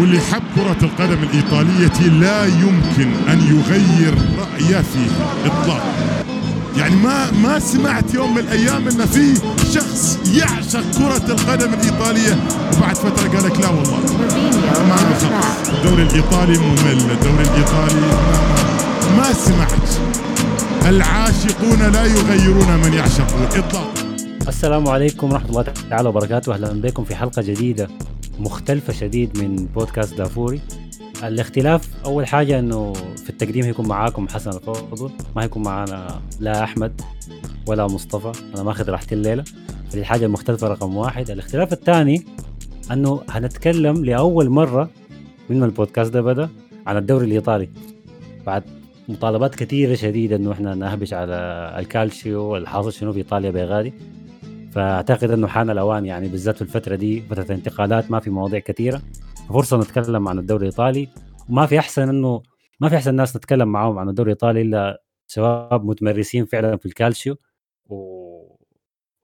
واللي 0.00 0.20
حب 0.20 0.42
كرة 0.54 0.86
القدم 0.86 1.22
الإيطالية 1.22 2.08
لا 2.20 2.44
يمكن 2.46 3.10
أن 3.28 3.38
يغير 3.40 4.14
رأيه 4.38 4.82
فيها 4.82 5.34
إطلاقا. 5.44 5.92
يعني 6.76 6.96
ما 6.96 7.30
ما 7.30 7.58
سمعت 7.58 8.14
يوم 8.14 8.34
من 8.34 8.38
الأيام 8.38 8.88
أن 8.88 9.06
في 9.06 9.34
شخص 9.72 10.18
يعشق 10.34 10.82
كرة 10.98 11.32
القدم 11.32 11.74
الإيطالية. 11.74 12.36
وبعد 12.76 12.96
فترة 12.96 13.28
قال 13.28 13.44
لك 13.44 13.60
لا 13.60 13.68
والله. 13.68 14.00
ما 14.88 14.96
الدوري 15.68 16.02
الإيطالي 16.02 16.58
ممل. 16.58 17.10
الدوري 17.10 17.42
الإيطالي 17.42 18.00
ما 19.16 19.32
سمعت. 19.32 19.88
العاشقون 20.86 21.92
لا 21.92 22.04
يغيرون 22.04 22.76
من 22.84 22.92
يعشقون 22.92 23.42
إطلاقا. 23.42 23.92
السلام 24.48 24.88
عليكم 24.88 25.32
ورحمة 25.32 25.48
الله 25.48 25.64
تعالى 25.90 26.08
وبركاته. 26.08 26.54
أهلا 26.54 26.80
بكم 26.80 27.04
في 27.04 27.14
حلقة 27.14 27.42
جديدة. 27.42 27.88
مختلفة 28.38 28.92
شديد 28.92 29.38
من 29.42 29.56
بودكاست 29.56 30.14
دافوري. 30.14 30.60
الاختلاف 31.24 31.88
أول 32.04 32.26
حاجة 32.26 32.58
أنه 32.58 32.92
في 32.92 33.30
التقديم 33.30 33.64
هيكون 33.64 33.88
معاكم 33.88 34.28
حسن 34.28 34.50
الفضل 34.50 35.10
ما 35.36 35.42
هيكون 35.42 35.62
معانا 35.62 36.20
لا 36.40 36.64
أحمد 36.64 37.00
ولا 37.66 37.86
مصطفى 37.86 38.32
أنا 38.54 38.62
ماخذ 38.62 38.90
راحتي 38.90 39.14
الليلة 39.14 39.44
دي 39.92 40.00
الحاجة 40.00 40.26
المختلفة 40.26 40.68
رقم 40.68 40.96
واحد. 40.96 41.30
الاختلاف 41.30 41.72
الثاني 41.72 42.24
أنه 42.92 43.22
هنتكلم 43.28 44.04
لأول 44.04 44.50
مرة 44.50 44.90
من 45.50 45.62
البودكاست 45.62 46.12
ده 46.12 46.20
بدأ 46.20 46.48
عن 46.86 46.96
الدوري 46.96 47.26
الإيطالي. 47.26 47.68
بعد 48.46 48.62
مطالبات 49.08 49.54
كثيرة 49.54 49.94
شديدة 49.94 50.36
أنه 50.36 50.52
إحنا 50.52 50.74
نهبش 50.74 51.12
على 51.12 51.34
الكالشيو 51.78 52.56
الحاصل 52.56 52.92
شنو 52.92 53.12
في 53.12 53.18
إيطاليا 53.18 53.50
بغادي. 53.50 53.92
فأعتقد 54.72 55.30
إنه 55.30 55.46
حان 55.46 55.70
الأوان 55.70 56.06
يعني 56.06 56.28
بالذات 56.28 56.56
في 56.56 56.62
الفترة 56.62 56.94
دي 56.94 57.20
فترة 57.20 57.42
الانتقالات 57.42 58.10
ما 58.10 58.20
في 58.20 58.30
مواضيع 58.30 58.58
كثيرة. 58.58 59.02
فرصة 59.48 59.76
نتكلم 59.76 60.28
عن 60.28 60.38
الدوري 60.38 60.66
الإيطالي. 60.66 61.08
وما 61.50 61.66
في 61.66 61.78
أحسن 61.78 62.08
إنه 62.08 62.42
ما 62.80 62.88
في 62.88 62.96
أحسن 62.96 63.14
ناس 63.14 63.36
نتكلم 63.36 63.68
معاهم 63.68 63.98
عن 63.98 64.08
الدوري 64.08 64.32
الإيطالي 64.32 64.62
إلا 64.62 65.02
شباب 65.26 65.84
متمرسين 65.84 66.46
فعلا 66.46 66.76
في 66.76 66.86
الكالشيو. 66.86 67.36
و 67.86 68.56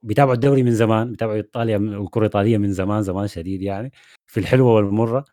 بيتابعوا 0.03 0.35
الدوري 0.35 0.63
من 0.63 0.71
زمان 0.71 1.11
بيتابعوا 1.11 1.35
إيطاليا 1.35 1.77
والكره 1.77 2.19
الإيطالية 2.19 2.57
من 2.57 2.73
زمان 2.73 3.01
زمان 3.01 3.27
شديد 3.27 3.61
يعني 3.61 3.91
في 4.27 4.39
الحلوة 4.39 4.73
والمرة. 4.73 5.25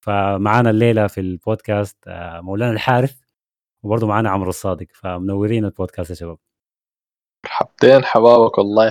فمعانا 0.00 0.70
الليلة 0.70 1.06
في 1.06 1.20
البودكاست 1.20 1.96
آه، 2.08 2.40
مولانا 2.40 2.72
الحارث 2.72 3.14
وبرضه 3.82 4.06
معانا 4.06 4.30
عمرو 4.30 4.50
الصادق. 4.50 4.86
فمنورين 4.94 5.64
البودكاست 5.64 6.10
يا 6.10 6.14
شباب. 6.14 6.38
مرحبتين 7.44 8.04
حبابك 8.04 8.58
والله 8.58 8.90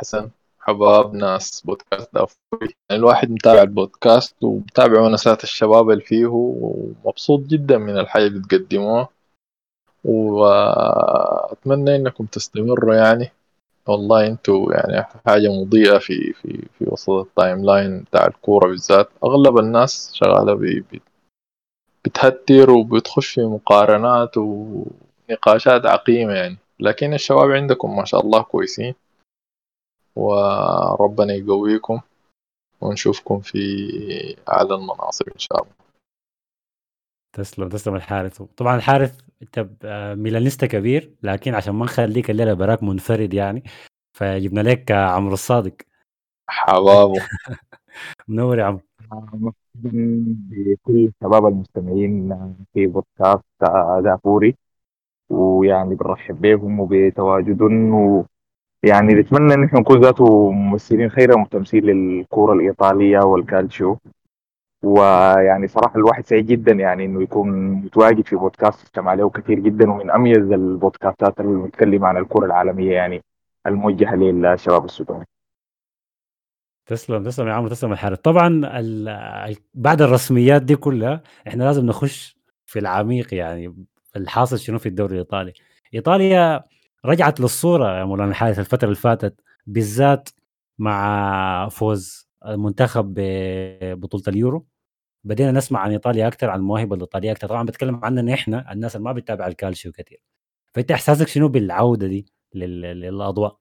حسن 0.00 0.30
حباب 0.58 1.14
ناس 1.14 1.60
بودكاست 1.60 2.14
دافوري 2.14 2.74
يعني 2.90 3.00
الواحد 3.00 3.30
متابع 3.30 3.62
البودكاست 3.62 4.44
ومتابع 4.44 5.00
ونسات 5.00 5.44
الشباب 5.44 5.90
اللي 5.90 6.04
فيه 6.04 6.26
ومبسوط 6.26 7.40
جدا 7.40 7.78
من 7.78 7.98
الحاجة 7.98 8.26
اللي 8.26 8.38
بتقدموها 8.38 9.08
وأتمنى 10.04 11.96
إنكم 11.96 12.24
تستمروا 12.26 12.94
يعني. 12.94 13.32
والله 13.86 14.26
أنتوا 14.26 14.74
يعني 14.74 15.06
حاجة 15.26 15.48
مضيئة 15.48 15.98
في 15.98 16.32
في 16.32 16.68
في 16.78 16.84
وسط 16.88 17.10
ال 17.10 17.64
timeline 17.64 18.00
بتاع 18.00 18.26
الكورة 18.26 18.68
بالذات. 18.68 19.08
أغلب 19.24 19.58
الناس 19.58 20.10
شغالة 20.14 20.82
بتهتر 22.04 22.70
وبتخش 22.70 23.26
في 23.26 23.40
مقارنات 23.40 24.36
ونقاشات 24.36 25.86
عقيمة 25.86 26.32
يعني. 26.32 26.56
لكن 26.80 27.14
الشباب 27.14 27.50
عندكم 27.50 27.96
ما 27.96 28.04
شاء 28.04 28.20
الله 28.20 28.42
كويسين. 28.42 28.94
وربنا 30.16 31.32
يقويكم 31.34 32.00
ونشوفكم 32.80 33.40
في 33.40 33.58
أعلى 34.48 34.74
المناصب 34.74 35.28
إن 35.28 35.38
شاء 35.38 35.62
الله. 35.62 35.74
تسلم 37.32 37.68
تسلم 37.68 37.94
الحارث. 37.94 38.42
طبعا 38.42 38.76
الحارث 38.76 39.20
أنت 39.42 39.68
ميلانيستا 40.18 40.66
كبير 40.66 41.14
لكن 41.22 41.54
عشان 41.54 41.74
ما 41.74 41.84
نخليك 41.84 42.30
الليلة 42.30 42.54
براك 42.54 42.82
منفرد 42.82 43.34
يعني 43.34 43.62
فجبنا 44.16 44.60
لك 44.60 44.90
عمرو 44.90 45.32
الصادق. 45.32 45.74
حبابه. 46.48 47.14
منور 48.28 48.58
يا 48.58 48.64
عمرو 48.64 48.82
بكل 49.74 51.12
شباب 51.22 51.46
المستمعين 51.46 52.36
في 52.74 52.86
بودكاست 52.86 53.44
دافوري 54.04 54.56
ويعني 55.30 55.94
بنرحب 55.94 56.40
بهم 56.40 56.80
وبتواجدهم 56.80 58.24
ويعني 58.84 59.14
نتمنى 59.14 59.54
إن 59.54 59.64
إحنا 59.64 59.80
نكون 59.80 60.00
ذاته 60.00 60.50
ممثلين 60.50 61.10
خيرا 61.10 61.40
وتمثيل 61.40 61.86
للكوره 61.86 62.52
الإيطالية 62.52 63.18
والكالتشيو 63.18 63.98
ويعني 64.82 65.68
صراحة 65.68 65.96
الواحد 65.96 66.26
سعيد 66.26 66.46
جدا 66.46 66.72
يعني 66.72 67.04
إنه 67.04 67.22
يكون 67.22 67.70
متواجد 67.72 68.26
في 68.26 68.36
بودكاست 68.36 68.82
استمع 68.84 69.14
له 69.14 69.30
كثير 69.30 69.58
جدا 69.58 69.90
ومن 69.90 70.10
أميز 70.10 70.52
البودكاستات 70.52 71.40
المتكلمه 71.40 72.08
عن 72.08 72.16
الكرة 72.16 72.46
العالمية 72.46 72.92
يعني 72.92 73.22
الموجهة 73.66 74.14
للشباب 74.14 74.84
السوداني. 74.84 75.26
تسلم 76.86 77.24
تسلم 77.24 77.48
يا 77.48 77.52
عمرو 77.52 77.68
تسلم 77.68 77.92
الحارث 77.92 78.18
طبعا 78.18 78.60
بعد 79.74 80.02
الرسميات 80.02 80.62
دي 80.62 80.76
كلها 80.76 81.22
إحنا 81.48 81.64
لازم 81.64 81.86
نخش 81.86 82.36
في 82.66 82.78
العميق 82.78 83.34
يعني 83.34 83.74
الحاصل 84.16 84.58
شنو 84.58 84.78
في 84.78 84.86
الدوري 84.88 85.12
الإيطالي. 85.12 85.52
إيطاليا 85.94 86.64
رجعت 87.04 87.40
للصورة 87.40 87.98
يا 87.98 88.04
مولانا 88.04 88.30
الحارث 88.30 88.58
الفترة 88.58 88.84
اللي 88.84 88.96
فاتت 88.96 89.40
بالذات 89.66 90.28
مع 90.78 91.68
فوز 91.68 92.28
المنتخب 92.46 93.14
ببطولة 93.16 94.24
اليورو. 94.28 94.66
بدينا 95.24 95.50
نسمع 95.52 95.80
عن 95.80 95.90
إيطاليا 95.90 96.26
أكثر 96.28 96.50
عن 96.50 96.58
المواهب 96.58 96.92
الإيطالية 96.92 97.32
أكثر 97.32 97.48
طبعا 97.48 97.66
بتكلم 97.66 98.00
عننا 98.04 98.34
إحنا 98.34 98.72
الناس 98.72 98.96
اللي 98.96 99.04
ما 99.04 99.12
بتتابع 99.12 99.46
الكالشيو 99.46 99.92
كثير 99.92 100.22
فأنت 100.74 100.90
إحساسك 100.90 101.28
شنو 101.28 101.48
بالعودة 101.48 102.06
دي 102.06 102.26
للأضواء؟ 102.54 103.56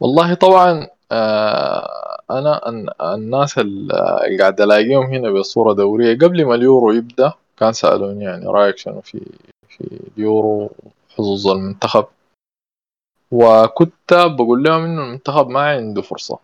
والله 0.00 0.34
طبعا 0.34 0.88
آه 1.12 2.20
أنا 2.30 2.68
الناس 3.14 3.58
اللي 3.58 4.36
قاعد 4.40 4.60
ألاقيهم 4.60 5.02
هنا 5.06 5.30
بصورة 5.30 5.72
دورية 5.72 6.18
قبل 6.18 6.44
ما 6.44 6.54
اليورو 6.54 6.92
يبدأ 6.92 7.32
كان 7.56 7.72
سألوني 7.72 8.24
يعني 8.24 8.46
رأيك 8.46 8.78
شنو 8.78 9.00
في 9.00 9.20
في 9.68 10.00
اليورو 10.16 10.70
حظوظ 11.08 11.48
المنتخب؟ 11.48 12.06
وكنت 13.30 14.14
بقول 14.14 14.62
لهم 14.62 14.84
إنه 14.84 15.02
المنتخب 15.02 15.48
ما 15.48 15.60
عنده 15.60 16.02
فرصة. 16.02 16.38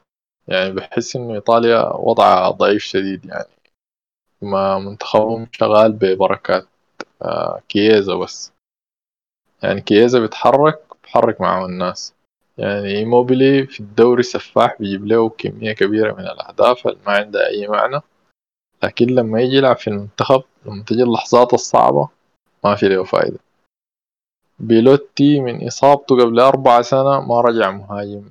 يعني 0.48 0.72
بحس 0.72 1.16
إنه 1.16 1.34
إيطاليا 1.34 1.96
وضعها 1.96 2.50
ضعيف 2.50 2.82
شديد 2.82 3.24
يعني. 3.24 3.48
ما 4.42 4.78
منتخبهم 4.78 5.48
شغال 5.52 5.92
ببركات 5.92 6.66
آه 7.22 7.60
كييزا 7.68 8.14
بس. 8.14 8.52
يعني 9.62 9.80
كييزا 9.80 10.18
بيتحرك 10.18 10.82
بحرك 11.04 11.41
معه 11.41 11.66
الناس. 11.66 12.14
يعني 12.58 13.04
موبيلي 13.04 13.66
في 13.66 13.80
الدوري 13.80 14.22
سفاح 14.22 14.76
بيجيب 14.78 15.06
له 15.06 15.28
كمية 15.28 15.72
كبيرة 15.72 16.12
من 16.12 16.20
الأهداف 16.20 16.86
ما 16.86 17.12
عندها 17.12 17.47
أي 17.47 17.68
معنى. 17.68 18.00
لكن 18.82 19.06
لما 19.06 19.41
يجي 19.41 19.56
يلعب 19.56 19.76
في 19.76 19.88
المنتخب 19.88 20.42
لما 20.66 20.84
تجي 20.84 21.02
اللحظات 21.02 21.54
الصعبة 21.54 22.08
ما 22.64 22.74
في 22.74 22.88
له 22.88 23.04
فايدة. 23.04 23.38
بيلوتي 24.60 25.41
من 25.41 25.66
إصابته 25.66 26.16
قبل 26.16 26.41
أربع 26.41 26.82
سنة 26.82 27.21
ما 27.21 27.41
رجع 27.41 27.71
مهاجم. 27.71 28.22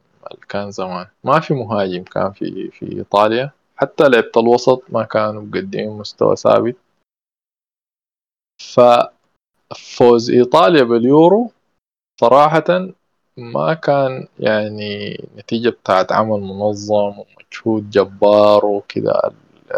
كان 0.49 0.71
زمان 0.71 1.07
ما 1.23 1.39
في 1.39 1.53
مهاجم 1.53 2.03
كان 2.03 2.31
في 2.31 2.69
في 2.71 2.91
إيطاليا. 2.97 3.51
حتى 3.77 4.09
لعبة 4.09 4.31
الوسط 4.37 4.83
ما 4.89 5.03
كانوا 5.03 5.41
مقدمين 5.41 5.89
مستوى 5.89 6.35
ثابت. 6.35 6.75
ففوز 8.61 10.31
إيطاليا 10.31 10.83
باليورو 10.83 11.51
صراحة 12.21 12.89
ما 13.37 13.73
كان 13.73 14.27
يعني 14.39 15.27
نتيجة 15.37 15.69
بتاعت 15.69 16.11
عمل 16.11 16.39
منظم 16.39 17.13
ومجهود 17.19 17.89
جبار 17.89 18.65
وكذا. 18.65 19.31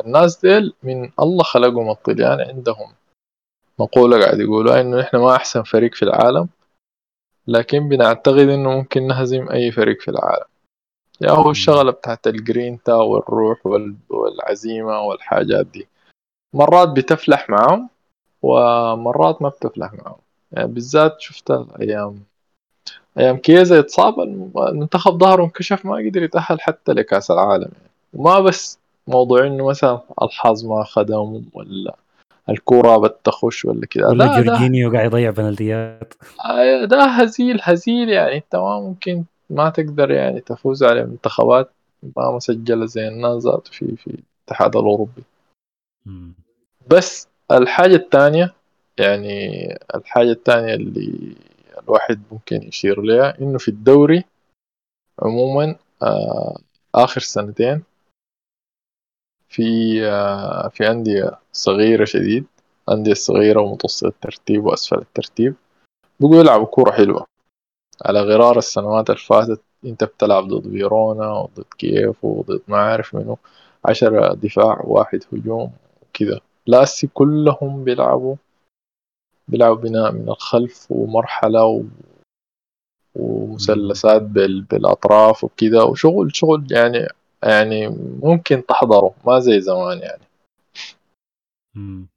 الناس 0.05 0.41
ديل 0.41 0.73
من 0.83 1.09
الله 1.19 1.43
خلقهم 1.43 1.89
الطليان 1.89 2.41
عندهم 2.41 2.93
مقولة 3.81 4.19
قاعد 4.19 4.39
يقولوا 4.39 4.81
إنه 4.81 5.01
إحنا 5.01 5.19
ما 5.19 5.35
أحسن 5.35 5.63
فريق 5.63 5.95
في 5.95 6.03
العالم 6.03 6.47
لكن 7.47 7.89
بنعتقد 7.89 8.49
إنه 8.49 8.69
ممكن 8.69 9.07
نهزم 9.07 9.49
أي 9.49 9.71
فريق 9.71 10.01
في 10.01 10.11
العالم. 10.11 10.45
يا 11.21 11.31
هو 11.31 11.51
الشغلة 11.51 11.91
بتاعت 11.91 12.27
الجرينتا 12.27 12.93
والروح 12.93 13.65
والعزيمة 14.09 15.01
والحاجات 15.01 15.65
دي. 15.65 15.87
مرات 16.53 16.89
بتفلح 16.89 17.49
معهم 17.49 17.89
ومرات 18.41 19.41
ما 19.41 19.49
بتفلح 19.49 19.93
معهم 19.93 20.19
يعني 20.51 20.67
بالذات 20.67 21.21
شفت 21.21 21.51
الأيام 21.51 22.23
أيام 23.17 23.37
كيزا 23.37 23.77
يتصاب 23.77 24.19
المنتخب 24.19 25.19
ظهره 25.19 25.43
انكشف 25.43 25.85
ما 25.85 25.95
قدر 25.95 26.23
يتأهل 26.23 26.61
حتى 26.61 26.91
لكأس 26.91 27.31
العالم. 27.31 27.71
يعني. 27.73 27.91
وما 28.13 28.39
بس 28.39 28.79
موضوع 29.07 29.47
إنه 29.47 29.67
مثلا 29.67 29.99
الحظ 30.21 30.65
ما 30.65 30.83
خدم 30.83 31.43
ولا 31.53 31.95
الكورة 32.51 32.97
بتخش 32.97 33.65
ولا 33.65 33.85
كذا 33.85 34.07
ولا 34.07 34.41
جورجينيو 34.41 34.91
قاعد 34.91 35.05
يضيع 35.05 35.29
بنالتيات. 35.29 36.13
آه، 36.45 36.85
ده 36.85 37.03
هزيل 37.03 37.59
هزيل 37.63 38.09
يعني. 38.09 38.37
انت 38.37 38.55
ما 38.55 38.79
ممكن 38.79 39.23
ما 39.49 39.69
تقدر 39.69 40.11
يعني 40.11 40.39
تفوز 40.39 40.83
على 40.83 41.03
منتخبات 41.05 41.71
ما 42.17 42.31
مسجلة 42.31 42.85
زي 42.85 43.07
الناس 43.07 43.43
ذات 43.43 43.67
في 43.67 43.95
في 43.95 44.07
الاتحاد 44.47 44.75
الأوروبي. 44.75 45.23
مم. 46.05 46.33
بس 46.87 47.27
الحاجة 47.51 47.95
الثانية 47.95 48.53
يعني 48.97 49.67
الحاجة 49.95 50.31
الثانية 50.31 50.73
اللي 50.73 51.35
الواحد 51.83 52.21
ممكن 52.31 52.63
يشير 52.63 53.01
لها 53.01 53.41
إنه 53.41 53.57
في 53.57 53.67
الدوري 53.67 54.23
عموما 55.19 55.75
آه 56.03 56.57
آخر 56.95 57.21
سنتين 57.21 57.83
في 59.51 59.99
آه 60.05 60.67
في 60.67 60.91
أندية 60.91 61.39
صغيرة 61.53 62.05
شديد 62.05 62.45
أندية 62.91 63.13
صغيرة 63.13 63.61
ومتوسط 63.61 64.05
الترتيب 64.05 64.65
وأسفل 64.65 64.97
الترتيب. 64.97 65.55
بقوا 66.19 66.35
يلعبوا 66.35 66.65
كورة 66.65 66.91
حلوة. 66.91 67.25
على 68.05 68.21
غرار 68.21 68.57
السنوات 68.57 69.09
اللي 69.09 69.21
فاتت 69.21 69.61
أنت 69.85 70.03
بتلعب 70.03 70.47
ضد 70.47 70.71
فيرونا 70.71 71.31
وضد 71.33 71.65
كييف 71.77 72.25
وضد 72.25 72.61
ما 72.67 72.77
عارف 72.77 73.15
منو. 73.15 73.37
عشرة 73.85 74.33
دفاع 74.33 74.81
واحد 74.83 75.23
هجوم 75.33 75.71
وكذا. 76.01 76.39
لاسي 76.67 77.07
كلهم 77.07 77.83
بيلعبوا 77.83 78.35
بيلعبوا 79.47 79.81
بناء 79.81 80.11
من 80.11 80.29
الخلف 80.29 80.87
ومرحلة 80.89 81.65
و... 81.65 81.83
ومثلثات 83.15 84.21
بال... 84.21 84.61
بالأطراف 84.61 85.43
وكذا. 85.43 85.83
وشغل 85.83 86.35
شغل 86.35 86.67
يعني 86.71 87.07
يعني 87.43 87.87
ممكن 88.23 88.65
تحضره 88.65 89.13
ما 89.25 89.39
زي 89.39 89.61
زمان 89.61 89.97
يعني. 89.97 90.21
مم. 91.75 92.07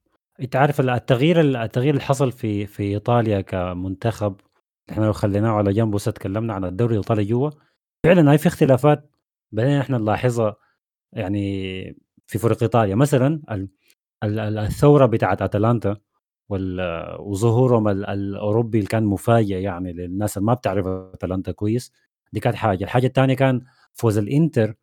إنت 0.41 0.57
عارف 0.57 0.81
التغيير 0.81 1.41
التغيير 1.41 1.91
اللي 1.95 2.05
حصل 2.05 2.33
في 2.33 2.67
في 2.67 2.83
إيطاليا 2.83 3.41
كمنتخب 3.41 4.37
إحنا 4.91 5.05
لو 5.05 5.13
خليناه 5.13 5.51
على 5.51 5.73
جنب 5.73 5.97
تكلمنا 5.97 6.55
عن 6.55 6.65
الدوري 6.65 6.93
الإيطالي 6.93 7.25
جوا 7.25 7.51
فعلا 8.05 8.31
هاي 8.31 8.39
في 8.39 8.47
اختلافات 8.47 9.11
بدينا 9.53 9.81
إحنا 9.81 9.99
نلاحظها 9.99 10.57
يعني 11.13 11.97
في 12.27 12.39
فرق 12.39 12.63
إيطاليا. 12.63 12.95
مثلا 12.95 13.43
ال- 13.51 13.69
ال- 14.25 14.39
ال- 14.39 14.59
الثورة 14.59 15.07
بتاعت 15.07 15.43
أتلانتا 15.43 15.97
وظهورهم 17.19 17.89
ال- 17.89 18.07
الأوروبي 18.07 18.79
اللي 18.79 18.89
كان 18.89 19.05
مفاجئ 19.05 19.55
يعني 19.61 19.93
للناس 19.93 20.37
اللي 20.37 20.47
ما 20.47 20.55
بتعرف 20.55 20.87
أتلانتا 20.87 21.53
كويس 21.53 21.93
دي 22.33 22.41
كانت 22.41 22.57
حاجة. 22.57 22.85
الحاجة 22.85 23.07
الثانية 23.07 23.35
كان 23.35 23.63
فوز 23.93 24.19
الإنتر 24.19 24.75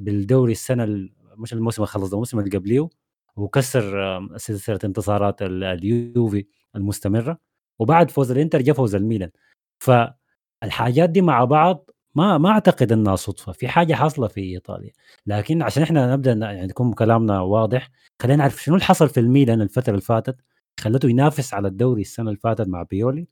بالدوري 0.00 0.52
السنة 0.52 0.84
ال- 0.84 1.12
مش 1.36 1.52
الموسم 1.52 1.82
اللي 1.82 1.92
خلص 1.92 2.12
الموسم 2.12 2.38
اللي 2.38 2.58
قبليه 2.58 2.88
وكسر 3.36 4.20
سلسلة 4.36 4.78
انتصارات 4.84 5.42
ال- 5.42 5.64
اليوفي 5.64 6.46
المستمرة 6.76 7.38
وبعد 7.78 8.10
فوز 8.10 8.30
الإنتر 8.30 8.62
جاء 8.62 8.74
فوز 8.74 8.94
الميلان. 8.94 9.30
فالحاجات 9.78 11.10
دي 11.10 11.22
مع 11.22 11.44
بعض 11.44 11.90
ما 12.14 12.38
ما 12.38 12.50
أعتقد 12.50 12.92
إنها 12.92 13.16
صدفة 13.16 13.52
في 13.52 13.68
حاجة 13.68 13.94
حاصلة 13.94 14.28
في 14.28 14.40
إيطاليا. 14.40 14.90
لكن 15.26 15.62
عشان 15.62 15.82
إحنا 15.82 16.12
نبدأ 16.16 16.32
يعني 16.32 16.64
يكون 16.70 16.92
كلامنا 16.92 17.40
واضح 17.40 17.90
خلينا 18.22 18.36
نعرف 18.36 18.62
شنو 18.62 18.74
اللي 18.74 18.84
حصل 18.84 19.08
في 19.08 19.20
الميلان 19.20 19.60
الفترة 19.62 19.90
اللي 19.90 20.00
فاتت 20.02 20.36
خلته 20.80 21.08
ينافس 21.10 21.54
على 21.54 21.68
الدوري 21.68 22.00
السنة 22.02 22.26
اللي 22.28 22.40
فاتت 22.40 22.68
مع 22.68 22.82
بيولي 22.82 23.26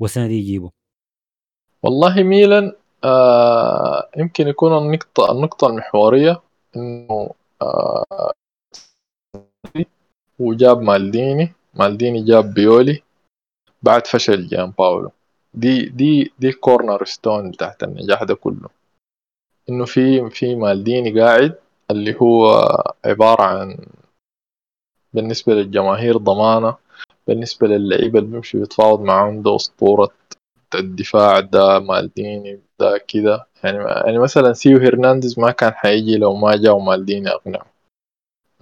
والسنة 0.00 0.26
دي 0.26 0.38
يجيبه. 0.38 0.70
والله 1.82 2.22
ميلان 2.22 2.72
آه 3.04 4.08
يمكن 4.16 4.48
يكون 4.48 4.78
النقطة 4.78 5.32
النقطة 5.32 5.66
المحورية 5.66 6.40
إنه 6.76 7.30
آه 7.62 8.32
وجاب 10.38 10.80
مالديني 10.82 11.52
مالديني 11.74 12.24
جاب 12.24 12.54
بيولي 12.54 13.02
بعد 13.82 14.06
فشل 14.06 14.46
جان 14.46 14.70
باولو. 14.78 15.10
دي 15.54 15.88
دي 15.88 16.32
دي 16.38 16.52
كورنر 16.52 17.04
ستون 17.04 17.52
تحت 17.52 17.82
النجاح 17.82 18.22
ده 18.22 18.34
كله. 18.34 18.68
إنه 19.70 19.84
في 19.84 20.30
في 20.30 20.54
مالديني 20.54 21.20
قاعد 21.20 21.54
اللي 21.90 22.16
هو 22.22 22.48
عبارة 23.04 23.42
عن 23.42 23.76
بالنسبة 25.14 25.54
للجماهير 25.54 26.16
ضمانة 26.16 26.76
بالنسبة 27.26 27.66
للعيبة 27.66 28.18
اللي 28.18 28.30
بيمشي 28.30 28.58
بيتفاوض 28.58 29.00
معاهم 29.00 29.42
ده 29.42 29.56
أسطورة 29.56 30.08
الدفاع 30.74 31.40
ده 31.40 31.78
مالديني 31.78 32.60
ده 32.80 32.98
كده. 33.08 33.46
يعني 33.64 33.78
يعني 33.78 34.18
مثلا 34.18 34.52
ثيو 34.52 34.78
هرنانديز 34.78 35.38
ما 35.38 35.50
كان 35.50 35.72
حيجي 35.72 36.16
لو 36.18 36.34
ما 36.34 36.56
جاء 36.56 36.78
مالديني 36.78 37.28
أقنعه 37.30 37.66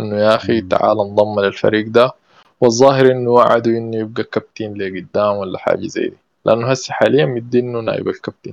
إنه 0.01 0.17
يا 0.17 0.39
مم. 0.49 0.69
تعال 0.69 1.01
انضم 1.01 1.41
للفريق 1.41 1.87
ده. 1.89 2.13
والظاهر 2.61 3.07
إنه 3.11 3.31
وعدوا 3.31 3.73
إنه 3.73 3.97
يبقى 3.97 4.23
كابتن 4.23 4.75
لقدام 4.75 5.37
ولا 5.37 5.59
حاجة 5.59 5.87
زي 5.87 6.09
دي. 6.09 6.17
لأنه 6.45 6.71
هسه 6.71 6.93
حاليا 6.93 7.27
مدينه 7.27 7.81
نائب 7.81 8.09
الكابتن. 8.09 8.53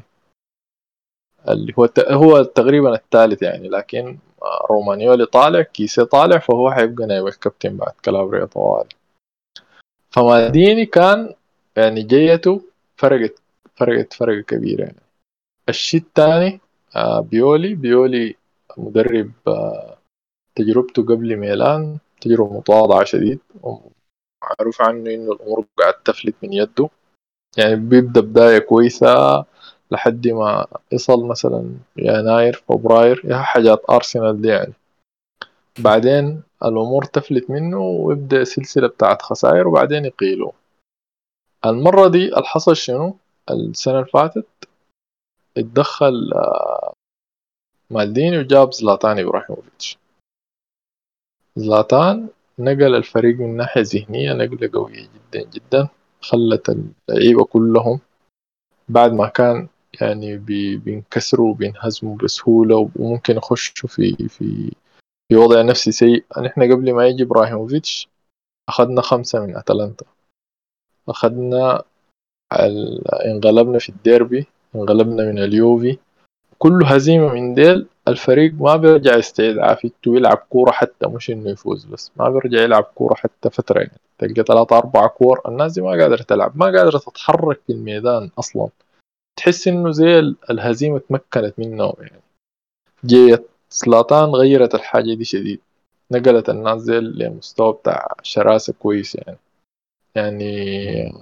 اللي 1.50 1.74
هو 1.80 1.86
ت- 1.86 2.12
هو 2.12 2.44
تقريبا 2.44 2.94
الثالث 2.96 3.42
يعني 3.44 3.70
لكن 3.70 4.18
رومانيولي 4.72 5.26
طالع 5.26 5.62
كيسي 5.62 6.06
طالع 6.06 6.38
فهو 6.38 6.72
حيبقى 6.72 7.06
نائب 7.08 7.28
الكابتن 7.28 7.78
بعد 7.78 7.94
كالابريا 8.04 8.46
طوال. 8.46 8.88
فمالديني 10.12 10.86
كان 10.86 11.34
يعني 11.78 12.04
جيته 12.04 12.62
فرقت 12.98 13.34
فرقت 13.76 14.14
فرق 14.14 14.46
كبيرة 14.46 14.82
يعني. 14.84 15.05
الشيء 15.70 16.02
الثاني 16.02 16.60
آه 16.96 17.20
بيولي. 17.20 17.76
بيولي 17.76 18.36
مدرب 18.78 19.32
آه 19.48 19.98
تجربته 20.56 21.04
قبل 21.04 21.36
ميلان 21.38 21.98
تجربة 22.22 22.58
متواضعة 22.58 23.04
شديد 23.04 23.40
ومعروف 23.64 24.82
عنه 24.82 25.10
إنه 25.14 25.32
الأمور 25.32 25.66
قاعد 25.78 25.94
تفلت 25.94 26.36
من 26.44 26.54
يده. 26.54 26.90
يعني 27.58 27.76
بيبدأ 27.76 28.22
بداية 28.22 28.60
كويسة 28.60 29.46
لحد 29.92 30.28
ما 30.28 30.68
يصل 30.92 31.26
مثلا 31.26 31.72
يناير 31.98 32.64
فبراير 32.70 33.22
يا 33.26 33.38
حاجات 33.38 33.82
أرسنال 33.90 34.42
دي 34.42 34.48
يعني. 34.48 34.74
بعدين 35.80 36.44
الأمور 36.64 37.06
تفلت 37.06 37.50
منه 37.50 37.80
ويبدأ 37.80 38.44
سلسلة 38.44 38.88
بتاعت 38.88 39.22
خسائر 39.22 39.68
وبعدين 39.68 40.06
يقيلوا 40.06 40.52
المرة 41.66 42.08
دي 42.08 42.38
الحصل 42.38 42.76
شنو؟ 42.76 43.18
السنة 43.52 43.94
اللي 44.00 44.06
فاتت 44.06 44.48
اتدخل 45.58 46.32
آه، 46.36 46.94
مالديني 47.90 48.38
وجاب 48.38 48.74
زلاتان 48.74 49.20
إبراهيموفيتش. 49.20 49.98
زلاتان 51.56 52.28
نقل 52.60 52.96
الفريق 52.96 53.36
من 53.40 53.58
ناحية 53.58 53.82
ذهنية 53.82 54.34
نقلة 54.34 54.70
قوية 54.74 55.08
جدا 55.16 55.50
جدا 55.50 55.88
خلت 56.22 56.70
اللعيبة 57.10 57.46
كلهم 57.46 58.00
بعد 58.90 59.14
ما 59.14 59.28
كان 59.28 59.68
يعني 60.02 60.38
بي- 60.38 60.78
بينكسروا 60.78 61.52
وبينهزموا 61.52 62.18
بسهولة 62.18 62.90
وممكن 62.96 63.36
يخشوا 63.38 63.90
في 63.90 64.16
في 64.30 64.72
في 65.30 65.36
وضع 65.36 65.62
نفسي 65.62 65.92
سيء. 65.92 66.26
نحن 66.42 66.72
قبل 66.74 66.94
ما 66.94 67.08
يجي 67.08 67.24
إبراهيموفيتش 67.24 68.10
أخذنا 68.70 69.02
خمسة 69.02 69.46
من 69.46 69.56
أتلانتا. 69.58 70.06
أخذنا 71.10 71.84
انغلبنا 73.26 73.80
في 73.80 73.90
الديربي. 73.90 74.48
انغلبنا 74.76 75.24
من 75.32 75.40
اليوفي. 75.40 75.98
كل 76.58 76.84
هزيمة 76.86 77.34
من 77.34 77.54
ديل 77.54 77.88
الفريق 78.08 78.54
ما 78.60 78.76
بيرجع 78.76 79.16
يستعيد 79.16 79.58
عافيته 79.58 80.12
ويلعب 80.12 80.38
كورة 80.50 80.72
حتى 80.72 81.08
مش 81.08 81.30
إنه 81.32 81.50
يفوز 81.50 81.86
بس 81.86 82.12
ما 82.18 82.30
بيرجع 82.30 82.62
يلعب 82.62 82.84
كورة 82.84 83.14
حتى 83.16 83.50
فترة 83.50 83.80
يعني 83.80 84.00
تلقى 84.20 84.44
ثلاثة 84.44 84.78
أربعة 84.78 85.08
كور 85.08 85.42
الناس 85.48 85.74
دي 85.74 85.82
ما 85.82 85.90
قادرة 85.90 86.22
تلعب 86.24 86.52
ما 86.58 86.66
قادرة 86.66 86.98
تتحرك 86.98 87.60
في 87.68 87.74
الميدان 87.74 88.30
أصلا. 88.40 88.68
تحس 89.38 89.68
إنه 89.68 89.92
زي 89.92 90.20
ال- 90.20 90.36
الهزيمة 90.50 91.00
تمكنت 91.00 91.54
منه 91.58 91.94
يعني. 92.00 92.22
جية 93.06 93.48
زلاتان 93.70 94.30
غيرت 94.30 94.76
الحاجة 94.76 95.14
دي 95.14 95.24
شديد. 95.24 95.60
نقلت 96.12 96.50
الناس 96.50 96.82
زي 96.82 97.00
لمستوى 97.00 97.74
بتاع 97.74 98.08
شراسة 98.24 98.74
كويس 98.80 99.16
يعني. 99.16 99.38
يعني 100.16 101.14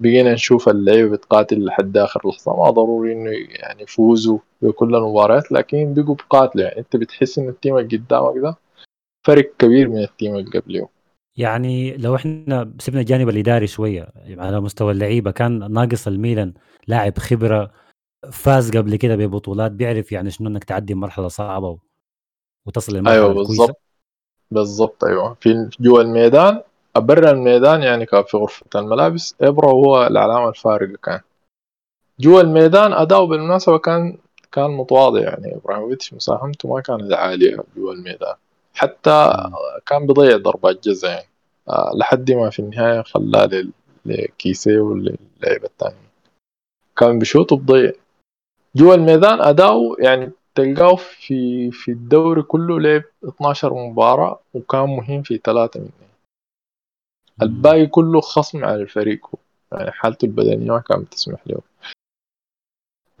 بقينا 0.00 0.32
نشوف 0.32 0.68
اللعيبة 0.68 1.16
بتقاتل 1.16 1.64
لحد 1.64 1.96
آخر 1.96 2.28
لحظة. 2.28 2.56
ما 2.56 2.70
ضروري 2.70 3.12
إنه 3.12 3.30
يعني 3.30 3.82
يفوزوا 3.82 4.38
بكل 4.62 4.94
المباريات 4.94 5.52
لكن 5.52 5.94
بقوا 5.94 6.14
بقاتلوا. 6.14 6.64
يعني 6.64 6.78
أنت 6.78 6.96
بتحس 6.96 7.38
إن 7.38 7.48
ال 7.48 7.54
team 7.54 7.78
اللي 7.78 7.96
قدامك 7.96 8.38
ده 8.42 8.56
فرق 9.26 9.52
كبير 9.58 9.88
من 9.88 10.02
ال 10.02 10.09
team 10.09 10.36
اللي 10.36 10.58
قبله 10.58 10.88
يعني 11.36 11.96
لو 11.96 12.14
إحنا 12.14 12.72
سيبنا 12.78 13.00
الجانب 13.00 13.28
الإداري 13.28 13.66
شوية 13.66 14.08
على 14.38 14.60
مستوى 14.60 14.92
اللعيبة 14.92 15.30
كان 15.30 15.72
ناقص 15.72 16.06
الميلان 16.06 16.52
لاعب 16.88 17.18
خبرة 17.18 17.70
فاز 18.32 18.76
قبل 18.76 18.96
كده 18.96 19.16
ببطولات 19.16 19.72
بيعرف 19.72 20.12
يعني 20.12 20.30
شنو 20.30 20.48
إنك 20.48 20.64
تعدي 20.64 20.94
مرحلة 20.94 21.28
صعبة 21.28 21.78
وتصل 22.66 22.96
للمرحله 22.96 23.26
الكويسه 23.26 23.48
بالضبط. 23.48 23.80
بالضبط 24.50 25.04
أيوه. 25.04 25.36
في 25.40 25.70
جوا 25.80 26.02
الميدان 26.02 26.62
برا 26.98 27.30
الميدان 27.30 27.82
يعني 27.82 28.06
كان 28.06 28.22
في 28.22 28.36
غرفة 28.36 28.66
الملابس. 28.74 29.34
إبرا 29.40 29.70
هو 29.70 30.06
العلامة 30.06 30.48
الفارقة 30.48 30.98
كان. 31.02 31.20
جوا 32.20 32.40
الميدان 32.40 32.92
أداؤه 32.92 33.26
بالمناسبة 33.26 33.78
كان 33.78 34.18
كان 34.52 34.70
متواضع 34.70 35.20
يعني. 35.20 35.56
إبراهيموفيتش 35.56 36.14
مساهمته 36.14 36.68
ما 36.68 36.80
كانت 36.80 37.12
عالية 37.12 37.56
جوا 37.76 37.92
الميدان. 37.92 38.34
حتى. 38.74 39.32
كان 39.86 40.06
بيضيع 40.06 40.36
ضربات 40.36 40.84
جزاء 40.88 41.10
يعني. 41.10 41.28
آه، 41.68 41.92
لحد 41.94 42.32
ما 42.32 42.50
في 42.50 42.58
النهاية 42.58 43.02
خلاه 43.02 43.64
لكيسيه 44.06 44.78
وللعيبة 44.78 45.66
التانيين. 45.66 46.06
كان 46.96 47.18
بيشوط 47.18 47.54
بضيع. 47.54 47.92
جوا 48.76 48.94
الميدان 48.94 49.40
أداؤه 49.40 49.96
يعني 49.98 50.32
تلقاه 50.54 50.96
في 50.96 51.70
في 51.70 51.90
الدوري 51.90 52.42
كله 52.42 52.80
لعب 52.80 53.02
12 53.24 53.74
مباراة 53.74 54.40
وكان 54.54 54.80
مهم 54.80 55.22
في 55.22 55.40
ثلاثة 55.44 55.80
منهم 55.80 56.05
الباقي 57.42 57.86
كله 57.86 58.20
خصم 58.20 58.64
على 58.64 58.82
الفريق 58.82 59.26
يعني 59.72 59.90
حالته 59.90 60.26
البدنية 60.26 60.70
ما 60.70 60.78
كانت 60.80 61.12
تسمح 61.12 61.40
له. 61.46 61.60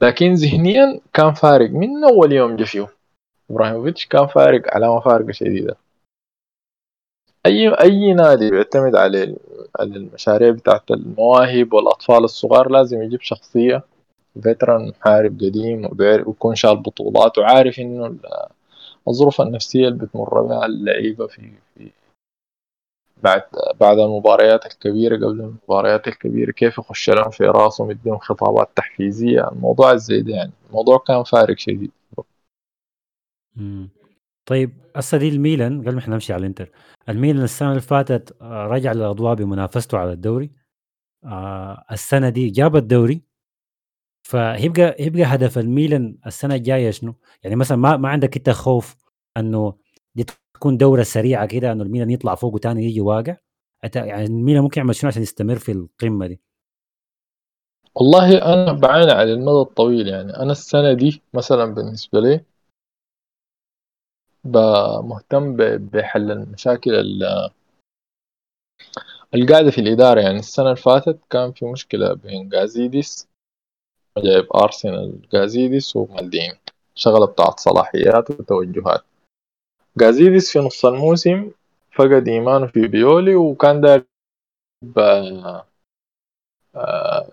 لكن 0.02 0.32
ذهنيا 0.32 1.00
كان 1.12 1.34
فارق. 1.34 1.70
من 1.70 2.04
أول 2.04 2.32
يوم 2.32 2.56
جا 2.56 2.64
فيه 2.64 2.88
إبراهيموفيتش 3.50 4.06
كان 4.06 4.26
فارق 4.26 4.74
علامة 4.74 5.00
فارقة 5.00 5.32
شديدة 5.32 5.76
أي 7.46 7.68
أي 7.68 8.14
نادي 8.14 8.50
بيعتمد 8.50 8.96
على 8.96 9.36
المشاريع 9.80 10.50
بتاعت 10.50 10.90
المواهب 10.90 11.72
والأطفال 11.72 12.24
الصغار 12.24 12.70
لازم 12.70 13.02
يجيب 13.02 13.20
شخصية. 13.20 13.84
فيتران 14.42 14.88
محارب 14.88 15.40
قديم 15.40 15.88
ويكون 16.00 16.54
شال 16.54 16.76
بطولات 16.76 17.38
وعارف 17.38 17.78
إنه 17.78 18.16
الظروف 19.08 19.40
النفسية 19.40 19.88
اللي 19.88 19.98
بتمر 19.98 20.42
بها 20.42 20.66
اللعيبة 20.66 21.26
في 21.26 21.50
في 21.74 21.90
بعد 23.22 23.42
بعد 23.80 23.98
المباريات 23.98 24.66
الكبيرة 24.66 25.16
قبل 25.16 25.40
المباريات 25.40 26.08
الكبيرة 26.08 26.50
كيف 26.52 26.78
يخش 26.78 27.10
لهم 27.10 27.30
في 27.30 27.44
راسهم 27.44 27.90
يديهم 27.90 28.18
خطابات 28.18 28.70
تحفيزية؟ 28.76 29.48
الموضوع 29.52 29.96
زي 29.96 30.20
ده 30.22 30.32
يعني. 30.34 30.52
الموضوع 30.68 30.98
كان 30.98 31.22
فارق 31.24 31.58
شديد. 31.58 31.90
طيب 34.46 34.72
هسه 34.96 35.18
دي 35.18 35.28
الميلان 35.28 35.80
قبل 35.80 35.92
ما 35.92 35.98
إحنا 35.98 36.14
نمشي 36.14 36.32
على 36.32 36.40
الانتر 36.40 36.70
الميلان 37.08 37.42
السنة 37.42 37.70
اللي 37.70 37.80
فاتت 37.80 38.36
آه، 38.42 38.66
رجع 38.66 38.92
للاضواء 38.92 39.34
بمنافسته 39.34 39.98
على 39.98 40.12
الدوري. 40.12 40.50
آه 41.24 41.84
السنة 41.92 42.28
دي 42.28 42.50
جاب 42.50 42.76
الدوري. 42.76 43.22
فيبقى 44.22 44.96
يبقى 44.98 45.22
هدف 45.22 45.58
الميلان 45.58 46.18
السنة 46.26 46.54
الجاية 46.54 46.90
شنو؟ 46.90 47.14
يعني 47.42 47.56
مثلا 47.56 47.78
ما 47.78 47.96
ما 47.96 48.08
عندك 48.08 48.36
إنت 48.36 48.50
خوف 48.50 48.96
إنه 49.36 49.74
تكون 50.56 50.76
دورة 50.76 51.02
سريعة 51.02 51.46
كده 51.46 51.72
إنه 51.72 51.82
الميلان 51.82 52.10
يطلع 52.10 52.34
فوق 52.34 52.54
وتاني 52.54 52.84
يجي 52.84 53.00
واقع؟ 53.00 53.36
يعني 53.94 54.24
الميلان 54.24 54.62
ممكن 54.62 54.80
يعمل 54.80 54.94
شنو 54.94 55.08
عشان 55.08 55.22
يستمر 55.22 55.58
في 55.58 55.72
القمة 55.72 56.26
دي؟ 56.26 56.40
والله 57.94 58.38
أنا 58.52 58.72
بعاني 58.72 59.12
على 59.12 59.32
المدى 59.32 59.60
الطويل 59.68 60.08
يعني 60.08 60.36
أنا 60.36 60.52
السنة 60.52 60.92
دي 60.92 61.22
مثلا 61.34 61.64
بالنسبة 61.74 62.20
لي 62.20 62.44
مهتم 65.02 65.56
بحل 65.78 66.30
المشاكل 66.30 66.94
ال- 66.94 67.50
القاعدة 69.34 69.70
في 69.70 69.80
الإدارة. 69.80 70.20
يعني 70.20 70.38
السنة 70.38 70.66
اللي 70.66 70.76
فاتت 70.76 71.18
كان 71.30 71.52
في 71.52 71.64
مشكلة 71.64 72.14
بين 72.14 72.50
غازيديس 72.54 73.28
جايب 74.18 74.46
أرسنال 74.54 75.28
غازيديس 75.34 75.96
ومالديني. 75.96 76.58
شغلة 76.94 77.26
بتاعت 77.26 77.60
صلاحيات 77.60 78.30
وتوجهات. 78.30 79.04
غازيديس 80.02 80.52
في 80.52 80.58
نص 80.58 80.84
الموسم 80.86 81.50
فقد 81.92 82.28
إيمانه 82.28 82.66
في 82.66 82.86
بيولي 82.88 83.34
وكان 83.36 83.80
داير 83.80 84.04
ب- 84.82 85.62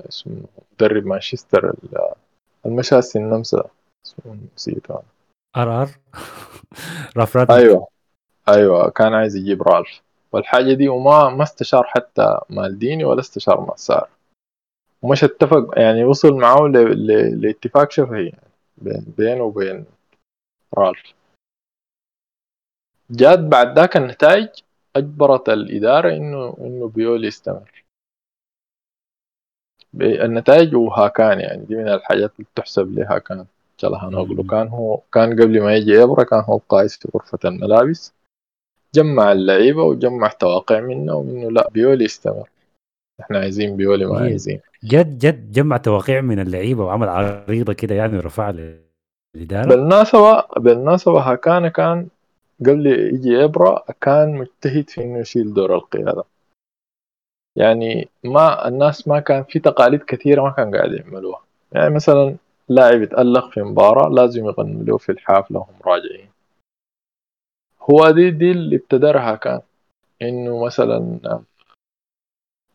اسمه 0.10 0.41
مدرب 0.74 1.05
مانشستر 1.05 1.70
ال- 1.70 2.13
المشاسي 2.65 3.20
النمسا 3.20 3.63
اسمه 4.05 4.38
نسيته 4.55 4.91
أنا. 4.93 5.03
ار 5.63 5.82
ار 5.82 5.89
رافرات 7.17 7.50
أيوه 7.50 7.88
أيوه 8.50 8.89
كان 8.89 9.13
عايز 9.13 9.36
يجيب 9.36 9.62
رالف 9.63 10.01
والحاجة 10.32 10.74
دي 10.74 10.88
وما 10.89 11.29
ما 11.29 11.43
استشار 11.43 11.84
حتى 11.84 12.38
مالديني 12.50 13.03
ولا 13.05 13.20
استشار 13.20 13.62
مسار 13.62 14.10
ومش 15.01 15.24
اتفق 15.24 15.74
يعني 15.77 16.03
وصل 16.03 16.34
معاه 16.34 16.67
ل- 16.67 17.08
ل- 17.08 17.41
لاتفاق 17.41 17.91
شفهي 17.91 18.25
يعني 18.27 18.50
بين 18.77 19.13
بينه 19.17 19.43
وبين 19.43 19.86
رالف 20.77 21.13
جات 23.12 23.39
بعد 23.39 23.79
ذاك 23.79 23.98
النتائج 23.98 24.48
أجبرت 24.95 25.50
الإدارة 25.50 26.10
إنه 26.10 26.57
إنه 26.60 26.88
بيولي 26.88 27.27
يستمر. 27.27 27.83
النتائج 30.01 30.75
وهاكان 30.75 31.39
يعني 31.39 31.65
دي 31.65 31.75
من 31.75 31.88
الحاجات 31.88 32.31
اللي 32.39 32.48
تحسب 32.55 33.00
لهاكان 33.00 33.45
تشالهانوغلو 33.77 34.43
مم. 34.43 34.50
كان 34.50 34.67
هو 34.67 35.00
كان 35.13 35.41
قبل 35.41 35.62
ما 35.62 35.75
يجي 35.75 36.03
إبرا 36.03 36.24
كان 36.24 36.39
هو 36.39 36.57
القائد 36.57 36.89
في 36.89 37.10
غرفة 37.15 37.39
الملابس. 37.45 38.13
جمع 38.95 39.31
اللعيبة 39.31 39.83
وجمع 39.83 40.27
توقع 40.27 40.79
منه 40.79 41.13
وإنه 41.15 41.51
لا 41.51 41.69
بيولي 41.69 42.05
يستمر. 42.05 42.50
إحنا 43.19 43.39
عايزين 43.39 43.77
بيولي 43.77 44.05
ما 44.05 44.19
عايزين. 44.19 44.60
جد 44.83 45.17
جد 45.17 45.51
جمع 45.51 45.77
توقيع 45.77 46.22
من 46.22 46.39
اللعيبة 46.39 46.86
وعمل 46.86 47.10
عريضة 47.10 47.74
كده 47.74 47.95
يعني 47.95 48.17
ورفع 48.17 48.50
للإدارة؟ 49.36 49.69
بالمناسبة 49.69 50.41
بالمناسبة 50.57 51.19
هاكان 51.19 51.67
كان 51.67 52.07
قبل 52.60 52.88
يجي 52.88 53.43
إبرا 53.43 53.83
كان 54.01 54.36
مجتهد 54.36 54.89
في 54.89 55.03
إنه 55.03 55.19
يشيل 55.19 55.53
دور 55.53 55.75
القيادة. 55.75 56.24
يعني 57.55 58.10
ما 58.24 58.67
الناس 58.67 59.07
ما 59.07 59.19
كان 59.19 59.43
في 59.43 59.60
تقاليد 59.60 60.03
كثيرة 60.03 60.41
ما 60.41 60.50
كان 60.50 60.75
قاعد 60.75 60.91
يعملوها. 60.93 61.41
يعني 61.72 61.95
مثلا 61.95 62.36
لاعب 62.69 63.01
يتألق 63.01 63.50
في 63.50 63.62
مباراة 63.62 64.10
لازم 64.10 64.45
يغنوا 64.45 64.83
له 64.83 64.98
في 64.98 65.12
الحافلة 65.12 65.60
وهم 65.60 65.75
راجعين. 65.86 66.29
هو 67.81 68.12
دي 68.12 68.31
دي 68.31 68.51
اللي 68.51 68.75
ابتدرها 68.75 69.36
كان. 69.36 69.62
إنه 70.22 70.65
مثلا 70.65 71.19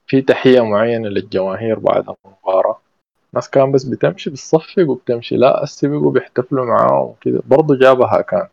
في 0.07 0.23
تحية 0.23 0.61
معينة 0.61 1.09
للجماهير 1.09 1.79
بعد 1.79 2.15
المباراة. 2.27 2.81
الناس 3.33 3.51
كان 3.51 3.73
بس 3.73 3.85
بتمشي 3.85 4.31
بتصفق 4.31 4.89
وبتمشي 4.89 5.37
لا 5.37 5.65
بيقوا 5.83 6.11
بيحتفلوا 6.13 6.67
معاه 6.67 7.03
وكده 7.03 7.43
برضه 7.47 7.79
جابها 7.79 8.21
كان. 8.21 8.49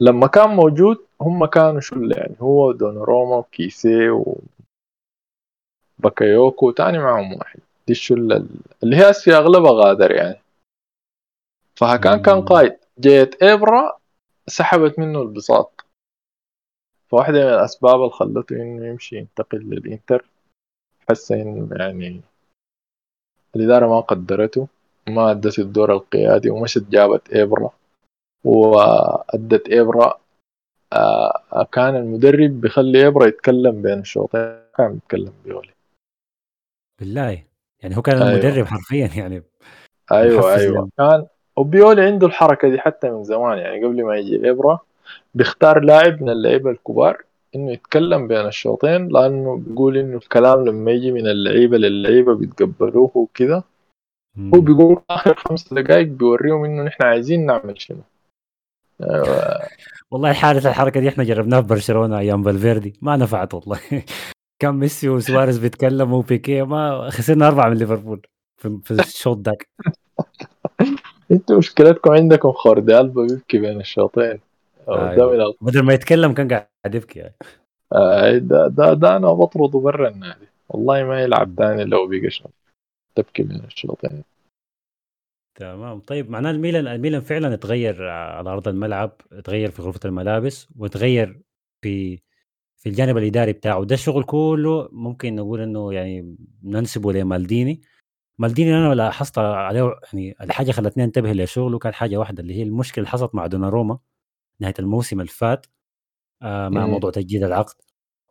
لما 0.00 0.26
كان 0.26 0.48
موجود 0.50 1.06
هم 1.20 1.46
كانوا 1.46 1.80
شلة 1.80 2.16
يعني 2.16 2.36
هو 2.40 2.72
دوناروما 2.72 3.36
وكيسي 3.36 4.10
وباكايوكو 5.98 6.70
تاني 6.70 6.98
معهم 6.98 7.32
واحد. 7.32 7.60
دي 7.86 7.92
الشلة 7.92 8.46
اللي 8.82 8.96
هي 8.96 9.10
هسه 9.10 9.38
أغلبها 9.38 9.72
غادر 9.72 10.10
يعني. 10.10 10.40
فهكان 11.76 12.22
كان 12.22 12.36
مم. 12.36 12.44
قائد 12.44 12.76
جيت 13.00 13.42
إبرا 13.42 13.98
سحبت 14.46 14.98
منه 14.98 15.22
البساط. 15.22 15.84
فواحدة 17.08 17.38
من 17.44 17.54
الأسباب 17.54 17.94
اللي 18.00 18.10
خلته 18.10 18.56
إنه 18.56 18.86
يمشي 18.86 19.16
ينتقل 19.16 19.58
للإنتر. 19.58 20.24
حس 21.08 21.32
إنه 21.32 21.68
يعني 21.76 22.20
الإدارة 23.56 23.86
ما 23.86 24.00
قدرته 24.00 24.68
ما 25.08 25.30
أدت 25.30 25.58
الدور 25.58 25.92
القيادي 25.92 26.50
ومشت 26.50 26.82
جابت 26.82 27.32
إبرا. 27.32 27.70
وأدت 28.44 29.72
إبرا 29.72 30.18
آه، 30.92 31.66
كان 31.72 31.96
المدرب 31.96 32.60
بيخلي 32.60 33.06
إبرا 33.06 33.26
يتكلم 33.26 33.82
بين 33.82 33.98
الشوطين 33.98 34.58
كان 34.76 34.92
بيتكلم 34.92 35.32
بيولي 35.44 35.70
بالله 37.00 37.42
يعني 37.82 37.96
هو 37.96 38.02
كان 38.02 38.22
أيوة. 38.22 38.30
المدرب 38.32 38.66
حرفيا 38.66 39.10
يعني 39.16 39.42
أيوه 40.12 40.54
أيوه 40.54 40.84
لل- 40.84 40.90
كان 40.98 41.26
وبيولي 41.56 42.02
عنده 42.02 42.26
الحركة 42.26 42.68
دي 42.68 42.78
حتى 42.80 43.10
من 43.10 43.24
زمان 43.24 43.58
يعني 43.58 43.84
قبل 43.84 44.04
ما 44.04 44.16
يجي 44.16 44.50
إبرا 44.50 44.78
بيختار 45.34 45.80
لاعب 45.80 46.22
من 46.22 46.28
اللعيبة 46.30 46.70
الكبار 46.70 47.22
إنه 47.54 47.72
يتكلم 47.72 48.28
بين 48.28 48.46
الشوطين 48.46 49.08
لأنه 49.08 49.56
بيقول 49.56 49.96
إنه 49.98 50.16
الكلام 50.16 50.64
لما 50.68 50.90
يجي 50.90 51.12
من 51.12 51.26
اللعيبة 51.26 51.76
للعيبة 51.76 52.34
بيتقبلوه 52.34 53.10
وكده 53.14 53.64
هو. 54.54 54.60
بيقول 54.60 55.00
آخر 55.10 55.34
خمس 55.34 55.74
دقائق 55.74 56.06
بيوريهم 56.06 56.64
إنه 56.64 56.82
نحن 56.82 57.02
عايزين 57.02 57.46
نعمل 57.46 57.80
شنو. 57.80 57.98
والله 60.10 60.32
حارس 60.32 60.66
الحركة 60.66 61.00
دي 61.00 61.08
إحنا 61.08 61.24
جربناها 61.24 61.60
في 61.60 61.66
برشلونة 61.66 62.18
أيام 62.18 62.42
فالفيردي. 62.42 62.98
ما 63.02 63.16
نفعت 63.16 63.54
والله. 63.54 63.80
كان 64.62 64.74
ميسي 64.74 65.08
وسواريز 65.08 65.58
بيتكلموا 65.58 66.18
وبيكيه 66.18 66.62
ما 66.62 67.10
خسرنا 67.10 67.48
أربعة 67.48 67.68
من 67.68 67.76
ليفربول 67.76 68.26
في, 68.56 68.80
الشوط 68.90 69.48
ذاك. 69.48 69.68
أنتوا 71.30 71.58
مشكلتكم 71.58 72.12
عندكم 72.12 72.52
خوردي 72.52 73.00
ألبا 73.00 73.22
بيبكي 73.22 73.58
بين 73.58 73.80
الشوطين. 73.80 74.40
من 74.88 75.40
ال- 75.40 75.54
بدل 75.60 75.82
ما 75.82 75.94
يتكلم 75.94 76.32
كان 76.32 76.48
قاعد 76.48 76.94
يبكي. 76.94 77.18
يعني. 77.18 77.34
آه، 77.92 78.38
ده, 78.38 78.68
ده, 78.68 78.94
ده 78.94 79.16
أنا 79.16 79.32
بطرده 79.32 79.78
برا 79.78 80.08
النادي. 80.08 80.46
والله 80.68 81.04
ما 81.04 81.22
يلعب 81.22 81.54
تاني 81.56 81.84
لو 81.84 82.06
بقى 82.06 82.50
تبكي 83.14 83.42
بين 83.42 83.62
الشوطين. 83.64 84.22
تمام. 85.54 86.00
طيب 86.00 86.30
معناه 86.30 86.50
الميلان 86.50 86.86
الميلان 86.86 87.20
فعلا 87.20 87.54
اتغير 87.54 88.08
على 88.08 88.50
أرض 88.50 88.68
الملعب 88.68 89.20
اتغير 89.32 89.70
في 89.70 89.82
غرفة 89.82 90.00
الملابس 90.04 90.68
وتغير 90.76 91.42
في 91.82 92.16
في 92.76 92.88
الجانب 92.88 93.16
الإداري 93.18 93.52
بتاعه. 93.52 93.84
ده 93.84 93.94
الشغل 93.94 94.24
كله 94.24 94.88
ممكن 94.92 95.34
نقول 95.36 95.60
إنه 95.60 95.92
يعني 95.94 96.36
ننسبه 96.62 97.12
لمالديني. 97.12 97.80
مالديني 98.38 98.74
أنا 98.78 98.94
لاحظت 98.94 99.38
عليه 99.38 99.94
يعني 100.12 100.36
الحاجة 100.40 100.72
خلتني 100.72 101.04
أنتبه 101.04 101.32
لشغله 101.32 101.78
كانت 101.78 101.94
حاجة 101.94 102.16
واحدة 102.16 102.42
اللي 102.42 102.54
هي 102.54 102.62
المشكلة 102.62 103.02
اللي 103.04 103.10
حصلت 103.12 103.34
مع 103.34 103.46
دوناروما 103.46 103.98
نهاية 104.60 104.74
الموسم 104.78 105.20
اللي 105.20 105.32
فات 105.32 105.66
آه 106.42 106.68
مع. 106.68 106.86
موضوع 106.86 107.10
تجديد 107.10 107.42
العقد. 107.44 107.74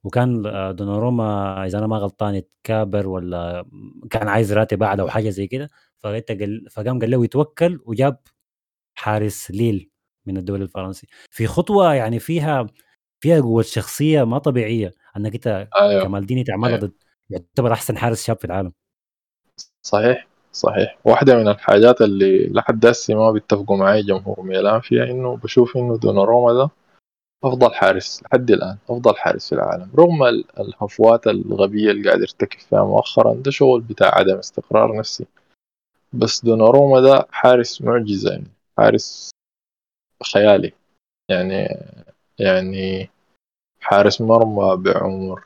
وكان 0.03 0.45
آه، 0.45 0.71
دوناروما 0.71 1.65
إذا 1.65 1.77
أنا 1.77 1.87
ما 1.87 1.97
غلطان 1.97 2.35
اتكابر 2.35 3.07
ولا 3.07 3.65
كان 4.09 4.27
عايز 4.27 4.53
راتب 4.53 4.83
أعلى 4.83 5.01
أو 5.01 5.07
حاجة 5.07 5.29
زي 5.29 5.47
كده 5.47 5.69
فقال 5.99 6.69
فقام 6.71 6.99
قال 6.99 7.11
له 7.11 7.23
يتوكل 7.23 7.79
وجاب 7.85 8.17
حارس 8.95 9.51
ليل 9.51 9.89
من 10.25 10.37
الدوري 10.37 10.63
الفرنسي 10.63 11.07
في 11.31 11.47
خطوة 11.47 11.93
يعني 11.93 12.19
فيها 12.19 12.67
فيها 13.19 13.41
قوة 13.41 13.63
شخصية 13.63 14.23
ما 14.23 14.37
طبيعية 14.37 14.91
إنك 15.17 15.33
أنت 15.33 15.67
أيوه. 15.75 16.03
كمالديني 16.03 16.43
تعملها 16.43 16.69
أيوه. 16.69 16.79
ضد 16.79 16.93
يعتبر 17.29 17.73
أحسن 17.73 17.97
حارس 17.97 18.25
شاب 18.25 18.37
في 18.37 18.45
العالم. 18.45 18.73
صحيح 19.81 20.27
صحيح. 20.51 20.97
واحدة 21.05 21.35
من 21.35 21.47
الحاجات 21.47 22.01
اللي 22.01 22.47
لحد 22.47 22.85
هسه 22.85 23.15
ما 23.15 23.31
بيتفقوا 23.31 23.77
معي 23.77 24.01
جمهور 24.01 24.41
ميلان 24.41 24.81
فيها 24.81 25.03
إنه 25.03 25.37
بشوف 25.37 25.77
إنه 25.77 25.97
دوناروما 25.97 26.53
ده 26.53 26.69
أفضل 27.43 27.73
حارس 27.73 28.23
لحد 28.23 28.51
الآن 28.51 28.77
أفضل 28.89 29.15
حارس 29.15 29.49
في 29.49 29.55
العالم. 29.55 29.89
رغم 29.97 30.23
ال- 30.23 30.45
الهفوات 30.59 31.27
الغبية 31.27 31.91
اللي 31.91 32.09
قاعد 32.09 32.21
يرتكب 32.21 32.59
فيها 32.59 32.83
مؤخرا 32.83 33.33
ده 33.33 33.51
شغل 33.51 33.81
بتاع 33.81 34.15
عدم 34.17 34.37
استقرار 34.37 34.97
نفسي. 34.97 35.25
بس 36.13 36.45
دوناروما 36.45 37.01
ده 37.01 37.27
حارس 37.31 37.81
معجزة 37.81 38.31
يعني 38.31 38.47
حارس 38.77 39.29
خيالي. 40.33 40.71
يعني 41.29 41.67
يعني 42.39 43.09
حارس 43.81 44.21
مرمى 44.21 44.75
بعمر 44.83 45.43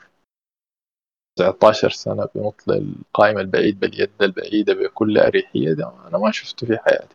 19 1.38 1.90
سنة 1.90 2.28
بينط 2.34 2.68
للقائمة 2.68 3.40
البعيد 3.40 3.80
باليد 3.80 4.10
البعيدة 4.22 4.74
بكل 4.74 5.18
أريحية 5.18 5.72
ده 5.72 5.92
أنا 6.08 6.18
ما 6.18 6.30
شفته 6.30 6.66
في 6.66 6.78
حياتي. 6.78 7.14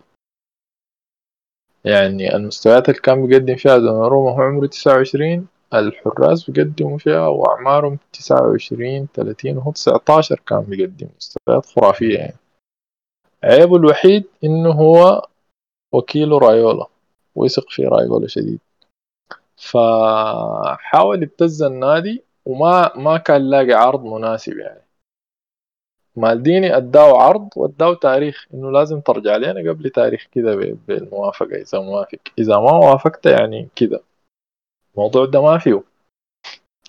يعني 1.86 2.36
المستويات 2.36 2.90
اللي 2.90 3.00
كان 3.00 3.28
بيقدم 3.28 3.56
فيها 3.56 3.78
دوناروما 3.78 4.32
هو 4.32 4.42
عمره 4.42 4.68
29 4.68 5.48
الحراس 5.74 6.50
بيقدموا 6.50 6.98
فيها 6.98 7.28
وأعمارهم 7.28 7.98
29 8.13 9.08
30 9.13 9.58
وهو 9.58 9.72
19 9.72 10.42
كان 10.48 10.62
بيقدم 10.62 11.08
مستويات 11.18 11.66
خرافية 11.66 12.18
يعني. 12.18 12.36
عيبه 13.44 13.75
الوحيد 13.75 14.24
إنه 14.44 14.72
هو 14.72 15.28
وكيله 15.94 16.38
رايولا 16.38 16.88
ويثق 17.36 17.70
في 17.70 17.86
رايولا 17.86 18.28
شديد. 18.28 18.60
فحاول 19.58 21.24
يبتز 21.24 21.63
النادي 21.63 22.24
وما 22.46 22.98
ما 22.98 23.18
كان 23.18 23.50
لاقي 23.50 23.74
عرض 23.74 24.04
مناسب 24.04 24.58
يعني. 24.58 24.83
مالديني 26.15 26.77
اداه 26.77 27.17
عرض 27.22 27.50
واداه 27.55 27.93
تاريخ 27.93 28.48
إنه 28.53 28.72
لازم 28.72 29.00
ترجع 29.00 29.36
لنا 29.38 29.72
قبل 29.72 29.89
تاريخ 29.89 30.27
ب- 30.36 30.77
بالموافقة 30.88 31.55
إذا 31.55 31.79
موافق. 31.79 32.20
إذا 32.39 32.55
ما 32.58 32.72
وافقت 32.72 33.25
يعني 33.25 33.67
كده. 33.75 34.01
الموضوع 34.96 35.25
ده 35.25 35.41
ما 35.41 35.58
فيه. 35.58 35.84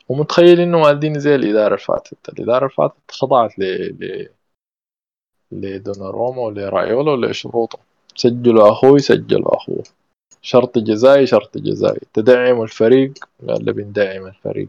ومتخيل 0.09 0.61
إنه 0.61 0.79
مالديني 0.79 1.19
زي 1.21 1.35
الإدارة 1.35 1.67
اللي 1.67 1.79
فاتت 1.79 2.29
الإدارة 2.29 2.59
اللي 2.59 2.75
فاتت 2.77 3.11
خضعت 3.11 3.59
ل 3.59 3.63
ل 4.01 4.29
لدوناروما 5.53 6.43
ولرايولا 6.43 7.13
ولشروطه 7.13 7.79
سجلوا 8.17 8.71
أخوي 8.73 8.99
سجلوا 8.99 9.57
أخوه. 9.57 9.83
شرط 10.43 10.79
جزائي 10.79 11.27
شرط 11.27 11.59
جزائي. 11.59 12.01
تدعموا 12.15 12.65
الفريق 12.65 13.13
قال 13.49 13.73
بندعم 13.73 14.27
الفريق. 14.27 14.69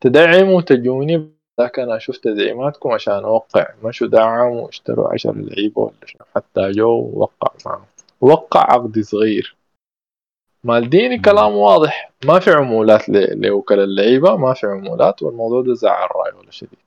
تدعموا 0.00 0.60
تجوني 0.60 1.28
لكن 1.58 1.82
أنا 1.82 1.98
شفت 1.98 2.24
تدعيماتكم 2.24 2.90
عشان 2.92 3.12
أوقع. 3.24 3.66
مشوا 3.84 4.06
دعموا 4.08 4.66
واشتروا 4.66 5.12
عشر 5.12 5.32
لعيبة 5.36 5.80
ولا 5.82 6.06
شنو. 6.06 6.20
حتى 6.36 6.70
جو 6.70 6.90
ووقع 6.90 7.52
معهم. 7.66 7.84
وقع 8.20 8.60
عقد 8.60 8.98
صغير. 9.00 9.56
مالديني. 10.64 11.18
كلام 11.18 11.52
واضح. 11.56 12.10
ما 12.24 12.38
في 12.38 12.50
عمولات 12.50 13.08
لوكلاء 13.08 13.84
اللعيبة 13.84 14.36
ما 14.36 14.54
في 14.54 14.66
عمولات 14.66 15.22
والموضوع 15.22 15.62
ده 15.62 15.74
زعل 15.74 16.08
رايولا 16.16 16.50
شديد. 16.50 16.78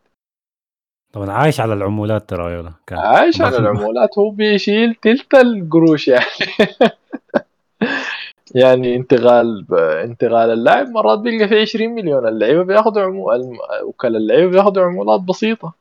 طبعا 1.13 1.31
عايش 1.31 1.59
على 1.59 1.73
العمولات 1.73 2.29
ترى 2.29 2.43
رايولا 2.43 2.71
كان 2.87 2.99
عايش 2.99 3.41
على 3.41 3.57
العمولات. 3.63 4.17
هو 4.17 4.29
بيشيل 4.29 4.95
تلت 4.95 5.33
القروش 5.35 6.07
يعني. 6.07 6.25
يعني 8.55 8.95
انتقال 8.95 9.63
ب- 9.63 9.73
انتقال 9.73 10.49
اللاعب 10.49 10.87
مرات 10.87 11.19
بيلقى 11.19 11.47
في 11.47 11.61
20 11.61 11.89
مليون 11.89 12.27
اللعيبة 12.27 12.63
بياخذوا 12.63 13.03
عمو 13.03 13.31
الم- 13.31 13.59
اللعيبة 14.05 14.51
بياخذوا 14.51 14.83
عمولات 14.83 15.21
بسيطة. 15.21 15.73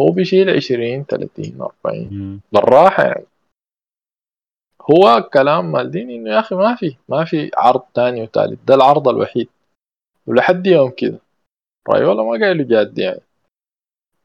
هو 0.00 0.10
بيشيل 0.10 0.50
20 0.50 1.06
30 1.06 1.60
40 1.60 2.08
مم. 2.12 2.40
بالراحة 2.52 3.02
يعني. 3.04 3.24
هو 4.90 5.28
كلام 5.34 5.72
مالديني 5.72 6.16
إنه 6.16 6.30
يا 6.30 6.40
أخي 6.40 6.54
ما 6.54 6.74
في 6.74 6.96
ما 7.08 7.24
في 7.24 7.50
عرض 7.56 7.82
ثاني 7.94 8.22
وثالث 8.22 8.58
ده 8.66 8.74
العرض 8.74 9.08
الوحيد. 9.08 9.48
ولحد 10.26 10.66
يوم 10.66 10.90
كده. 10.90 11.18
رايولا 11.88 12.22
ما 12.22 12.30
قايل 12.30 12.68
جاد 12.68 12.98
يعني. 12.98 13.20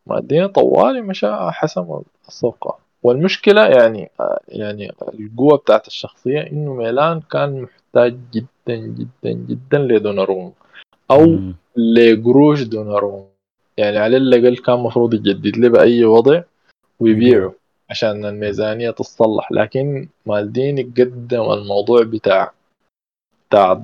مالديني 0.05 0.47
طوالي 0.47 1.01
مشى 1.01 1.27
حسم 1.51 2.01
الصفقة. 2.27 2.79
والمشكلة 3.07 3.65
يعني 3.65 4.09
يعني 4.47 4.91
القوة 5.13 5.57
بتاعت 5.57 5.87
الشخصية 5.87 6.41
إنه 6.41 6.73
ميلان 6.73 7.21
كان 7.21 7.61
محتاج 7.61 8.17
جدا 8.33 8.75
جدا 8.75 9.31
جدا 9.31 9.77
لدوناروما 9.77 10.51
أو. 11.11 11.23
لقروش 11.75 12.63
دوناروما 12.63 13.25
يعني 13.77 13.97
على 13.97 14.17
الأقل 14.17 14.57
كان 14.57 14.75
المفروض 14.75 15.13
يجدد 15.13 15.57
له 15.57 15.69
بأي 15.69 16.05
وضع 16.05 16.43
ويبيعه 16.99 17.53
عشان 17.89 18.25
الميزانية 18.25 18.91
تتصلح 18.91 19.51
لكن 19.51 20.07
مالديني 20.25 20.81
قدم 20.83 21.51
الموضوع 21.51 22.03
بتاع 22.03 22.51
بتاع 23.49 23.83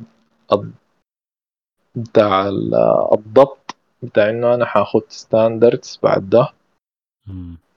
بتاع 1.96 2.48
ال- 2.48 2.76
الضبط 3.14 3.76
بتاع 4.04 4.30
إنه 4.30 4.54
أنا 4.54 4.66
حاخد 4.66 5.02
ستاندردز 5.10 6.00
بعد 6.04 6.30
ده. 6.30 6.48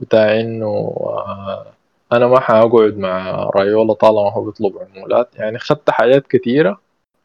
بتاع 0.00 0.40
إنه 0.40 0.66
آه، 1.00 1.66
أنا 2.12 2.26
ما 2.26 2.40
حأقعد 2.40 2.98
مع 2.98 3.44
رايولا 3.56 3.94
طالما 3.94 4.32
هو 4.32 4.44
بيطلب 4.44 4.78
عمولات. 4.78 5.28
يعني 5.37 5.59
خدت 5.59 5.90
حاجات 5.90 6.26
كتيرة 6.26 6.80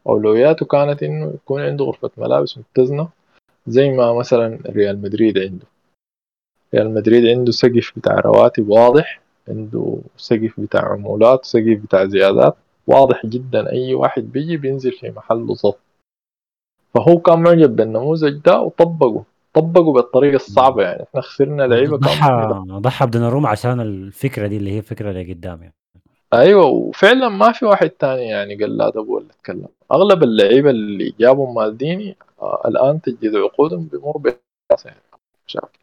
أولوياته 0.07 0.65
كانت 0.65 1.03
إنه 1.03 1.33
يكون 1.33 1.61
عنده 1.61 1.85
غرفة 1.85 2.11
ملابس 2.17 2.57
متزنة 2.57 3.09
زي 3.67 3.89
ما 3.89 4.13
مثلا 4.13 4.59
ريال 4.67 5.01
مدريد 5.01 5.37
عنده. 5.37 5.65
ريال 6.75 6.93
مدريد 6.93 7.25
عنده 7.25 7.51
سقف 7.51 7.93
بتاع 7.97 8.19
رواتب 8.19 8.69
واضح 8.69 9.21
عنده 9.49 9.97
سقف 10.17 10.59
بتاع 10.59 10.85
عمولات 10.91 11.45
سقف 11.45 11.79
بتاع 11.83 12.05
زيادات 12.05 12.55
واضح 12.87 13.25
جدا. 13.25 13.71
أي 13.71 13.93
واحد 13.93 14.23
بيجي 14.31 14.57
بينزل 14.57 14.91
في 14.91 15.09
محله 15.11 15.53
ظبط 15.53 15.79
فهو 16.93 17.19
كان 17.19 17.39
معجب 17.39 17.75
بالنموذج 17.75 18.37
ده 18.45 18.61
وطبقه. 18.61 19.23
طبقه 19.53 19.93
بالطريقة 19.93 20.35
الصعبة 20.35 20.83
يعني. 20.83 21.03
إحنا 21.03 21.21
خسرنا 21.21 21.63
لعيبة 21.63 21.97
كان 21.97 21.99
ضحى 21.99 22.63
ضحى 22.67 23.05
بدوناروما 23.05 23.49
عشان 23.49 23.81
الفكرة 23.81 24.47
دي 24.47 24.57
اللي 24.57 24.71
هي 24.77 24.81
فكرة 24.81 25.09
اللي 25.11 25.33
قدام 25.33 25.61
يعني. 25.61 25.73
أيوه 26.33 26.65
وفعلا 26.65 27.29
ما 27.29 27.51
في 27.51 27.65
واحد 27.65 27.89
تاني 27.89 28.23
يعني 28.23 28.55
قال 28.55 28.77
لا 28.77 28.89
ده 28.89 29.01
ولا 29.01 29.25
اتكلم 29.39 29.67
أغلب 29.91 30.23
اللعيبة 30.23 30.69
اللي 30.69 31.13
جابهم 31.19 31.55
مالديني 31.55 32.15
آه 32.41 32.61
الآن 32.65 33.01
تجديد 33.01 33.35
عقودهم 33.35 33.89
بمر 33.93 34.33
يعني. 34.85 35.01
مشاكل. 35.47 35.79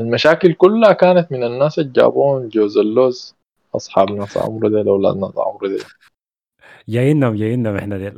المشاكل 0.00 0.52
كلها 0.52 0.92
كانت 0.92 1.32
من 1.32 1.44
الناس 1.44 1.78
اللي 1.78 1.92
جابوهم 1.92 2.48
جوزلوز 2.48 3.34
أصحاب 3.74 4.10
ناس 4.10 4.36
عمرو 4.36 4.68
ديل 4.68 4.88
أولاد 4.88 5.16
ناس 5.16 5.38
عمرو 5.38 5.68
ديل. 5.68 5.82
جايينهم 6.88 7.34
جايينهم 7.34 7.76
إحنا 7.76 7.98
ديل. 7.98 8.14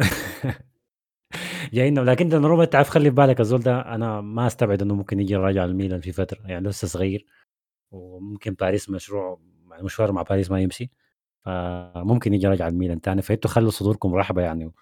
جايينهم 1.73 2.05
لكن 2.05 2.29
دوناروما 2.29 2.65
تعرف 2.65 2.89
خلي 2.89 3.11
في 3.11 3.17
بالك 3.17 3.41
الزول 3.41 3.61
ده 3.61 3.81
أنا 3.81 4.21
ما 4.21 4.47
أستبعد 4.47 4.83
إنه 4.83 4.95
ممكن 4.95 5.21
يجي 5.21 5.37
راجع 5.37 5.65
الميلان 5.65 6.01
في 6.01 6.13
فترة 6.13 6.39
يعني 6.47 6.69
لسه 6.69 6.89
صغير 6.89 7.27
وممكن 7.93 8.55
باريس 8.55 8.91
مشروع 8.91 9.41
يعني 9.71 9.83
مشوار 9.83 10.13
مع 10.13 10.23
باريس 10.23 10.51
ما 10.51 10.61
يمشي 10.61 10.91
فممكن 11.45 12.35
يجي 12.35 12.47
راجع 12.47 12.69
الميلان 12.69 13.01
تاني 13.01 13.23
فإنتوا 13.23 13.51
خلوا 13.51 13.71
صدوركم 13.71 14.15
رحبه 14.15 14.43
يعني 14.43 14.73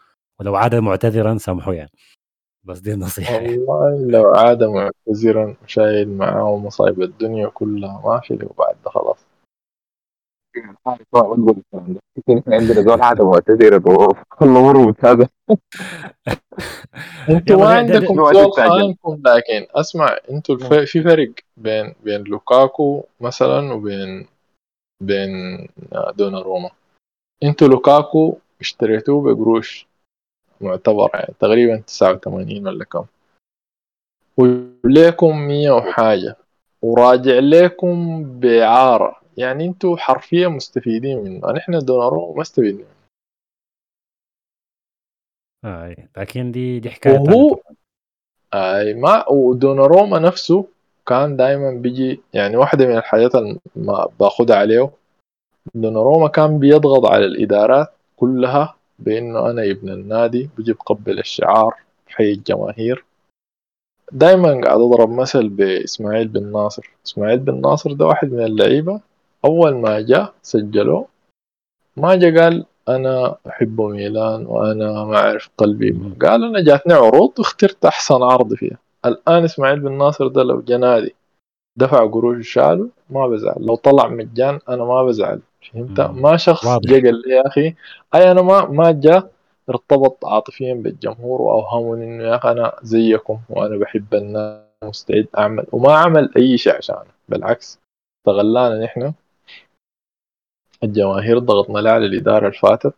ولو 0.41 0.57
عاد 0.57 0.75
معتذرا 0.75 1.39
سامحوه 1.39 1.75
يعني 1.75 1.91
بس 2.65 2.79
دي 2.79 2.95
النصيحة 2.95 3.35
يعني. 3.35 3.59
والله 3.59 4.11
لو 4.11 4.35
عاد 4.35 4.65
معتذرا 4.65 5.57
شايل 5.67 6.09
معاه 6.09 6.57
مصايب 6.57 7.03
الدنيا 7.03 7.49
كلها 7.49 8.03
ما 8.05 8.21
في 8.21 8.35
له 8.35 8.51
بعد 8.59 8.77
ده 8.85 8.91
خلاص 8.91 9.19
عارف 9.19 9.27
ما 9.27 9.27
نقول 9.27 9.27
الكلام 9.27 10.37
ده 10.39 10.48
يمكن 10.48 10.48
إحنا 12.39 12.57
عندنا 12.57 12.83
زول 12.83 13.03
عاده 13.03 13.31
معتذر 13.31 13.79
هذا 15.05 15.29
أنتوا 17.31 17.67
عندكم 17.67 18.33
زول 18.33 19.21
لكن 19.27 19.67
اسمع 19.75 20.17
أنتوا 20.31 20.55
الف... 20.55 20.73
في 20.73 21.03
فرق 21.03 21.31
بين 21.57 21.95
بين 22.05 22.23
لوكاكو 22.23 23.05
مثلا 23.21 23.73
وبين 23.73 24.27
بين 25.03 25.31
دوناروما 26.17 26.71
أنتوا 27.43 27.69
لوكاكو 27.69 28.37
اشتريتوه 28.61 29.23
بقروش 29.23 29.87
معتبر 30.61 31.11
يعني 31.15 31.35
تقريبا 31.41 31.77
89 31.77 32.67
ولا 32.67 32.85
كم. 32.85 33.05
وليكم 34.37 35.39
100 35.39 35.71
وحاجة. 35.71 36.37
وراجع 36.83 37.39
لكم 37.39 38.25
بإعارة 38.41 39.17
يعني 39.39 39.65
أنتوا 39.65 39.97
حرفيا 39.97 40.49
مستفيدين 40.49 41.19
منه 41.19 41.53
نحن 41.53 41.79
دوناروما 41.79 42.37
ما 42.37 42.43
استفيدنا 42.43 42.85
منه 42.85 42.99
آه. 45.65 45.97
لكن 46.17 46.53
دي 46.53 46.81
دي 46.81 46.91
حكاية 46.91 47.19
وهو. 47.19 47.61
اي 48.55 48.95
ما 48.95 49.29
ودوناروما 49.31 50.19
نفسه 50.19 50.67
كان 51.07 51.37
دائما 51.37 51.71
بيجي 51.71 52.21
يعني 52.35 52.57
واحدة 52.57 52.87
من 52.87 52.97
الحاجات 52.97 53.35
اللي 53.35 53.59
باخدها 54.21 54.57
عليه 54.57 54.91
دوناروما 55.75 56.29
كان 56.29 56.59
بيضغط 56.59 57.07
على 57.07 57.25
الإدارات 57.25 57.89
كلها 58.17 58.75
بإنه 58.99 59.51
أنا 59.51 59.71
ابن 59.71 59.89
النادي 59.91 60.51
بجي 60.59 60.73
بقبل 60.73 61.19
الشعار 61.19 61.75
حي 62.07 62.33
الجماهير 62.33 63.05
دائما 64.13 64.49
قاعد 64.65 64.81
أضرب 64.81 65.11
مثل 65.11 65.49
بإسماعيل 65.49 66.29
بن 66.29 66.53
ناصر 66.53 66.91
إسماعيل 67.07 67.39
بن 67.39 67.61
ناصر 67.61 67.93
ده 67.93 68.07
واحد 68.07 68.33
من 68.33 68.45
اللعيبة 68.45 69.01
أول 69.45 69.75
ما 69.75 70.01
جاء 70.01 70.35
سجلوه 70.43 71.07
ما 71.97 72.15
جا 72.15 72.43
قال 72.43 72.65
أنا 72.89 73.37
أحب 73.49 73.81
ميلان 73.81 74.47
وأنا 74.47 75.05
ما 75.05 75.17
أعرف 75.17 75.51
قلبي 75.59 76.01
قال 76.23 76.45
أنا 76.45 76.61
جاتني 76.61 76.95
عروض 76.95 77.39
واخترت 77.39 77.85
أحسن 77.85 78.23
عرض 78.23 78.55
فيها. 78.55 78.79
الآن 79.07 79.45
إسماعيل 79.45 79.81
بن 79.81 79.99
ناصر 79.99 80.29
ده 80.29 80.43
لو 80.43 80.61
جنادي 80.61 81.15
دفع 81.77 82.07
قروش 82.07 82.53
شاله. 82.53 82.89
ما 83.11 83.27
بزعل. 83.27 83.67
لو 83.67 83.75
طلع 83.75 84.09
مجان 84.09 84.61
أنا 84.69 84.85
ما 84.85 85.03
بزعل. 85.03 85.41
فهمت؟ 85.73 86.01
ما 86.01 86.37
شخص 86.37 86.79
جا 86.79 86.95
قال 86.95 87.23
لي 87.27 87.35
يا 87.35 87.47
أخي 87.47 87.75
أي 88.15 88.31
أنا 88.31 88.43
ما 88.43 88.65
ما 88.65 88.91
جا 88.91 89.29
ارتبط 89.71 90.25
عاطفيا 90.27 90.75
بالجمهور 90.75 91.43
واوهمني 91.43 92.05
إنه 92.05 92.25
يا 92.25 92.37
أخي 92.37 92.51
أنا 92.51 92.73
زيكم 92.83 93.39
وأنا 93.51 93.77
بحب 93.77 94.15
الناس 94.15 94.63
مستعد 94.85 95.27
أعمل 95.39 95.67
وما 95.73 95.93
عمل 95.93 96.31
أي 96.37 96.59
شيء 96.59 96.77
عشانه. 96.77 97.19
بالعكس 97.29 97.79
استغلانا 98.21 98.85
نحن 98.85 99.13
الجماهير 100.85 101.39
ضغطنا 101.39 101.91
على 101.91 102.07
الإدارة 102.07 102.47
اللي 102.47 102.59
فاتت 102.59 102.95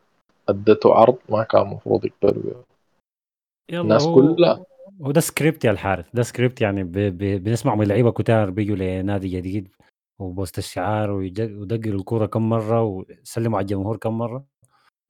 أدته 0.49 0.95
عرض 0.95 1.17
ما 1.29 1.43
كان 1.43 1.63
المفروض 1.63 2.05
يقبلوا 2.05 2.43
به 2.43 3.81
الناس 3.81 4.07
كلها. 4.07 4.65
وده 5.01 5.21
سكريبت 5.21 5.65
يا 5.65 5.71
الحارث 5.71 6.07
ده 6.15 6.23
سكريبت 6.23 6.61
يعني 6.61 6.85
ب... 6.85 6.93
ب... 6.93 7.45
بنسمع 7.45 7.75
من 7.75 7.87
لعيبة 7.87 8.11
كتار 8.13 8.51
بيجوا 8.51 8.77
لنادي 8.77 9.29
جديد 9.29 9.69
وببوسوا 10.19 10.59
الشعار 10.59 11.11
ويدقروا 11.11 12.01
الكوره 12.01 12.27
كم 12.27 12.49
مرة 12.49 12.83
ويسلموا 12.83 13.59
على 13.59 13.65
الجمهور 13.65 13.97
كم 13.97 14.19
مرة. 14.19 14.45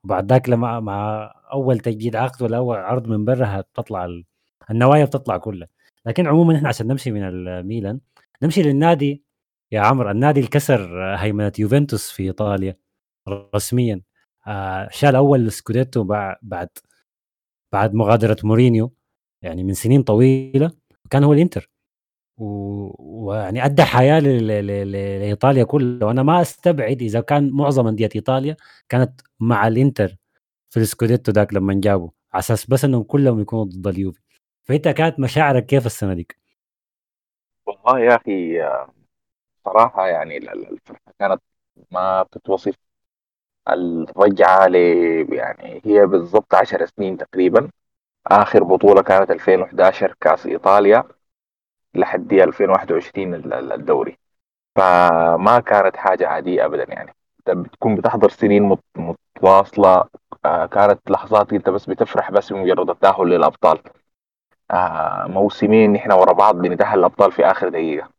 وبعد 0.04 0.32
ذاك 0.32 0.48
لما 0.48 0.80
مع 0.80 1.32
أول 1.52 1.78
تجديد 1.78 2.16
عقد 2.16 2.42
ولا 2.42 2.56
أول 2.56 2.76
عرض 2.76 3.08
من 3.08 3.24
برا 3.24 3.60
بتطلع 3.60 4.04
ال... 4.04 4.24
النوايا 4.70 5.04
بتطلع 5.04 5.36
كلها. 5.36 5.68
لكن 6.06 6.26
عموما 6.26 6.56
إحنا 6.56 6.68
عشان 6.68 6.86
نمشي 6.86 7.10
من 7.10 7.22
الميلان 7.22 8.00
نمشي 8.42 8.62
للنادي 8.62 9.22
يا 9.72 9.80
عمرو 9.80 10.10
النادي 10.10 10.40
اللي 10.40 10.50
كسر 10.50 11.04
هيمنة 11.16 11.52
يوفنتوس 11.58 12.10
في 12.10 12.22
إيطاليا 12.22 12.76
رسميا. 13.54 14.00
آه، 14.46 14.88
شال 14.92 15.16
أول 15.16 15.52
scudetto 15.52 16.04
بعد 16.42 16.68
بعد 17.72 17.94
مغادرة 17.94 18.36
مورينيو 18.44 18.92
يعني 19.42 19.64
من 19.64 19.74
سنين 19.74 20.02
طويلة 20.02 20.72
كان 21.10 21.24
هو 21.24 21.32
الإنتر. 21.32 21.70
ويعني 22.38 23.64
أدى 23.64 23.82
حياة 23.82 24.20
لإيطاليا 24.20 25.64
كلها. 25.64 26.06
وأنا 26.08 26.22
ما 26.22 26.40
أستبعد 26.40 27.02
إذا 27.02 27.20
كان 27.20 27.50
معظم 27.50 27.86
أندية 27.86 28.08
إيطاليا 28.16 28.56
كانت 28.88 29.20
مع 29.40 29.68
الإنتر 29.68 30.16
في 30.70 30.80
ال 30.80 30.86
scudetto 30.86 31.32
ذاك 31.32 31.54
لما 31.54 31.74
جابوا 31.80 32.10
على 32.32 32.40
أساس 32.40 32.66
بس 32.66 32.84
إنهم 32.84 33.02
كلهم 33.02 33.40
يكونوا 33.40 33.64
ضد 33.64 33.86
اليوفي. 33.86 34.20
فإنت 34.62 34.88
كانت 34.88 35.20
مشاعرك 35.20 35.66
كيف 35.66 35.86
السنة 35.86 36.14
ديك؟ 36.14 36.36
والله 37.66 38.00
يا 38.00 38.16
أخي 38.16 38.60
صراحة 39.64 40.06
يعني 40.08 40.36
الفرحه 40.38 41.12
كانت 41.18 41.42
ما 41.90 42.22
بتتوصف 42.22 42.74
الرجعة 43.68 44.66
ل 44.68 44.76
يعني 45.34 45.82
هي 45.84 46.06
بالضبط 46.06 46.54
10 46.54 46.86
سنين 46.86 47.16
تقريبا. 47.18 47.70
آخر 48.26 48.64
بطولة 48.64 49.02
كانت 49.02 49.30
2011 49.32 50.14
كأس 50.20 50.46
إيطاليا 50.46 51.04
لحد 51.94 52.32
2021 52.32 53.34
الدوري. 53.54 54.18
فما 54.76 55.60
كانت 55.60 55.96
حاجة 55.96 56.28
عادية 56.28 56.66
ابدا 56.66 56.84
يعني. 56.94 57.14
بتكون 57.48 57.96
بتحضر 57.96 58.30
سنين 58.30 58.78
متواصلة. 58.96 60.04
آه، 60.44 60.66
كانت 60.66 61.10
لحظات 61.10 61.52
أنت 61.52 61.70
بس 61.70 61.86
بتفرح 61.86 62.30
بس 62.30 62.52
بمجرد 62.52 62.90
التأهل 62.90 63.28
للأبطال. 63.28 63.78
آه، 64.70 65.26
موسمين 65.28 65.92
نحن 65.92 66.12
ورا 66.12 66.32
بعض 66.32 66.56
بنتأهل 66.56 66.98
الأبطال 66.98 67.32
في 67.32 67.46
آخر 67.46 67.68
دقيقة. 67.68 68.04
آه، 68.06 68.10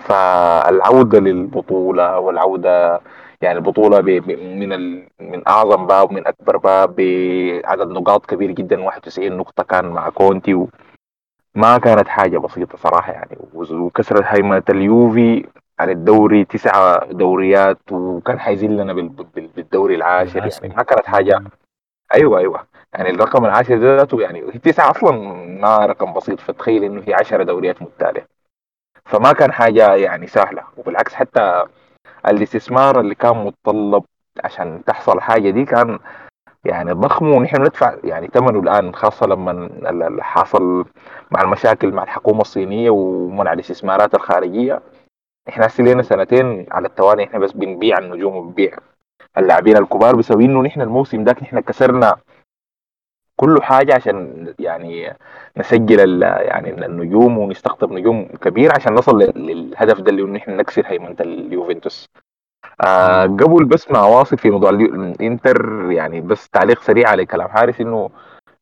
فالعودة 0.00 1.20
للبطولة 1.20 2.18
والعودة 2.18 3.00
يعني 3.40 3.58
البطولة 3.58 4.00
من 4.00 5.02
من 5.20 5.48
أعظم 5.48 5.86
باب 5.86 6.10
ومن 6.10 6.26
أكبر 6.26 6.56
باب 6.56 6.96
بعدد 6.96 7.88
نقاط 7.88 8.26
كبير 8.26 8.50
جدا 8.50 8.82
91 8.82 9.36
نقطة 9.36 9.62
كان 9.62 9.84
مع 9.84 10.08
كونتي 10.08 10.66
ما 11.54 11.78
كانت 11.78 12.08
حاجة 12.08 12.38
بسيطة 12.38 12.78
صراحة 12.78 13.12
يعني. 13.12 13.38
وكسرت 13.54 14.24
هيمنة 14.26 14.62
اليوفي 14.70 15.46
عن 15.78 15.90
الدوري 15.90 16.44
تسعة 16.44 17.04
دوريات 17.12 17.92
وكان 17.92 18.40
حيزلنا 18.40 18.92
بالدوري 19.56 19.94
العاشر 19.94 20.38
يعني. 20.38 20.74
ما 20.76 20.82
كانت 20.82 21.06
حاجة. 21.06 21.42
أيوه 22.14 22.38
أيوه. 22.38 22.66
يعني 22.92 23.10
الرقم 23.10 23.44
العاشر 23.44 23.74
ذاته 23.74 24.20
يعني 24.20 24.40
هي 24.40 24.58
تسعة 24.58 24.90
أصلا 24.90 25.12
ما 25.60 25.86
رقم 25.86 26.12
بسيط 26.12 26.40
فتخيل 26.40 26.84
إنه 26.84 27.02
هي 27.06 27.14
10 27.14 27.42
دوريات 27.42 27.82
متتالية. 27.82 28.26
فما 29.04 29.32
كان 29.32 29.52
حاجة 29.52 29.94
يعني 29.94 30.26
سهلة. 30.26 30.62
وبالعكس 30.76 31.14
حتى 31.14 31.64
الاستثمار 32.28 33.00
اللي 33.00 33.14
كان 33.14 33.36
متطلب 33.44 34.04
عشان 34.44 34.84
تحصل 34.86 35.20
حاجة 35.20 35.50
دي 35.50 35.64
كان 35.64 35.98
يعني 36.64 36.92
ضخم 36.92 37.28
ونحن 37.28 37.62
ندفع 37.62 37.94
يعني 38.04 38.26
ثمنه 38.26 38.60
الآن 38.60 38.94
خاصة 38.94 39.26
لما 39.26 40.22
حاصل 40.22 40.84
مع 41.30 41.42
المشاكل 41.42 41.92
مع 41.92 42.02
الحكومة 42.02 42.40
الصينية 42.40 42.90
ومنع 42.90 43.52
الاستثمارات 43.52 44.14
الخارجية. 44.14 44.80
إحنا 45.48 45.68
لنا 45.78 46.02
سنتين 46.02 46.66
على 46.70 46.88
التوالي 46.88 47.24
إحنا 47.24 47.38
بس 47.38 47.52
بنبيع 47.52 47.98
النجوم 47.98 48.36
وبنبيع 48.36 48.76
اللاعبين 49.38 49.76
الكبار 49.76 50.16
بسبب 50.16 50.40
إنه 50.40 50.62
نحن 50.62 50.80
الموسم 50.80 51.24
ده 51.24 51.36
نحن 51.42 51.60
كسرنا 51.60 52.16
كل 53.36 53.62
حاجة 53.62 53.94
عشان 53.94 54.46
يعني 54.58 55.16
نسجل 55.56 56.22
يعني 56.22 56.86
النجوم 56.86 57.38
ونستقطب 57.38 57.92
نجوم 57.92 58.24
كبير 58.24 58.72
عشان 58.74 58.94
نصل 58.94 59.18
للهدف 59.18 60.00
ده 60.00 60.10
اللي 60.10 60.22
نحن 60.22 60.56
نكسر 60.56 60.82
هيمنة 60.86 61.16
اليوفنتوس. 61.20 62.08
آه 62.86 63.22
قبل 63.22 63.64
بس 63.64 63.90
ما 63.90 63.98
اواصل 63.98 64.38
في 64.38 64.50
موضوع 64.50 64.70
الانتر 64.70 65.86
يعني 65.90 66.20
بس 66.20 66.48
تعليق 66.48 66.80
سريع 66.82 67.08
على 67.08 67.26
كلام 67.26 67.48
حارس 67.48 67.80
إنه 67.80 68.10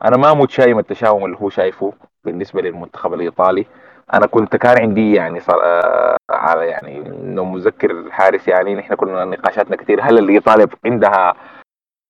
أنا 0.05 0.17
ما 0.17 0.35
متشائم 0.35 0.79
التشاؤم 0.79 1.25
اللي 1.25 1.37
هو 1.41 1.49
شايفه 1.51 1.93
بالنسبة 2.25 2.63
للمنتخب 2.63 3.15
الإيطالي. 3.15 3.67
أنا 4.15 4.27
كنت 4.27 4.57
كان 4.57 4.83
عندي 4.83 5.15
يعني 5.15 5.41
صار 5.41 5.61
آه 5.65 6.17
على 6.31 6.67
يعني 6.67 6.97
إنه 6.99 7.45
مذكر 7.45 7.91
الحارس 7.91 8.49
يعني 8.49 8.75
نحن 8.75 8.95
كنا 8.95 9.25
نقاشاتنا 9.25 9.77
كثير 9.77 10.01
هل 10.03 10.19
الإيطاليا 10.19 10.67
عندها 10.85 11.35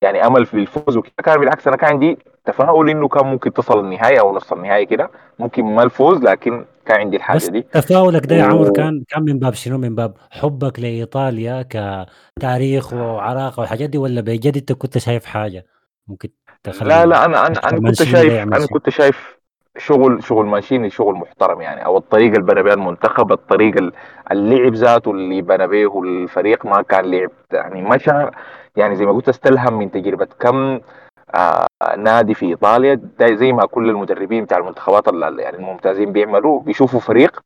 يعني 0.02 0.26
أمل 0.26 0.46
في 0.46 0.54
الفوز 0.54 0.96
وكذا 0.96 1.12
كان 1.24 1.40
بالعكس 1.40 1.66
أنا 1.68 1.76
كان 1.76 1.90
عندي 1.90 2.18
تفاؤل 2.44 2.90
إنه 2.90 3.08
كان 3.08 3.26
ممكن 3.26 3.52
تصل 3.52 3.80
النهايه 3.80 4.20
أو 4.20 4.36
نص 4.36 4.52
النهايه 4.52 4.86
كده. 4.86 5.10
ممكن 5.38 5.64
ما 5.64 5.82
الفوز 5.82 6.22
لكن 6.22 6.64
كان 6.86 7.00
عندي 7.00 7.16
الحاجة 7.16 7.36
بس 7.36 7.48
دي. 7.50 7.62
تفاؤلك 7.62 8.26
ده 8.26 8.36
يا 8.36 8.44
و... 8.44 8.48
عمر 8.48 8.72
كان 8.72 9.04
كان 9.08 9.22
من 9.22 9.38
باب 9.38 9.54
شنو؟ 9.54 9.78
من 9.78 9.94
باب 9.94 10.14
حبك 10.30 10.80
لإيطاليا 10.80 11.62
كتاريخ 12.38 12.92
وعراقه 12.92 13.60
والحاجات 13.60 13.90
دي 13.90 13.98
ولا 13.98 14.20
بجد 14.20 14.56
أنت 14.56 14.72
كنت 14.72 14.98
شايف 14.98 15.24
حاجة 15.24 15.66
ممكن 16.08 16.28
تخلي 16.62 16.88
لا 16.88 17.06
لا 17.06 17.24
أنا 17.24 17.46
أنا 17.46 17.68
أنا 17.68 17.80
كنت 17.80 18.02
شايف 18.02 18.32
أنا 18.42 18.66
كنت 18.66 18.88
شايف 18.90 19.40
شغل 19.78 20.22
شغل 20.24 20.46
ماشيني 20.46 20.90
شغل 20.90 21.14
محترم 21.14 21.60
يعني 21.60 21.84
أو 21.86 21.96
الطريقة 21.98 22.32
اللي 22.36 22.52
بنى 22.54 22.62
بها 22.62 22.74
المنتخب 22.74 23.32
الطريقة 23.32 23.92
اللعب 24.32 24.74
ذاته 24.74 25.10
اللي 25.10 25.42
بنى 25.42 25.66
به 25.66 26.02
الفريق 26.02 26.66
ما 26.66 26.82
كان 26.82 27.10
لعب 27.10 27.30
يعني 27.52 27.82
مشى 27.82 28.12
يعني 28.76 28.96
زي 28.96 29.06
ما 29.06 29.12
قلت 29.12 29.28
أستلهم 29.28 29.78
من 29.78 29.90
تجربة 29.90 30.28
كم 30.40 30.80
آه 31.34 31.66
نادي 31.98 32.34
في 32.34 32.46
إيطاليا. 32.46 33.00
زي 33.22 33.52
ما 33.52 33.66
كل 33.66 33.90
المدربين 33.90 34.44
بتاع 34.44 34.58
المنتخبات 34.58 35.06
يعني 35.22 35.56
الممتازين 35.56 36.12
بيعملوا 36.12 36.60
بيشوفوا 36.60 37.00
فريق 37.00 37.40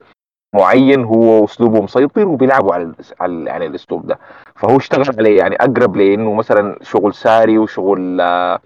معين 0.54 1.04
هو 1.04 1.44
اسلوبه 1.44 1.82
مسيطر 1.82 2.28
وبيلعبوا 2.28 2.74
على 2.74 2.92
على 3.20 3.44
يعني 3.44 3.66
الأسلوب 3.66 4.06
ده. 4.06 4.18
فهو 4.56 4.76
اشتغل 4.76 5.04
عليه 5.18 5.38
يعني 5.38 5.56
أقرب 5.56 5.96
لأنه 5.96 6.32
مثلا 6.34 6.78
شغل 6.82 7.14
ساري 7.14 7.58
وشغل 7.58 8.20
آه 8.20 8.60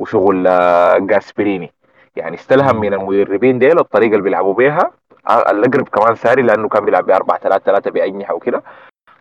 وشغل 0.00 0.46
آه 0.46 0.98
جاسبريني. 0.98 1.72
يعني 2.16 2.36
استلهم 2.36 2.80
من 2.80 2.94
المدربين 2.94 3.58
ديل 3.58 3.78
الطريقة 3.78 4.10
اللي 4.12 4.22
بيلعبوا 4.22 4.54
بيها 4.54 4.90
آه، 5.28 5.50
الأقرب 5.50 5.88
كمان 5.88 6.14
ساري 6.14 6.42
لأنه 6.42 6.68
كان 6.68 6.84
بيلعب 6.84 7.06
ب 7.06 7.10
4 7.10 7.38
3 7.38 7.64
3 7.64 7.90
باجنحه 7.90 8.34
وكده 8.34 8.62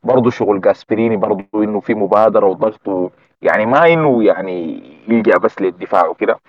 برضه 0.06 0.30
شغل 0.30 0.62
جاسبريني 0.62 1.18
برضه 1.18 1.46
إنه 1.56 1.80
في 1.80 1.94
مبادرة 1.94 2.46
وضغط 2.46 3.12
يعني 3.42 3.66
ما 3.66 3.94
إنه 3.94 4.24
يعني 4.24 4.84
يلجأ 5.08 5.38
بس 5.38 5.62
للدفاع 5.62 6.08
وكده. 6.08 6.40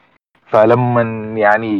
فلما 0.46 1.02
يعني 1.38 1.72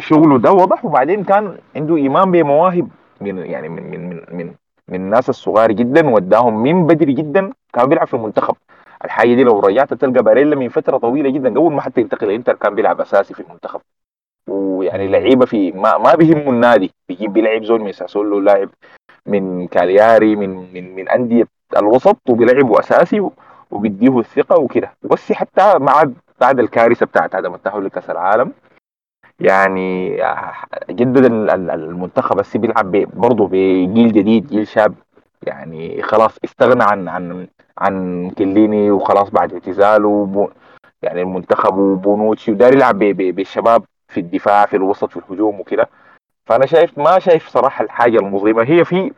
شغله 0.00 0.38
ده 0.38 0.52
وضح 0.52 0.84
وبعدين 0.84 1.24
كان 1.24 1.58
عنده 1.76 1.96
إيمان 1.96 2.30
بمواهب 2.30 2.88
من 3.20 3.38
يعني 3.38 3.68
من 3.68 3.90
من 3.90 4.08
من 4.08 4.20
من, 4.32 4.54
من 4.88 4.94
الناس 4.94 5.28
الصغار 5.28 5.72
جدا 5.72 6.08
وداهم 6.10 6.62
من 6.62 6.86
بدري 6.86 7.12
جدا 7.12 7.52
كان 7.72 7.88
بيلعب 7.88 8.06
في 8.06 8.14
المنتخب. 8.14 8.56
الحاجة 9.04 9.34
دي 9.34 9.44
لو 9.44 9.60
رجعت 9.60 9.94
تلقى 9.94 10.22
باريلا 10.22 10.56
من 10.56 10.68
فترة 10.68 10.96
طويلة 10.98 11.30
جدا 11.30 11.50
قبل 11.50 11.72
ما 11.72 11.80
حتى 11.80 12.00
ينتقل 12.00 12.30
إنتر 12.30 12.54
كان 12.54 12.74
بيلعب 12.74 13.00
أساسي 13.00 13.34
في 13.34 13.40
المنتخب. 13.40 13.80
ويعني 14.48 15.08
لعيبة 15.08 15.46
في 15.46 15.72
ما, 15.72 15.98
ما 15.98 16.14
بيهمه 16.14 16.50
النادي 16.50 16.90
بيجيب 17.08 17.32
بيلعب 17.32 17.64
زول 17.64 17.80
من 17.80 17.92
ساسولو 17.92 18.40
لاعب 18.40 18.68
من 19.26 19.66
كالياري 19.66 20.36
من 20.36 20.74
من 20.74 20.94
من 20.94 21.08
أندية 21.08 21.48
الوسط 21.76 22.16
وبيلعبوا 22.28 22.80
أساسي 22.80 23.30
وبيديه 23.70 24.18
الثقة 24.18 24.60
وكده. 24.60 24.92
بس 25.02 25.32
حتى 25.32 25.78
مع 25.78 26.04
بعد 26.40 26.60
الكارثة 26.60 27.06
بتاعت 27.06 27.34
عدم 27.34 27.54
التاهل 27.54 27.84
لكأس 27.84 28.10
العالم. 28.10 28.52
يعني 29.40 30.16
جدد 30.90 31.24
المنتخب 31.70 32.36
بس 32.36 32.56
بيلعب 32.56 32.90
برضه 32.92 33.48
بجيل 33.48 34.12
جديد 34.12 34.46
جيل 34.46 34.66
شاب. 34.66 34.94
يعني 35.42 36.02
خلاص 36.02 36.38
استغنى 36.44 36.84
عن 36.84 37.08
عن 37.08 37.46
عن 37.78 38.30
كليني 38.30 38.90
وخلاص 38.90 39.30
بعد 39.30 39.52
اعتزاله 39.52 40.48
يعني 41.02 41.22
المنتخب 41.22 41.78
وبونوتشي 41.78 42.52
وداري 42.52 42.76
يلعب 42.76 42.98
بالشباب 42.98 43.84
في 44.08 44.20
الدفاع 44.20 44.66
في 44.66 44.76
الوسط 44.76 45.10
في 45.10 45.16
الهجوم 45.16 45.60
وكده. 45.60 45.88
فأنا 46.46 46.66
شايف 46.66 46.98
ما 46.98 47.18
شايف 47.18 47.48
صراحة 47.48 47.84
الحاجة 47.84 48.18
المظلمة. 48.18 48.62
هي 48.62 48.84
في 48.84 49.12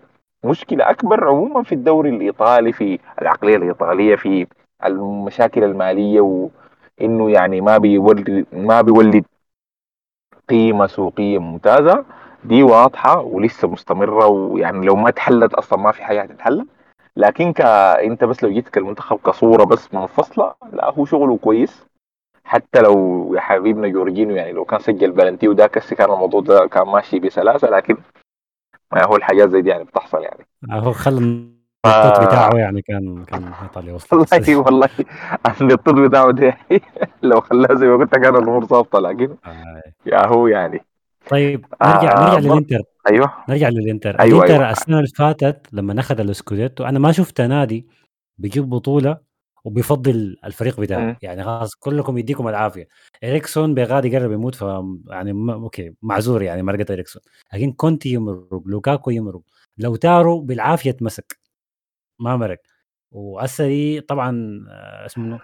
مشكلة 0.45 0.91
أكبر 0.91 1.29
عموما 1.29 1.63
في 1.63 1.75
الدوري 1.75 2.11
الإيطالي 2.11 2.73
في 2.73 2.99
العقلية 3.23 3.57
الإيطالية 3.57 4.17
في 4.17 4.47
المشاكل 4.85 5.65
المالية 5.65 6.21
وإنه 6.21 7.31
يعني 7.31 7.61
ما 7.61 7.79
بيولد 7.79 8.47
ما 8.53 8.81
بيولد 8.81 9.25
قيمة 10.51 10.87
سوقية 10.87 11.39
ممتازة. 11.39 12.05
دي 12.45 12.63
واضحة 12.63 13.21
ولسه 13.21 13.69
مستمرة 13.69 14.27
ويعني 14.27 14.87
لو 14.87 14.97
ما 14.97 15.11
تحلت 15.11 15.55
أصلا 15.55 15.79
ما 15.79 15.93
في 15.93 16.03
حاجة 16.05 16.23
هتتحل. 16.23 16.67
لكن 17.17 17.53
ك 17.53 17.61
أنت 18.05 18.25
بس 18.25 18.43
لو 18.45 18.51
جيت 18.51 18.69
كالمنتخب 18.69 19.19
كصورة 19.27 19.65
بس 19.65 19.95
منفصلة 19.95 20.55
لا 20.73 20.91
هو 20.91 21.05
شغله 21.05 21.37
كويس. 21.37 21.87
حتى 22.47 22.81
لو 22.81 23.35
يا 23.35 23.41
حبيبنا 23.41 23.89
جورجينو 23.89 24.35
يعني 24.35 24.53
لو 24.53 24.65
كان 24.65 24.81
سجل 24.81 25.11
بلنتي 25.11 25.49
وده 25.49 25.67
كان 25.67 26.11
الموضوع 26.11 26.41
ده 26.41 26.67
كان 26.67 26.87
ماشي 26.87 27.19
بسلاسة 27.19 27.71
لكن 27.71 27.97
ما 28.93 29.05
هو 29.05 29.17
الحاجات 29.17 29.49
زي 29.49 29.61
دي 29.63 29.71
يعني 29.71 29.85
بتحصل 29.85 30.23
يعني. 30.23 30.47
هو 30.71 30.93
خلى 30.93 31.19
النطط 31.19 32.21
بتاعه 32.27 32.51
يعني 32.57 32.83
كان 32.83 33.25
كان 33.25 33.53
إيطاليا 33.63 33.93
والله 33.93 34.57
والله. 34.57 34.89
النطط 35.61 35.95
بتاعه 35.95 36.31
ده 36.31 36.57
لو 37.23 37.41
خلاها 37.41 37.75
زي 37.75 37.87
ما 37.87 37.97
قلت 37.97 38.13
كان 38.13 38.37
الأمور 38.37 38.65
ظابطة 38.65 38.99
لكن 38.99 39.37
آه. 39.47 39.83
يا 40.07 40.27
هو 40.27 40.47
يعني. 40.47 40.81
طيب 41.31 41.67
نرجع 41.83 42.13
آه 42.13 42.35
نرجع 42.35 42.39
للإنتر. 42.39 42.83
أيوه. 43.11 43.33
نرجع 43.49 43.69
للإنتر. 43.69 44.21
أيوة 44.21 44.39
الإنتر 44.45 44.55
أيوة. 44.55 44.71
السنة 44.71 44.97
اللي 44.97 45.09
فاتت 45.09 45.67
لما 45.73 46.01
اخذ 46.01 46.21
الاسكوديتو 46.21 46.85
أنا 46.85 46.99
ما 46.99 47.13
شفت 47.13 47.41
نادي 47.41 47.87
بيجيب 48.39 48.71
بطولة 48.71 49.26
وبيفضل 49.67 50.37
الفريق 50.45 50.81
بتاعه. 50.81 51.01
م. 51.13 51.17
يعني 51.23 51.45
خلاص 51.45 51.75
كلكم 51.75 52.19
يديكم 52.19 52.49
العافية. 52.49 52.89
إريكسون 53.25 53.75
بغادي 53.75 54.09
يقرب 54.09 54.33
يموت 54.33 54.55
ف 54.55 54.65
يعني 55.09 55.33
م... 55.33 55.51
أوكي 55.51 55.95
معذور 56.03 56.43
يعني 56.43 56.63
مرقه 56.63 56.93
إريكسون. 56.93 57.23
لكن 57.53 57.73
كونتي 57.73 58.09
يمرق 58.09 58.63
لوكاكو 58.67 59.11
يمرق 59.11 59.41
لاوتارو 59.79 60.41
بالعافية 60.41 60.91
تمسك 60.91 61.39
ما 62.19 62.37
مرق. 62.37 62.59
وهسه 63.11 63.67
دي 63.67 64.01
طبعا 64.01 64.65
آه، 64.71 65.07
اسمه 65.07 65.41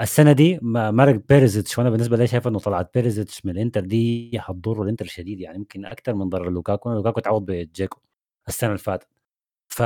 السنة 0.00 0.32
دي 0.32 0.58
مرق 0.62 1.20
بيريزيتش. 1.28 1.78
وأنا 1.78 1.90
بالنسبة 1.90 2.16
لي 2.16 2.26
شايف 2.26 2.48
إنه 2.48 2.58
طلعت 2.58 2.90
بيريزيتش 2.94 3.46
من 3.46 3.52
الإنتر 3.52 3.80
دي 3.80 4.30
حتضر 4.40 4.82
الإنتر 4.82 5.04
شديد 5.06 5.40
يعني 5.40 5.56
يمكن 5.56 5.84
أكثر 5.86 6.14
من 6.14 6.28
ضرر 6.28 6.50
لوكاكو. 6.50 6.92
لوكاكو 6.92 7.20
تعوض 7.20 7.44
بجيكو 7.46 8.00
السنة 8.48 8.70
اللي 8.70 8.78
فاتت. 8.78 9.08
ف 9.68 9.82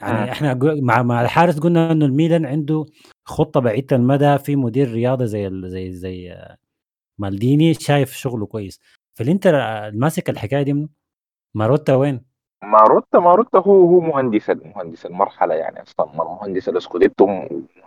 يعني 0.00 0.32
إحنا 0.32 0.58
مع 0.62 1.02
مع 1.02 1.22
الحارس 1.22 1.58
قلنا 1.58 1.92
إنه 1.92 2.06
الميلان 2.06 2.46
عنده 2.46 2.86
خطة 3.24 3.60
بعيدة 3.60 3.96
المدى 3.96 4.38
في 4.38 4.56
مدير 4.56 4.90
رياضة 4.92 5.24
زي 5.24 5.50
زي 5.64 5.92
زي 5.92 6.38
مالديني 7.18 7.74
شايف 7.74 8.12
شغله 8.12 8.46
كويس. 8.46 8.80
فالإنتر 9.14 9.52
ماسك 9.94 10.30
الحكاية 10.30 10.62
دي 10.62 10.72
منه؟ 10.72 10.88
ماروتا 11.54 11.94
وين؟ 11.94 12.24
ماروتا 12.62 13.18
ماروتا 13.18 13.58
هو 13.58 13.86
هو 13.86 14.00
مهندس 14.00 14.50
مهندس 14.50 15.06
المرحلة 15.06 15.54
يعني 15.54 15.82
أصلا 15.82 16.06
مهندس 16.14 16.68
الاسكوديتو 16.68 17.26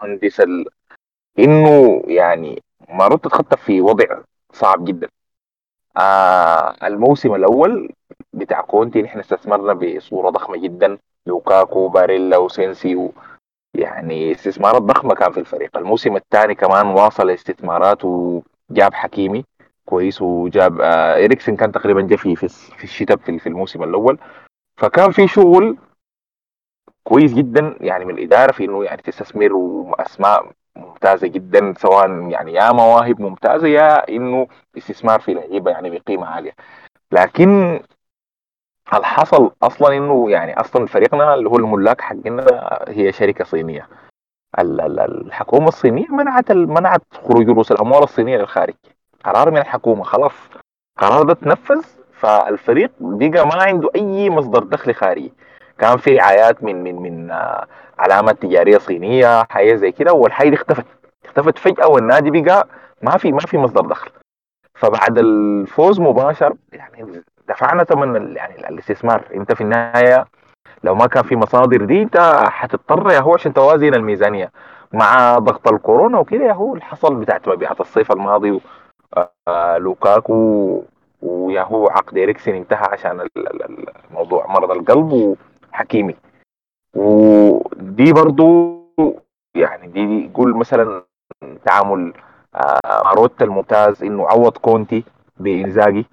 مهندس 0.02 0.39
ال... 0.39 0.65
إنه 1.39 2.04
يعني 2.08 2.62
ماروتا 2.89 3.28
اتخطى 3.28 3.58
في 3.58 3.82
وضع 3.82 4.06
صعب 4.52 4.86
جدا. 4.86 5.08
آه 5.97 6.76
الموسم 6.84 7.36
الأول 7.36 7.89
بتاع 8.34 8.62
كونتي 8.62 9.02
نحن 9.02 9.19
استثمرنا 9.19 9.73
بصورة 9.73 10.30
ضخمة 10.30 10.58
جدا. 10.58 10.97
لوكاكو 11.28 11.88
باريلا 11.88 12.38
وسينسي 12.38 13.10
يعني 13.74 14.32
استثمارات 14.32 14.82
ضخمة 14.82 15.16
كان 15.16 15.32
في 15.32 15.40
الفريق. 15.40 15.78
الموسم 15.78 16.16
الثاني 16.16 16.56
كمان 16.56 16.88
واصل 16.88 17.30
استثمارات 17.30 18.06
وجاب 18.06 18.94
حكيمي 18.94 19.46
كويس 19.86 20.22
وجاب 20.22 20.82
آه 20.82 21.26
إريكسن 21.26 21.56
كان 21.56 21.72
تقريبا 21.72 22.02
جا 22.02 22.16
في 22.16 22.36
في 22.36 22.84
الشتاء 22.84 23.18
في 23.18 23.48
الموسم 23.48 23.84
الأول. 23.84 24.18
فكان 24.78 25.12
في 25.12 25.28
شغل 25.28 25.78
كويس 27.04 27.34
جدا 27.34 27.78
يعني 27.82 28.06
من 28.06 28.18
الإدارة 28.18 28.52
في 28.52 28.66
إنه 28.66 28.84
يعني 28.84 29.02
تستثمر 29.02 29.54
واسماء 29.54 30.52
ممتازة 30.76 31.28
جدا 31.28 31.74
سواء 31.78 32.30
يعني 32.30 32.54
يا 32.54 32.72
مواهب 32.72 33.22
ممتازة 33.22 33.68
يا 33.68 34.10
إنه 34.10 34.48
استثمار 34.78 35.20
في 35.20 35.34
لعيبة 35.34 35.72
يعني 35.72 35.90
بقيمة 35.90 36.28
عالية. 36.28 36.52
لكن 37.12 37.80
الحصل 38.98 39.52
أصلا 39.64 39.98
إنه 39.98 40.32
يعني 40.32 40.60
أصلا 40.60 40.86
فريقنا 40.88 41.34
اللي 41.34 41.50
هو 41.50 41.56
الملاك 41.56 42.02
حقنا 42.02 42.46
هي 42.88 43.12
شركة 43.12 43.44
صينية؟ 43.46 43.88
الحكومة 44.60 45.68
الصينية 45.68 46.08
منعت 46.10 46.52
منعت 46.52 47.02
خروج 47.14 47.50
رؤوس 47.50 47.72
الأموال 47.72 48.04
الصينية 48.04 48.38
للخارج. 48.38 48.74
قرار 49.26 49.52
من 49.52 49.58
الحكومة 49.58 50.04
خلاص. 50.04 50.32
قرار 51.00 51.24
ده 51.24 51.34
تنفذ 51.34 51.84
فالفريق 52.14 52.92
بقى 53.00 53.48
ما 53.48 53.64
عنده 53.64 53.90
أي 53.96 54.30
مصدر 54.30 54.64
دخل 54.64 54.94
خارجي. 54.94 55.34
كان 55.78 55.98
في 55.98 56.18
رعايات 56.18 56.64
من 56.64 56.84
من 56.84 56.96
من 56.96 57.32
آه، 57.32 57.68
علامات 58.00 58.42
تجارية 58.42 58.78
صينية 58.78 59.44
حاجة 59.50 59.76
زي 59.76 59.92
كده 59.92 60.14
والحاجة 60.14 60.50
دي 60.50 60.56
اختفت. 60.56 60.86
اختفت 61.26 61.58
فجأة 61.58 61.88
والنادي 61.88 62.42
بقى 62.42 62.68
ما 63.02 63.18
في 63.18 63.32
ما 63.32 63.40
في 63.40 63.58
مصدر 63.58 63.82
دخل. 63.82 64.12
فبعد 64.76 65.18
الفوز 65.18 66.00
مباشر 66.00 66.54
يعني 66.74 67.24
دفعنا 67.50 67.84
ثمن 67.84 68.36
يعني 68.36 68.70
الاستثمار. 68.70 69.24
انت 69.36 69.54
في 69.54 69.62
النهاية 69.62 70.26
لو 70.84 70.96
ما 70.96 71.08
كان 71.08 71.24
في 71.24 71.36
مصادر 71.36 71.86
دي 71.86 72.02
انت 72.04 72.18
حتضطر 72.50 73.12
يا 73.12 73.20
هو 73.20 73.34
عشان 73.34 73.54
توازن 73.54 73.94
الميزانية. 73.94 74.52
مع 74.94 75.38
ضغط 75.38 75.68
الكورونا 75.68 76.20
وكده 76.20 76.46
يا 76.46 76.54
هو 76.54 76.74
اللي 76.74 76.86
حصل 76.86 77.16
بتاعت 77.16 77.48
مبيعات 77.50 77.82
الصيف 77.82 78.12
الماضي 78.12 78.60
آه 79.48 79.78
لوكاكو 79.78 80.84
ويا 81.22 81.62
هو 81.62 81.88
عقد 81.88 82.18
إريكسن 82.18 82.52
انتهى 82.56 82.88
عشان 82.92 83.28
الموضوع 84.12 84.48
مرض 84.48 84.72
القلب 84.72 85.36
وحكيمي 85.74 86.16
ودي 86.96 88.14
برضو 88.14 88.74
يعني 89.56 89.88
دي 89.88 90.32
قول 90.34 90.58
مثلا 90.58 91.04
تعامل 91.66 92.14
آه 92.56 93.04
ماروتا 93.06 93.46
الممتاز 93.46 94.04
إنه 94.04 94.28
عوض 94.30 94.58
كونتي 94.58 95.04
بإنزاجي. 95.38 96.06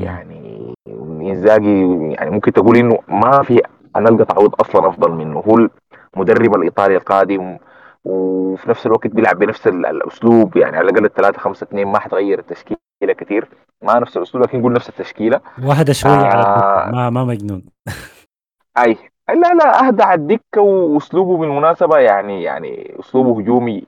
يعني 0.00 0.74
انزاجي 1.20 1.80
يعني 2.12 2.30
ممكن 2.30 2.52
تقول 2.52 2.76
إنه 2.76 2.98
ما 3.08 3.42
في 3.42 3.62
نلقى 3.96 4.24
تعويض 4.24 4.54
أصلا 4.60 4.88
أفضل 4.88 5.12
منه. 5.12 5.38
هو 5.40 5.68
المدرب 6.14 6.54
الإيطالي 6.54 6.96
القادم 6.96 7.58
وفي 8.04 8.70
نفس 8.70 8.86
الوقت 8.86 9.06
بيلعب 9.06 9.38
بنفس 9.38 9.66
الأسلوب. 9.66 10.56
يعني 10.56 10.76
على 10.76 10.90
الأقل 10.90 11.04
الثلاثة 11.04 11.38
خمسة 11.38 11.64
اثنين 11.64 11.88
ما 11.88 11.98
حتغير 11.98 12.38
التشكيلة 12.38 12.78
كثير 13.18 13.48
ما 13.82 13.98
نفس 13.98 14.16
الأسلوب 14.16 14.44
لكن 14.44 14.58
نقول 14.58 14.72
نفس 14.72 14.88
التشكيلة. 14.88 15.40
واحدة 15.64 15.92
شوي 15.92 16.10
آه 16.10 16.24
على 16.24 16.92
ما 16.92 17.10
ما 17.10 17.24
مجنون. 17.24 17.64
أي 18.78 18.96
لا 19.28 19.54
لا 19.54 19.86
أهدى 19.86 20.02
على 20.02 20.20
الدكة 20.20 20.60
وأسلوبه 20.60 21.36
بالمناسبة. 21.36 21.98
يعني 21.98 22.42
يعني 22.42 22.96
أسلوبه 23.00 23.40
هجومي 23.40 23.86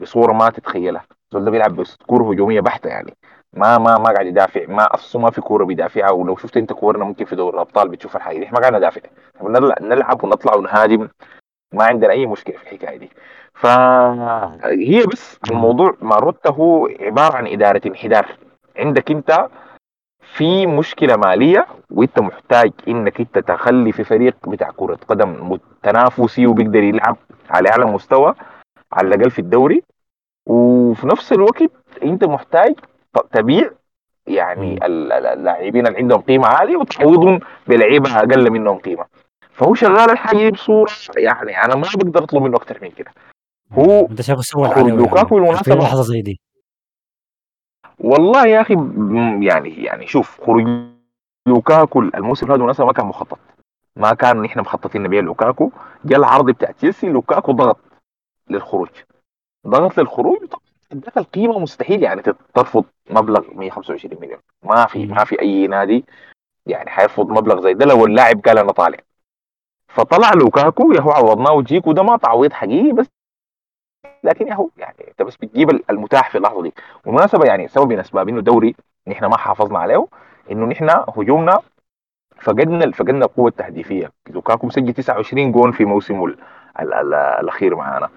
بصورة 0.00 0.32
ما 0.32 0.50
تتخيلها. 0.50 1.04
زول 1.32 1.44
ده 1.44 1.50
بيلعب 1.50 1.82
كوره 2.06 2.32
هجومية 2.32 2.60
بحتة 2.60 2.88
يعني. 2.88 3.14
ما 3.56 3.78
ما 3.78 3.98
ما 3.98 4.12
قاعد 4.12 4.26
يدافع 4.26 4.66
ما 4.68 4.94
أصلا 4.94 5.22
ما 5.22 5.30
في 5.30 5.40
كورة 5.40 5.64
بيدافعها 5.64 6.10
ولو 6.10 6.36
شفت 6.36 6.56
أنت 6.56 6.72
كورنا 6.72 7.04
ممكن 7.04 7.24
في 7.24 7.36
دوري 7.36 7.54
الأبطال 7.54 7.88
بتشوف 7.88 8.16
الحاجة 8.16 8.38
دي. 8.38 8.48
ما 8.52 8.58
قاعد 8.58 8.74
ندافع. 8.74 9.00
نلعب 9.80 10.24
ونطلع 10.24 10.54
ونهاجم. 10.54 11.08
ما 11.74 11.84
عندنا 11.84 12.12
أي 12.12 12.26
مشكلة 12.26 12.56
في 12.56 12.62
الحكاية 12.62 12.96
دي. 12.96 13.10
فهي 13.54 15.06
بس 15.12 15.38
الموضوع 15.50 15.96
ماروتا 16.00 16.50
هو 16.50 16.86
عبارة 17.00 17.36
عن 17.36 17.46
إدارة 17.46 17.80
انحدار. 17.86 18.26
عندك 18.76 19.10
أنت 19.10 19.48
في 20.20 20.66
مشكلة 20.66 21.16
مالية 21.16 21.66
وأنت 21.90 22.20
محتاج 22.20 22.72
إنك 22.88 23.20
أنت 23.20 23.38
تخلي 23.38 23.92
في 23.92 24.04
فريق 24.04 24.48
بتاع 24.48 24.70
كرة 24.76 24.98
قدم 25.08 25.58
تنافسي 25.82 26.46
وبيقدر 26.46 26.82
يلعب 26.82 27.16
على 27.50 27.68
أعلى 27.68 27.84
مستوى 27.84 28.34
على 28.92 29.08
الأقل 29.08 29.30
في 29.30 29.38
الدوري. 29.38 29.82
وفي 30.48 31.06
نفس 31.06 31.32
الوقت 31.32 31.70
أنت 32.02 32.24
محتاج 32.24 32.74
تبيع 33.32 33.70
يعني 34.26 34.86
اللاعبين 34.86 35.86
اللي 35.86 35.98
عندهم 35.98 36.20
قيمة 36.20 36.46
عالية 36.46 36.76
وتعوضهم 36.76 37.40
بلعيبة 37.66 38.18
أقل 38.18 38.50
منهم 38.50 38.78
قيمة. 38.78 39.04
فهو 39.52 39.74
شغال 39.74 40.10
الحاجة 40.10 40.50
بصورة 40.50 40.90
يعني 41.16 41.64
أنا 41.64 41.74
ما 41.74 41.86
بقدر 41.94 42.24
أطلب 42.24 42.42
منه 42.42 42.56
أكثر 42.56 42.78
من 42.82 42.90
كده. 42.90 43.10
هو 43.72 44.06
أنت 44.10 44.20
شايف 44.20 44.40
سوى 44.40 44.68
لوكاكو 44.90 45.34
بالمناسبه 45.34 45.74
لحظة 45.74 46.02
زي 46.02 46.22
دي. 46.22 46.40
والله 47.98 48.46
يا 48.46 48.60
أخي 48.60 48.74
يعني 49.46 49.84
يعني 49.84 50.06
شوف 50.06 50.40
خروج 50.40 50.66
لوكاكو 51.46 52.00
الموسم 52.00 52.46
هذا 52.46 52.56
بالمناسبة 52.56 52.86
ما 52.86 52.92
كان 52.92 53.06
مخطط. 53.06 53.38
ما 53.96 54.14
كان 54.14 54.42
نحن 54.42 54.60
مخططين 54.60 55.02
نبيع 55.02 55.20
لوكاكو. 55.20 55.70
جاء 56.04 56.18
العرض 56.18 56.50
بتاع 56.50 56.70
تشيلسي 56.70 57.08
لوكاكو 57.08 57.52
ضغط 57.52 57.78
للخروج. 58.50 58.88
ضغط 59.66 59.98
للخروج 59.98 60.38
اداك 60.92 61.18
القيمة 61.18 61.58
مستحيل 61.58 62.02
يعني 62.02 62.22
ترفض 62.54 62.84
مبلغ 63.10 63.50
125 63.54 64.20
مليون. 64.20 64.40
ما 64.62 64.86
في 64.86 65.06
ما 65.06 65.24
في 65.24 65.40
أي 65.40 65.66
نادي 65.66 66.04
يعني 66.66 66.90
حيرفض 66.90 67.28
مبلغ 67.30 67.60
زي 67.62 67.74
ده 67.74 67.86
لو 67.86 68.06
اللاعب 68.06 68.40
قال 68.40 68.58
أنا 68.58 68.72
طالع. 68.72 68.98
فطلع 69.88 70.32
لوكاكو 70.34 70.92
يا 70.92 71.00
هو 71.00 71.10
عوضناه 71.10 71.62
جيكو 71.62 71.92
ده 71.92 72.02
ما 72.02 72.16
تعويض 72.16 72.52
حقيقي 72.52 72.92
بس 72.92 73.06
لكن 74.24 74.48
يا 74.48 74.54
هو 74.54 74.68
يعني 74.76 75.08
أنت 75.08 75.22
بس 75.22 75.36
بتجيب 75.36 75.70
المتاح 75.90 76.30
في 76.30 76.38
اللحظة 76.38 76.62
دي. 76.62 76.72
بالمناسبه 77.04 77.44
يعني 77.46 77.68
سبب 77.68 77.92
من 77.92 77.98
أسباب 77.98 78.28
إنه 78.28 78.38
الدوري 78.38 78.74
نحن 79.08 79.24
ما 79.24 79.36
حافظنا 79.36 79.78
عليه 79.78 80.06
إنه 80.50 80.66
نحن 80.66 80.90
هجومنا 81.16 81.60
فقدنا 82.40 82.90
فقدنا 82.90 83.24
القوة 83.24 83.48
التهديفية. 83.48 84.12
لوكاكو 84.30 84.66
مسجل 84.66 84.92
29 84.92 85.52
جون 85.52 85.72
في 85.72 85.84
موسمه 85.84 86.34
الأخير 87.40 87.74
معانا. 87.76 88.08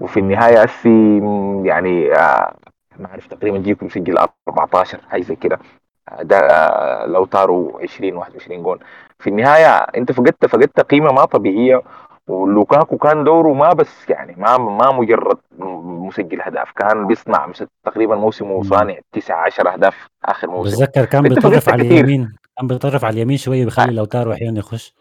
وفي 0.00 0.20
النهاية 0.20 0.64
اسي 0.64 1.18
يعني 1.68 2.14
آه 2.14 2.54
ما 2.98 3.06
أعرف 3.06 3.26
تقريبا 3.26 3.58
جيكو 3.58 3.84
مسجل 3.86 4.18
14 4.48 5.00
حاجة 5.10 5.22
زي 5.22 5.36
كده. 5.36 5.58
ده 6.22 6.36
آه 6.38 7.06
لو 7.06 7.24
طاروا 7.24 7.82
20 7.82 8.14
21 8.16 8.62
جون. 8.62 8.78
في 9.18 9.30
النهاية 9.30 9.66
أنت 9.76 10.12
فقدت 10.12 10.46
فقدت 10.46 10.80
قيمة 10.80 11.12
ما 11.12 11.24
طبيعية 11.24 11.82
ولوكاكو 12.28 12.98
كان 12.98 13.24
دوره 13.24 13.52
ما 13.52 13.72
بس 13.72 14.10
يعني 14.10 14.34
ما 14.38 14.58
ما 14.58 14.92
مجرد 14.92 15.38
مسجل 15.84 16.40
أهداف 16.40 16.72
كان 16.72 17.06
بيصنع 17.06 17.52
تقريبا 17.84 18.16
موسمه 18.16 18.62
صانع 18.62 18.98
9 19.12 19.36
10 19.36 19.72
أهداف 19.72 20.06
آخر 20.24 20.50
موسم. 20.50 20.70
بتذكر 20.70 21.04
كان 21.04 21.22
بيطرف 21.22 21.68
على 21.68 21.82
اليمين 21.82 22.32
كان 22.58 22.66
بيطرف 22.66 23.04
على 23.04 23.14
اليمين 23.14 23.36
شوية 23.36 23.64
بيخلي 23.64 23.92
لوتارو 23.94 24.32
أحيانا 24.32 24.58
يخش. 24.58 24.94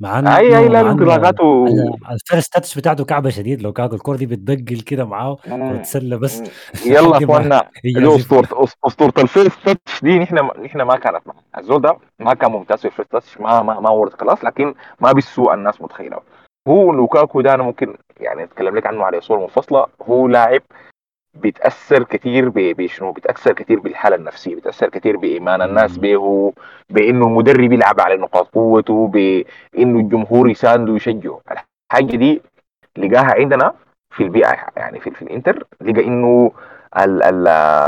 مع 0.00 0.18
انه 0.18 0.36
اي 0.36 0.58
أي 0.58 0.68
لا 0.68 0.80
انطلاقاته 0.80 1.66
ال 2.10 2.17
first 2.17 2.52
touch 2.52 2.78
بتاعته 2.78 3.04
كعبه 3.04 3.30
شديد. 3.30 3.62
لوكاكو 3.62 3.94
الكوره 3.94 4.16
دي 4.16 4.26
بتدقل 4.26 4.80
كده 4.80 5.04
معاه 5.04 5.36
وتسلى 5.50 6.18
بس. 6.18 6.42
يلا 6.86 7.24
اخوانا 7.24 7.68
اسطوره 7.86 8.68
اسطوره 8.84 9.12
ال 9.18 9.25
first 9.25 9.58
touch 9.64 10.02
دي 10.02 10.18
نحن 10.18 10.34
نحن 10.64 10.82
ما 10.82 10.96
كانت 10.96 11.26
معنا. 11.26 11.40
الزول 11.58 11.80
ده 11.80 11.96
ما 12.18 12.34
كان 12.34 12.50
ممتاز 12.52 12.78
في 12.78 12.84
ال 12.84 12.89
first 12.89 13.12
touch 13.12 13.38
ما 13.40 13.62
ما 13.62 13.80
ما 13.80 13.90
world 13.90 14.12
class 14.12 14.44
لكن 14.44 14.74
ما 15.00 15.12
بالسوء 15.12 15.54
الناس 15.54 15.82
متخيلة. 15.82 16.20
هو 16.68 16.92
لوكاكو 16.92 17.40
ده 17.40 17.54
أنا 17.54 17.62
ممكن 17.62 17.96
يعني 18.20 18.44
أتكلم 18.44 18.76
لك 18.76 18.86
عنه 18.86 19.04
على 19.04 19.20
صورة 19.20 19.40
منفصلة. 19.40 19.86
هو 20.02 20.28
لاعب 20.28 20.62
بيتأثر 21.34 22.02
كثير 22.02 22.48
بشنو؟ 22.54 23.12
بيتأثر 23.12 23.52
كثير 23.52 23.80
بالحالة 23.80 24.16
النفسية 24.16 24.54
بيتأثر 24.54 24.88
كثير 24.88 25.16
بإيمان 25.16 25.62
الناس 25.62 25.98
به 25.98 26.52
بإنه 26.90 27.26
المدرب 27.26 27.72
يلعب 27.72 28.00
على 28.00 28.16
نقاط 28.16 28.48
قوته 28.48 29.08
بإنه 29.08 30.00
الجمهور 30.00 30.50
يسانده 30.50 30.92
ويشجعه 30.92 31.40
الحاجة 31.92 32.16
دي 32.16 32.42
لقاها 32.98 33.34
عندنا 33.40 33.72
في 34.10 34.22
البيئة 34.22 34.56
يعني 34.76 35.00
في, 35.00 35.10
في 35.10 35.22
الإنتر 35.22 35.64
لقى 35.80 36.04
إنه 36.04 36.52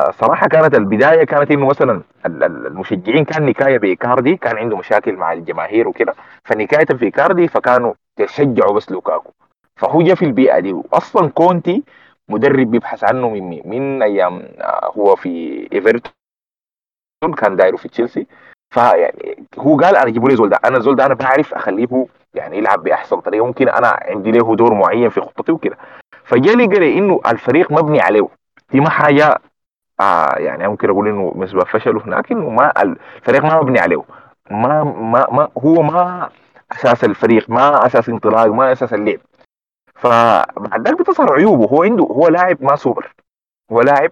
الصراحه 0.08 0.48
كانت 0.48 0.74
البداية 0.74 1.24
كانت 1.24 1.50
إنه 1.50 1.66
مثلا 1.66 2.02
المشجعين 2.26 3.24
كان 3.24 3.46
نكاية 3.46 3.78
بإيكاردي 3.78 4.36
كان 4.36 4.56
عنده 4.58 4.76
مشاكل 4.76 5.16
مع 5.16 5.32
الجماهير 5.32 5.88
وكده. 5.88 6.14
فنكاية 6.44 6.84
في 6.84 7.04
إيكاردي 7.04 7.48
فكانوا 7.48 7.94
يشجعوا 8.18 8.72
بس 8.76 8.90
لوكاكو. 8.90 9.30
فهو 9.76 10.02
جاء 10.02 10.14
في 10.14 10.24
البيئة 10.24 10.58
دي 10.58 10.72
واصلا 10.72 11.28
كونتي 11.28 11.82
مدرب 12.28 12.70
بيبحث 12.70 13.04
عنه 13.04 13.28
من 13.30 13.60
من 13.64 14.02
أيام 14.02 14.48
آه، 14.60 14.92
هو 14.96 15.16
في 15.16 15.68
إيفرتون 15.72 16.12
كان 17.36 17.56
دايره 17.56 17.76
في 17.76 17.88
تشيلسي. 17.88 18.26
فيعني 18.70 19.46
هو 19.58 19.76
قال 19.76 19.96
أنا 19.96 20.10
جيبوا 20.10 20.28
لي 20.28 20.36
زول 20.36 20.48
ده 20.48 20.58
أنا 20.64 20.78
زول 20.78 20.96
ده 20.96 21.06
أنا 21.06 21.14
بعرف 21.14 21.54
أخليه 21.54 22.06
يعني 22.34 22.58
يلعب 22.58 22.82
بأحسن 22.82 23.20
طريقة 23.20 23.46
ممكن 23.46 23.68
أنا 23.68 23.98
عندي 24.02 24.30
له 24.30 24.56
دور 24.56 24.74
معين 24.74 25.08
في 25.08 25.20
خطتي 25.20 25.52
وكده. 25.52 25.76
فجاء 26.24 26.56
لي 26.56 26.98
إنه 26.98 27.20
الفريق 27.26 27.72
مبني 27.72 28.00
عليه. 28.00 28.28
دي 28.72 28.80
ما 28.80 28.90
حاجة 28.90 29.38
آه 30.00 30.34
يعني 30.38 30.68
ممكن 30.68 30.90
أقول 30.90 31.08
إنه 31.08 31.32
مسبب 31.34 31.66
فشله 31.66 32.00
هناك 32.00 32.32
انه 32.32 32.50
ما 32.50 32.82
الفريق 32.82 33.44
ما 33.44 33.60
مبني 33.62 33.78
عليه. 33.78 34.02
ما 34.50 34.84
ما 34.84 35.26
ما 35.30 35.48
هو 35.58 35.82
ما 35.82 36.30
أساس 36.72 37.04
الفريق 37.04 37.50
ما 37.50 37.86
أساس 37.86 38.08
انطلاق 38.08 38.46
ما 38.46 38.72
أساس 38.72 38.94
اللعب. 38.94 39.18
فبعد 39.96 40.88
ذلك 40.88 41.00
بتظهر 41.00 41.32
عيوبه. 41.32 41.66
هو 41.66 41.82
عنده 41.82 42.04
هو 42.04 42.28
لاعب 42.28 42.56
ما 42.60 42.76
سوبر 42.76 43.14
هو 43.72 43.80
لاعب 43.80 44.10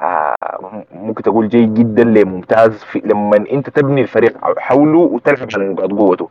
آه 0.00 0.84
ممكن 0.92 1.22
تقول 1.22 1.48
جيد 1.48 1.74
جدا 1.74 2.04
لممتاز 2.04 2.84
في 2.84 2.98
لما 3.04 3.36
أنت 3.36 3.70
تبني 3.70 4.00
الفريق 4.00 4.58
حوله 4.58 4.98
وتلعب 4.98 5.48
على 5.54 5.68
نقاط 5.68 5.90
قوته. 5.90 6.28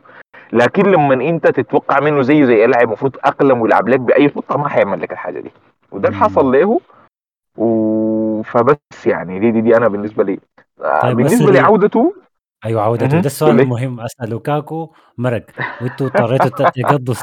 لكن 0.52 0.82
لما 0.82 1.14
أنت 1.14 1.46
تتوقع 1.46 2.00
منه 2.00 2.22
زيه 2.22 2.44
زي 2.44 2.66
لاعب 2.66 2.86
المفروض 2.86 3.16
أقلم 3.24 3.60
ويلعب 3.60 3.88
لك 3.88 4.00
بأي 4.00 4.28
خطة 4.28 4.58
ما 4.58 4.68
حيعمل 4.68 5.00
لك 5.00 5.12
الحاجة 5.12 5.40
دي. 5.40 5.50
وده 5.92 6.08
اللي 6.08 6.20
حصل 6.20 6.52
له. 6.52 6.80
و... 7.56 8.42
فبس 8.42 9.06
يعني 9.06 9.38
دي, 9.38 9.50
دي 9.50 9.60
دي 9.60 9.76
أنا 9.76 9.88
بالنسبة 9.88 10.24
لي. 10.24 10.38
آه 10.80 11.00
طيب 11.00 11.16
بالنسبة 11.16 11.52
لعودته 11.52 12.14
أيوه 12.64 12.82
عودته 12.82 13.20
ده 13.20 13.26
السؤال 13.26 13.60
المهم. 13.60 14.00
أسأل 14.00 14.30
لوكاكو 14.30 14.92
مرق 15.18 15.46
وأنتوا 15.82 16.06
اضطريتوا 16.06 16.68
تقضوا 16.70 17.14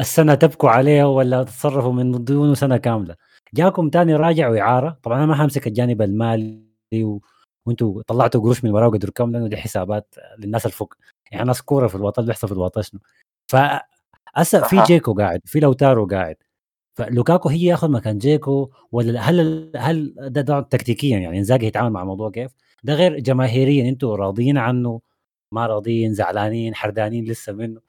السنة 0.00 0.34
تبكوا 0.34 0.70
عليه 0.70 1.04
ولا 1.04 1.42
تتصرفوا 1.42 1.92
من 1.92 2.24
دونه 2.24 2.54
سنة 2.54 2.76
كاملة. 2.76 3.16
جاكم 3.54 3.88
تاني 3.90 4.16
راجع 4.16 4.48
وإعارة. 4.48 4.98
طبعا 5.02 5.18
أنا 5.18 5.26
ما 5.26 5.34
حمسك 5.34 5.66
الجانب 5.66 6.02
المالي 6.02 6.64
و... 6.94 7.20
وأنتوا 7.66 8.02
طلعتوا 8.06 8.40
قروش 8.40 8.64
من 8.64 8.70
وراه 8.70 8.88
وقدركم 8.88 9.32
لأنه 9.32 9.48
دي 9.48 9.56
حسابات 9.56 10.14
للناس 10.38 10.66
الفوق 10.66 10.94
يعني 11.32 11.44
ناس 11.44 11.62
كورة 11.62 11.86
في 11.86 11.94
الوطن 11.94 12.26
بيحصل 12.26 12.48
في 12.48 12.54
الوطن 12.54 12.82
شنو. 12.82 13.00
ف 13.48 13.56
في 14.68 14.82
جيكو 14.86 15.14
قاعد 15.14 15.40
في 15.44 15.60
لوتارو 15.60 16.06
قاعد. 16.06 16.36
فلوكاكو 16.94 17.48
هي 17.48 17.64
ياخذ 17.64 17.90
مكان 17.90 18.18
جيكو 18.18 18.70
ولا 18.92 19.20
هل 19.20 19.70
هل 19.76 20.14
ده, 20.18 20.40
ده 20.40 20.60
تكتيكيا 20.60 21.18
يعني 21.18 21.38
إنزاجي 21.38 21.66
يتعامل 21.66 21.90
مع 21.90 22.02
الموضوع 22.02 22.30
كيف؟ 22.30 22.50
ده 22.84 22.94
غير 22.94 23.18
جماهيريا 23.18 23.88
أنتوا 23.88 24.16
راضيين 24.16 24.58
عنه؟ 24.58 25.00
ما 25.52 25.66
راضيين؟ 25.66 26.14
زعلانين؟ 26.14 26.74
حردانين 26.74 27.24
لسه 27.24 27.52
منه؟ 27.52 27.80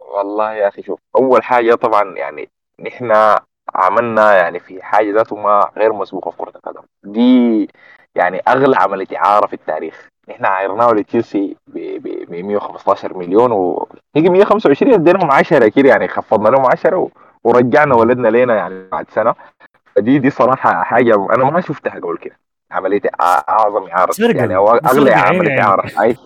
والله 0.00 0.52
يا 0.52 0.68
أخي 0.68 0.82
شوف 0.82 1.00
أول 1.16 1.42
حاجة 1.42 1.74
طبعا 1.74 2.16
يعني 2.16 2.48
نحن 2.80 3.36
عملنا 3.74 4.34
يعني 4.34 4.60
في 4.60 4.82
حاجة 4.82 5.12
ذاته 5.12 5.36
ما 5.36 5.70
غير 5.76 5.92
مسبوقة 5.92 6.30
في 6.30 6.36
كرة 6.36 6.52
القدم. 6.56 6.82
دي 7.04 7.68
يعني 8.14 8.38
أغلى 8.48 8.76
عملية 8.76 9.16
إعارة 9.16 9.46
في 9.46 9.54
التاريخ. 9.54 10.08
نحن 10.28 10.44
عايرناه 10.44 10.92
لتشيلسي 10.92 11.56
ب 11.66 12.30
115 12.30 13.18
مليون 13.18 13.52
ويجي 13.52 14.28
125 14.28 14.92
اديناهم 14.92 15.30
10 15.30 15.68
كده 15.68 15.88
يعني 15.88 16.08
خفضنا 16.08 16.48
لهم 16.48 16.66
10 16.66 17.10
ورجعنا 17.44 17.94
ولدنا 17.94 18.28
لينا 18.28 18.56
يعني 18.56 18.88
بعد 18.88 19.10
سنة. 19.10 19.34
فدي 19.96 20.18
دي 20.18 20.30
صراحة 20.30 20.82
حاجة 20.82 21.14
أنا 21.14 21.50
ما 21.50 21.60
شفتها 21.60 21.94
قبل 21.94 22.18
كده. 22.18 22.38
عملية 22.70 23.00
أعظم 23.20 23.86
إعارة 23.88 24.12
يعني 24.20 24.56
هو 24.56 24.68
أغلى 24.68 25.12
عملية 25.12 25.60
إعارة. 25.62 26.16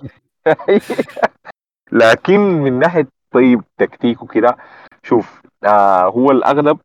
لكن 1.92 2.40
من 2.40 2.78
ناحية 2.78 3.06
طيب 3.30 3.62
تكتيك 3.78 4.22
وكده 4.22 4.56
شوف 5.02 5.42
آه 5.64 6.04
هو 6.04 6.30
الأغلب 6.30 6.78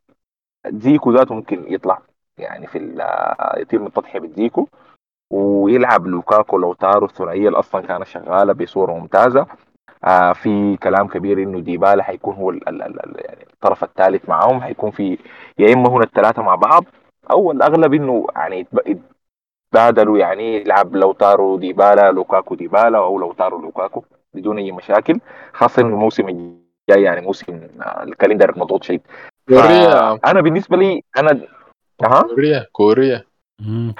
زيكو 0.66 1.12
ذاته 1.12 1.34
ممكن 1.34 1.64
يطلع 1.72 2.02
يعني 2.38 2.66
في 2.66 2.78
يتم 3.56 3.86
التضحيه 3.86 4.20
بزيكو 4.20 4.68
ويلعب 5.30 6.06
لوكاكو 6.06 6.58
لو 6.58 6.74
تارو 6.74 7.06
الثنائية 7.06 7.48
اللي 7.48 7.58
أصلا 7.58 7.86
كانت 7.86 8.06
شغالة 8.06 8.52
بصورة 8.52 8.92
ممتازة. 8.92 9.46
آه 10.04 10.32
في 10.32 10.76
كلام 10.76 11.08
كبير 11.08 11.42
إنه 11.42 11.60
ديبالا 11.60 12.02
حيكون 12.02 12.34
هو 12.34 12.50
ال 12.50 12.68
ال 12.68 12.82
ال 12.82 13.14
يعني 13.16 13.46
الطرف 13.52 13.84
الثالث 13.84 14.28
معاهم 14.28 14.60
حيكون 14.60 14.90
في 14.90 15.18
يا 15.58 15.74
إما 15.74 15.88
هنا 15.88 16.04
الثلاثة 16.04 16.42
مع 16.42 16.54
بعض 16.54 16.84
أو 17.30 17.52
الأغلب 17.52 17.94
إنه 17.94 18.26
يعني 18.36 18.66
بادلوا 19.72 20.18
يعني 20.18 20.56
يلعب 20.56 20.96
لاوتارو 20.96 21.56
ديبالا 21.56 22.12
لوكاكو 22.12 22.54
ديبالا 22.54 22.98
أو 22.98 23.18
لاوتارو 23.18 23.60
لوكاكو 23.60 24.04
بدون 24.34 24.58
أي 24.58 24.72
مشاكل 24.72 25.20
خاصة 25.52 25.82
انه 25.82 25.88
الموسم 25.88 26.28
الجاي 26.28 27.02
يعني 27.02 27.20
موسم 27.20 27.60
ال 28.02 28.08
calendar 28.08 28.58
مضغوط 28.58 28.82
شديد 28.82 29.00
كوريا. 29.48 30.18
أنا 30.26 30.40
بالنسبة 30.40 30.76
لي 30.76 31.02
أنا 31.18 31.40
ها 32.04 32.22
كوريا 32.22 32.66
كوريا. 32.72 33.24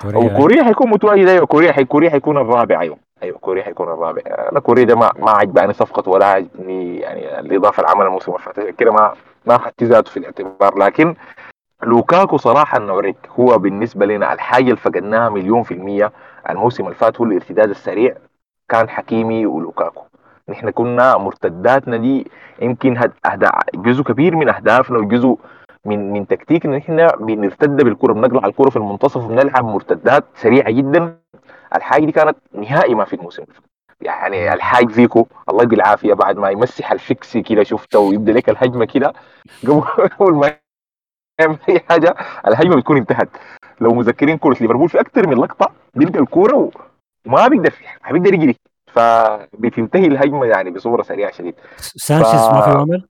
كوريا. 0.03 0.37
كوريا 0.37 0.65
حيكون 0.65 0.91
متواجد 0.91 1.29
أيوه 1.29 1.47
كوريا 1.47 1.73
حي... 1.73 1.85
كوريا 1.85 2.11
حيكون 2.11 2.37
الرابع 2.37 2.81
أيوه. 2.81 2.99
أيوه 3.23 3.39
كوريا 3.39 3.63
حيكون 3.63 3.89
الرابع. 3.89 4.23
أنا 4.27 4.61
كوريا 4.61 4.85
ده 4.85 4.97
ما 4.97 5.13
ما 5.19 5.31
عجباني 5.31 5.73
صفقته 5.73 6.11
ولا 6.11 6.27
عجبني 6.27 6.99
يعني 6.99 7.41
الإضافة 7.41 7.81
اللي 7.81 7.91
عملها 7.91 8.07
الموسم 8.07 8.33
اللي 8.33 8.43
فات. 8.43 8.61
كده 8.61 8.93
ما 8.93 9.15
ما 9.47 9.57
اخذت 9.57 9.85
ذاته 9.85 10.11
في 10.11 10.17
الاعتبار. 10.17 10.79
لكن 10.79 11.15
لوكاكو 11.83 12.37
صراحة 12.37 12.79
نوريك 12.79 13.17
هو 13.41 13.59
بالنسبة 13.59 14.07
لنا 14.07 14.33
الحاجة 14.33 14.65
اللي 14.65 14.77
فقدناها 14.77 15.29
مليون 15.29 15.63
في 15.63 15.75
المية 15.75 16.13
الموسم 16.51 16.85
اللي 16.85 16.95
فات 16.95 17.21
هو 17.21 17.25
الارتداد 17.27 17.71
السريع 17.71 18.17
كان 18.69 18.89
حكيمي 18.89 19.47
ولوكاكو. 19.47 20.03
نحن 20.49 20.71
كنا 20.71 21.17
مرتداتنا 21.19 21.97
دي 21.97 22.31
يمكن 22.63 22.99
هد... 22.99 23.13
جزء 23.75 24.03
كبير 24.03 24.37
من 24.37 24.49
أهدافنا 24.49 24.99
وجزء 24.99 25.39
من 25.85 26.13
من 26.13 26.27
تكتيكنا. 26.27 26.77
نحن 26.77 27.07
بنرتد 27.21 27.77
بالكرة 27.77 28.13
بنقلع 28.13 28.47
الكرة 28.47 28.71
في 28.71 28.77
المنتصف 28.77 29.25
وبنلعب 29.25 29.65
مرتدات 29.65 30.25
سريعة 30.35 30.71
جدا. 30.71 31.19
الحاجة 31.77 32.05
دي 32.05 32.13
كانت 32.13 32.37
نهائي 32.55 32.95
ما 32.95 33.05
في 33.05 33.17
الموسم. 33.17 33.45
يعني 34.01 34.53
الحاج 34.55 34.91
فيكو 34.91 35.27
الله 35.51 35.63
يدي 35.63 35.75
العافيه 35.75 36.15
بعد 36.15 36.37
ما 36.39 36.51
يمسح 36.51 36.93
الفيكسي 36.93 37.43
كده 37.43 37.63
شفته 37.63 37.99
ويبدأ 37.99 38.33
لك 38.33 38.49
الهجمة 38.51 38.85
كده 38.85 39.13
قبل 40.21 40.35
ما 40.35 40.68
يعمل 41.39 41.59
أي 41.69 41.81
حاجة. 41.89 42.15
الهجمة 42.47 42.77
بتكون 42.77 42.97
انتهت. 42.97 43.29
لو 43.81 43.95
مذكرين 43.95 44.39
كوره 44.39 44.57
ليفربول 44.61 44.89
في 44.89 45.01
أكثر 45.01 45.27
من 45.29 45.37
لقطة 45.37 45.73
بيلقى 45.95 46.19
الكورة 46.19 46.71
وما 47.27 47.49
بيقدر 47.49 47.75
ما 48.05 48.13
بيقدر 48.13 48.35
يجري. 48.35 48.57
فبتنتهي 48.93 50.07
الهجمة 50.07 50.47
يعني 50.47 50.71
بصورة 50.71 51.03
سريعة 51.03 51.33
شديد. 51.33 51.55
سانشيز 51.79 52.41
ما 52.41 52.61
في 52.61 52.71
عمل 52.71 53.09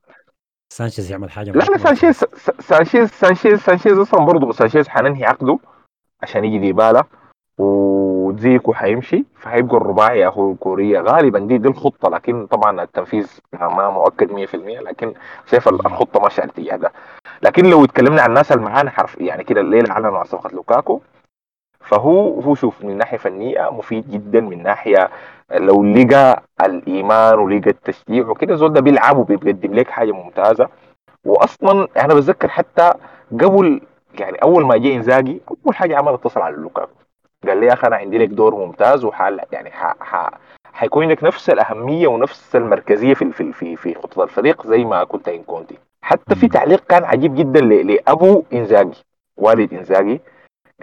سانشيز 0.73 1.11
يعمل 1.11 1.31
حاجة 1.31 1.51
لا 1.51 1.65
لا 1.65 1.79
سانشيز 1.79 2.25
سانشيز 2.61 3.09
سانشيز 3.11 3.61
سانشيز 3.61 3.99
أصلا 3.99 4.25
برضه 4.25 4.53
سانشيز 4.53 4.89
حننهي 4.89 5.25
عقده 5.25 5.59
عشان 6.23 6.45
يجي 6.45 6.59
ديبالا. 6.59 7.05
وجيكو 8.39 8.73
حيمشي 8.75 9.25
فهيبقى 9.37 9.77
الرباعي 9.77 10.29
أخو 10.29 10.55
كوريا 10.55 11.01
غالبا 11.01 11.39
دي 11.39 11.59
دي 11.59 11.69
الخطة 11.69 12.09
لكن 12.11 12.47
طبعا 12.47 12.83
التنفيذ 12.83 13.39
ما 13.53 13.91
مؤكد 13.91 14.31
100% 14.33 14.55
لكن 14.55 15.15
شايف 15.47 15.69
الخطة 15.69 16.21
ماشية 16.21 16.43
على 16.43 16.51
الاتجاه 16.51 16.77
ده 16.77 16.93
لكن 17.43 17.67
لو 17.71 17.85
اتكلمنا 17.85 18.23
عن 18.23 18.29
الناس 18.29 18.53
اللي 18.53 18.65
معانا 18.65 18.91
حرف 18.91 19.21
يعني 19.21 19.45
كده 19.45 19.61
الليلة 19.61 19.91
اعلنوا 19.91 20.19
عن 20.19 20.25
صفقه 20.25 20.51
لوكاكو. 20.55 21.01
فهو 21.81 22.41
هو 22.41 22.55
شوف 22.55 22.85
من 22.85 22.99
ناحية 22.99 23.17
فنية 23.17 23.71
مفيد 23.71 24.11
جدا 24.11 24.41
من 24.41 24.63
ناحية 24.63 25.11
لو 25.53 25.85
لقى 25.85 26.43
الإيمان 26.65 27.39
ولقى 27.39 27.71
التشجيع 27.71 28.29
وكده 28.29 28.55
زول 28.57 28.73
ده 28.73 28.81
بيلعب 28.81 29.17
وبيقدم 29.17 29.75
لك 29.75 29.91
حاجة 29.91 30.13
ممتازة. 30.13 30.69
واصلا 31.25 31.89
أنا 31.97 32.15
بتذكر 32.15 32.49
حتى 32.49 32.93
قبل 33.33 33.81
يعني 34.21 34.39
أول 34.43 34.67
ما 34.67 34.77
جه 34.77 34.95
إنزاجي 34.97 35.41
أول 35.67 35.75
حاجة 35.77 35.97
عمل 35.97 36.13
اتصل 36.13 36.41
على 36.41 36.57
لوكاكو. 36.57 36.91
قال 37.47 37.61
لي 37.61 37.67
يا 37.67 37.73
أخي 37.73 37.87
أنا 37.87 37.97
عندي 37.97 38.19
لك 38.19 38.29
دور 38.29 38.55
ممتاز 38.55 39.05
وحال 39.05 39.41
يعني 39.53 39.71
ح... 39.71 39.95
ح... 40.01 40.31
حيكون 40.73 41.09
لك 41.09 41.25
نفس 41.25 41.51
الأهمية 41.51 42.09
ونفس 42.09 42.57
المركزية 42.57 43.15
في 43.15 43.33
في 43.33 43.53
في 43.53 43.77
في 43.77 43.95
خطة 43.95 44.23
الفريق 44.23 44.67
زي 44.67 44.85
ما 44.85 45.05
كنت 45.05 45.29
إن 45.29 45.43
كونتي 45.43 45.79
حتى 46.03 46.35
في 46.35 46.49
تعليق 46.49 46.85
كان 46.89 47.05
عجيب 47.05 47.35
جدا 47.35 47.61
ل... 47.61 47.87
لأبو 47.87 48.43
إنزاجي 48.53 49.05
والد 49.37 49.75
إنزاجي. 49.75 50.21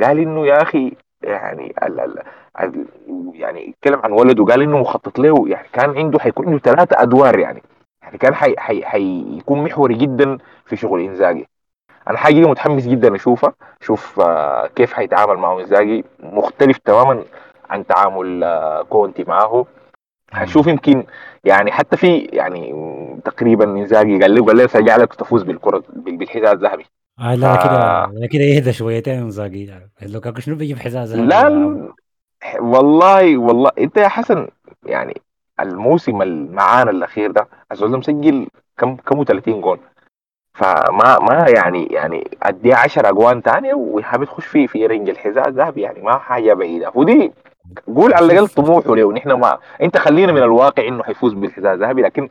قال 0.04 0.20
إنه 0.20 0.48
يا 0.48 0.62
أخي 0.62 0.94
يعني 1.24 1.74
ال 1.84 2.00
ال 2.00 2.24
ال 2.62 2.86
يعني 3.34 3.70
اتكلم 3.70 4.00
عن 4.04 4.12
ولده 4.12 4.46
قال 4.46 4.62
إنه 4.62 4.78
مخطط 4.78 5.20
له 5.20 5.48
يعني 5.50 5.68
كان 5.74 5.98
عنده 5.98 6.20
حيكون 6.20 6.46
عنده 6.48 6.58
ثلاثة 6.60 7.02
أدوار 7.02 7.40
يعني. 7.40 7.64
يعني 8.04 8.18
كان 8.18 8.36
حي 8.36 8.56
حي 8.58 8.86
حيكون 8.86 9.64
محوري 9.64 9.96
جدا 9.96 10.38
في 10.66 10.76
شغل 10.76 11.02
إنزاجي. 11.02 11.48
أنا 12.10 12.18
حاجة 12.18 12.36
متحمس 12.36 12.88
جدا 12.88 13.16
أشوفها 13.16 13.54
شوف 13.82 14.20
آه، 14.20 14.68
كيف 14.76 14.94
حيتعامل 14.94 15.36
مع 15.38 15.60
انزاجي 15.60 16.06
مختلف 16.20 16.78
تماما 16.78 17.24
عن 17.70 17.86
تعامل 17.86 18.44
آه، 18.44 18.82
كونتي 18.82 19.24
معه 19.24 19.66
هنشوف 20.32 20.68
يمكن 20.68 21.04
يعني 21.44 21.72
حتى 21.72 21.98
في 21.98 22.18
يعني 22.18 22.76
تقريبا 23.26 23.66
إنزاجي 23.66 24.22
قال 24.22 24.36
له 24.36 24.46
قال 24.46 24.58
له 24.58 24.68
سيجعلك 24.68 25.14
تفوز 25.14 25.44
بالكرة 25.44 25.84
بالحذاء 25.90 26.54
الذهبي. 26.54 26.86
آه 27.20 27.36
لا. 27.36 27.56
كده 27.56 28.28
كده 28.28 28.44
يهدى 28.44 28.74
شويتين 28.74 29.20
إنزاجي. 29.20 29.74
لوكاكو 30.02 30.40
شنو 30.40 30.56
بيجيب 30.56 30.80
حذاء 30.80 31.04
ذهبي؟ 31.04 31.28
لا 31.28 31.48
والله 32.60 33.38
والله. 33.38 33.72
أنت 33.80 33.98
يا 33.98 34.08
حسن 34.08 34.48
يعني 34.86 35.22
الموسم 35.60 36.22
المعانا 36.22 36.92
الأخير 36.92 37.32
ده 37.32 37.48
الزول 37.72 37.98
مسجل 37.98 38.48
كم 38.78 38.96
كم 38.96 39.24
30 39.24 39.62
جول. 39.62 39.80
فما 40.56 41.20
ما 41.20 41.46
يعني 41.48 41.86
يعني 41.86 42.28
ادي 42.44 42.74
10 42.74 43.10
أجوان 43.10 43.42
ثانية 43.42 43.74
وحابب 43.74 44.24
تخش 44.24 44.46
في 44.46 44.68
في 44.68 44.88
range 44.88 45.10
الحذاء 45.10 45.48
الذهبي 45.48 45.82
يعني 45.82 46.02
ما 46.02 46.18
حاجة 46.18 46.54
بعيدة. 46.54 46.92
ودي 46.96 47.32
قول 47.96 48.14
على 48.14 48.26
الأقل 48.26 48.48
طموحه 48.48 48.96
له 48.96 49.14
نحن 49.14 49.32
ما 49.32 49.58
أنت 49.82 49.98
خلينا 49.98 50.32
من 50.32 50.44
الواقع 50.44 50.88
إنه 50.88 51.04
حيفوز 51.04 51.34
بالحذاء 51.34 51.74
الذهبي 51.74 52.02
لكن 52.02 52.30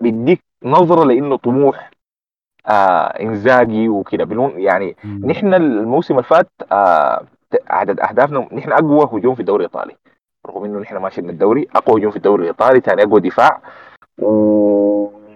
بيديك 0.00 0.42
نظرة 0.64 1.04
لإنه 1.04 1.36
طموح 1.36 1.90
آه 2.66 3.06
إنزاجي 3.06 3.88
وكده. 3.88 4.52
يعني 4.56 4.96
نحن 5.24 5.54
الموسم 5.54 6.14
اللي 6.14 6.24
فات 6.24 6.48
آه 6.72 7.22
عدد 7.70 8.00
أهدافنا 8.00 8.48
نحن 8.52 8.72
أقوى 8.72 9.08
هجوم 9.12 9.34
في 9.34 9.40
الدوري 9.40 9.64
الإيطالي 9.64 9.96
رغم 10.46 10.64
إنه 10.64 10.78
نحن 10.78 10.96
ما 10.96 11.10
شلنا 11.10 11.30
الدوري 11.30 11.68
أقوى 11.76 12.00
هجوم 12.00 12.10
في 12.10 12.16
الدوري 12.16 12.42
الإيطالي 12.42 12.80
ثاني 12.80 13.02
أقوى 13.02 13.20
دفاع 13.20 13.60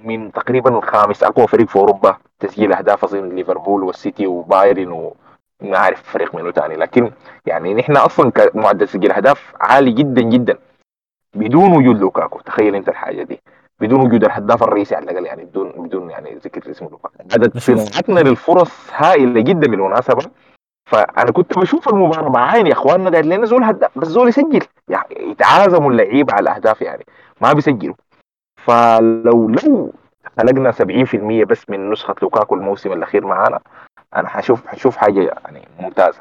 ومن 0.06 0.32
تقريبا 0.32 0.78
الخامس 0.78 1.22
أقوى 1.22 1.46
فريق 1.46 1.68
في 1.68 1.76
أوروبا 1.76 2.16
تسجيل 2.40 2.72
أهداف 2.72 3.04
اظن 3.04 3.28
ليفربول 3.28 3.82
والسيتي 3.82 4.26
وبايرن 4.26 4.90
وما 4.90 5.76
أعرف 5.76 6.02
فريق 6.02 6.34
منه 6.34 6.50
ثاني 6.50 6.76
لكن 6.76 7.10
يعني 7.46 7.74
نحن 7.74 7.96
أصلا 7.96 8.30
كمعدل 8.30 8.86
تسجيل 8.86 9.12
أهداف 9.12 9.54
عالي 9.60 9.92
جدا 9.92 10.22
جدا. 10.22 10.58
بدون 11.34 11.72
وجود 11.76 11.98
لوكاكو 11.98 12.40
تخيل 12.40 12.74
أنت 12.74 12.88
الحاجة 12.88 13.22
دي. 13.22 13.40
بدون 13.80 14.00
وجود 14.00 14.24
الهداف 14.24 14.62
الرئيسي 14.62 14.94
على 14.94 15.10
الأقل 15.10 15.26
يعني 15.26 15.44
بدون 15.44 15.72
بدون 15.76 16.10
يعني 16.10 16.34
ذكر 16.34 16.70
اسم 16.70 16.84
لوكاكو. 16.84 17.14
عدد 17.32 17.58
صناعتنا 17.58 18.20
للفرص 18.20 18.90
هائلة 18.92 19.40
جدا 19.40 19.70
بالمناسبة. 19.70 20.30
فأنا 20.90 21.30
كنت 21.32 21.58
بشوف 21.58 21.88
المباراة 21.88 22.28
مع 22.28 22.50
عيني 22.50 22.68
يا 22.68 22.74
إخواننا 22.74 23.10
قال 23.10 23.28
لنا 23.28 23.46
زول 23.46 23.64
هداف 23.64 23.98
بس 23.98 24.08
زول 24.08 24.28
يسجل. 24.28 24.62
يعني 24.88 25.30
يتعازموا 25.30 25.90
اللعيبة 25.90 26.32
على 26.32 26.42
الأهداف 26.42 26.82
يعني. 26.82 27.06
ما 27.40 27.52
بيسجلوا. 27.52 27.94
فلو 28.66 29.48
لو 29.48 29.92
خلقنا 30.38 30.72
70% 30.72 31.44
بس 31.44 31.70
من 31.70 31.90
نسخة 31.90 32.14
لوكاكو 32.22 32.54
الموسم 32.54 32.92
الأخير 32.92 33.26
معانا 33.26 33.60
أنا 34.16 34.28
حشوف 34.28 34.66
حشوف 34.66 34.96
حاجة 34.96 35.20
يعني 35.20 35.68
ممتازة. 35.80 36.20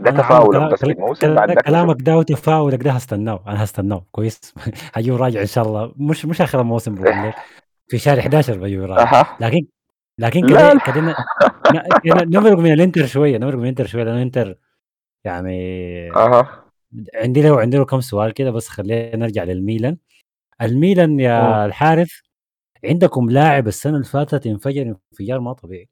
ده 0.00 0.10
تفاؤل 0.10 0.72
بس 0.72 0.84
الموسم 0.84 1.34
بعد 1.34 1.48
ده 1.48 1.54
كلامك 1.54 1.96
ده 2.00 2.18
وتفاؤلك 2.18 2.82
ده 2.82 2.90
هستناه 2.90 3.40
أنا 3.46 3.64
هستناه. 3.64 4.04
كويس. 4.12 4.54
حجي 4.94 5.10
راجع 5.24 5.40
إن 5.40 5.46
شاء 5.46 5.64
الله. 5.66 5.92
مش 5.96 6.26
مش 6.26 6.40
آخر 6.40 6.60
الموسم 6.60 6.94
في 7.88 7.98
شهر 7.98 8.18
11 8.18 8.58
بجي 8.58 8.78
راجع. 8.78 9.26
لكن 9.40 9.66
لكن 10.18 10.48
كده 10.48 10.80
كده 12.04 12.24
نمرق 12.24 12.58
من 12.58 12.72
الإنتر 12.72 13.06
شوية 13.06 13.38
نمرق 13.38 13.54
من 13.56 13.62
الإنتر 13.62 13.86
شوية 13.86 14.04
لأنه 14.04 14.16
الإنتر 14.16 14.58
يعني 15.24 15.56
أها. 16.16 16.64
عندي 17.14 17.42
له 17.42 17.60
عندي 17.60 17.76
له 17.76 17.84
كم 17.84 18.00
سؤال 18.00 18.32
كده 18.32 18.50
بس 18.50 18.68
خلينا 18.68 19.16
نرجع 19.16 19.44
للميلان. 19.44 19.96
الميلان 20.62 21.20
يا 21.20 21.40
أوه. 21.40 21.64
الحارث 21.64 22.10
عندكم 22.84 23.30
لاعب 23.30 23.68
السنة 23.68 23.94
اللي 23.94 24.04
فاتت 24.04 24.46
انفجر 24.46 24.96
انفجار 25.12 25.40
ما 25.40 25.52
طبيعي. 25.52 25.88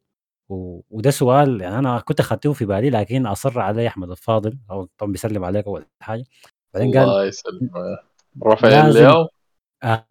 و... 0.49 0.81
وده 0.91 1.11
سؤال 1.11 1.61
يعني 1.61 1.79
أنا 1.79 1.99
كنت 1.99 2.21
اخذته 2.21 2.53
في 2.53 2.65
بالي 2.65 2.91
لكن 2.91 3.27
أصر 3.27 3.61
علي 3.61 3.87
أحمد 3.87 4.11
الفاضل. 4.11 4.59
أو 4.71 4.89
طبعا 4.99 5.13
بيسلم 5.13 5.45
عليك 5.45 5.67
أول 5.67 5.87
حاجة. 6.01 6.25
بعدين 6.75 6.99
قال 6.99 7.03
الله 7.03 7.25
يسلم 7.25 7.71
رافائيل 8.43 8.95
لياو؟ 8.95 9.29
آه 9.83 10.05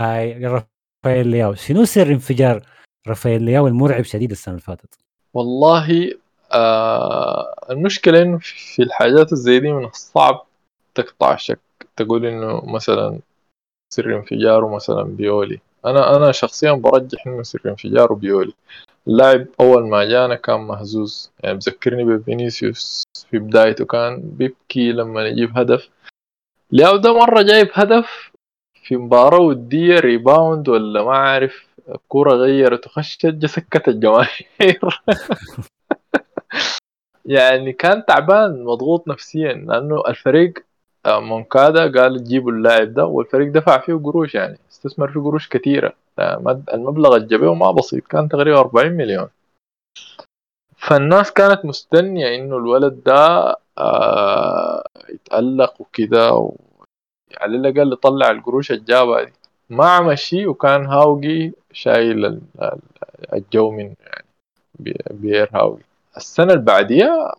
رافائيل 1.04 1.28
لياو. 1.28 1.54
شنو 1.54 1.86
سر 1.86 2.12
انفجار 2.12 2.66
رافائيل 3.08 3.43
لياو 3.43 3.68
المرعب 3.68 4.04
شديد 4.04 4.32
السنة 4.32 4.54
اللي 4.54 4.64
فاتت؟ 4.64 4.97
والله 5.34 6.12
آه 6.52 7.56
المشكلة 7.70 8.22
إنه 8.22 8.38
في 8.41 8.84
الحاجات 8.84 9.34
الزي 9.34 9.60
دي 9.60 9.72
من 9.72 9.86
الصعب 9.86 10.45
تقطع 10.95 11.36
شك. 11.36 11.60
تقول 11.95 12.26
إنه 12.26 12.62
مثلا 12.66 13.20
سر 13.93 14.15
انفجاره 14.15 14.75
مثلا 14.75 15.03
بيولي. 15.03 15.59
أنا 15.85 16.15
أنا 16.15 16.31
شخصيا 16.31 16.71
برجح 16.71 17.27
إنه 17.27 17.43
سر 17.43 17.61
انفجاره 17.65 18.13
بيولي. 18.13 18.53
اللاعب 19.07 19.45
أول 19.59 19.89
ما 19.89 20.03
جانا 20.05 20.35
كان 20.35 20.59
مهزوز. 20.59 21.31
يعني 21.39 21.57
بذكرني 21.57 22.03
بفينيسيوس 22.03 23.03
في 23.31 23.39
بدايته 23.39 23.85
كان 23.85 24.21
بيبكي 24.23 24.91
لما 24.91 25.27
يجيب 25.27 25.57
هدف. 25.57 25.89
لياو 26.71 26.97
ده 26.97 27.13
مرة 27.13 27.41
جايب 27.41 27.69
هدف 27.73 28.31
في 28.83 28.97
مباراة 28.97 29.39
ودية 29.39 29.99
rebound 29.99 30.69
ولا 30.69 31.03
ما 31.03 31.17
عارف 31.17 31.67
الكورة 31.89 32.33
غيرت 32.33 32.87
وخشت 32.87 33.45
سكت 33.45 33.87
الجماهير. 33.87 34.81
يعني 37.25 37.73
كان 37.73 38.05
تعبان 38.05 38.63
مضغوط 38.63 39.07
نفسيا 39.07 39.53
لأنه 39.53 40.03
الفريق 40.07 40.53
مونكادا 41.08 42.02
قال 42.02 42.20
تجيبوا 42.24 42.52
اللاعب 42.52 42.93
ده 42.93 43.06
والفريق 43.06 43.52
دفع 43.52 43.78
فيه 43.78 43.93
قروش 43.93 44.36
يعني 44.36 44.58
استثمر 44.72 45.12
فيه 45.12 45.20
قروش 45.20 45.49
كثيرة. 45.49 45.93
آه، 46.20 46.62
المبلغ 46.74 47.16
اللي 47.16 47.56
ما 47.56 47.72
بسيط 47.72 48.08
كان 48.08 48.30
تقريبا 48.30 48.60
40 48.60 48.91
مليون. 48.91 49.28
فالناس 50.78 51.32
كانت 51.32 51.66
مستنية 51.66 52.36
إنه 52.36 52.58
الولد 52.58 53.04
ده 53.06 53.56
آه 53.78 54.84
يتألق 55.10 55.82
وكده. 55.82 56.52
على 57.38 57.56
الأقل 57.58 57.93
يطلع 57.93 58.32
القروش 58.32 58.72
الجابة 58.72 59.24
دي. 59.24 59.34
ما 59.70 59.89
عمل 59.89 60.20
شيء 60.20 60.47
وكان 60.47 60.86
هاوجي 60.86 61.54
شايل 61.74 62.41
الجو 63.34 63.72
من 63.72 63.93
يعني 63.99 64.26
بير 65.12 65.49
هاوجي. 65.54 65.84
السنة 66.18 66.54
اللي 66.54 66.64
بعديها 66.66 67.36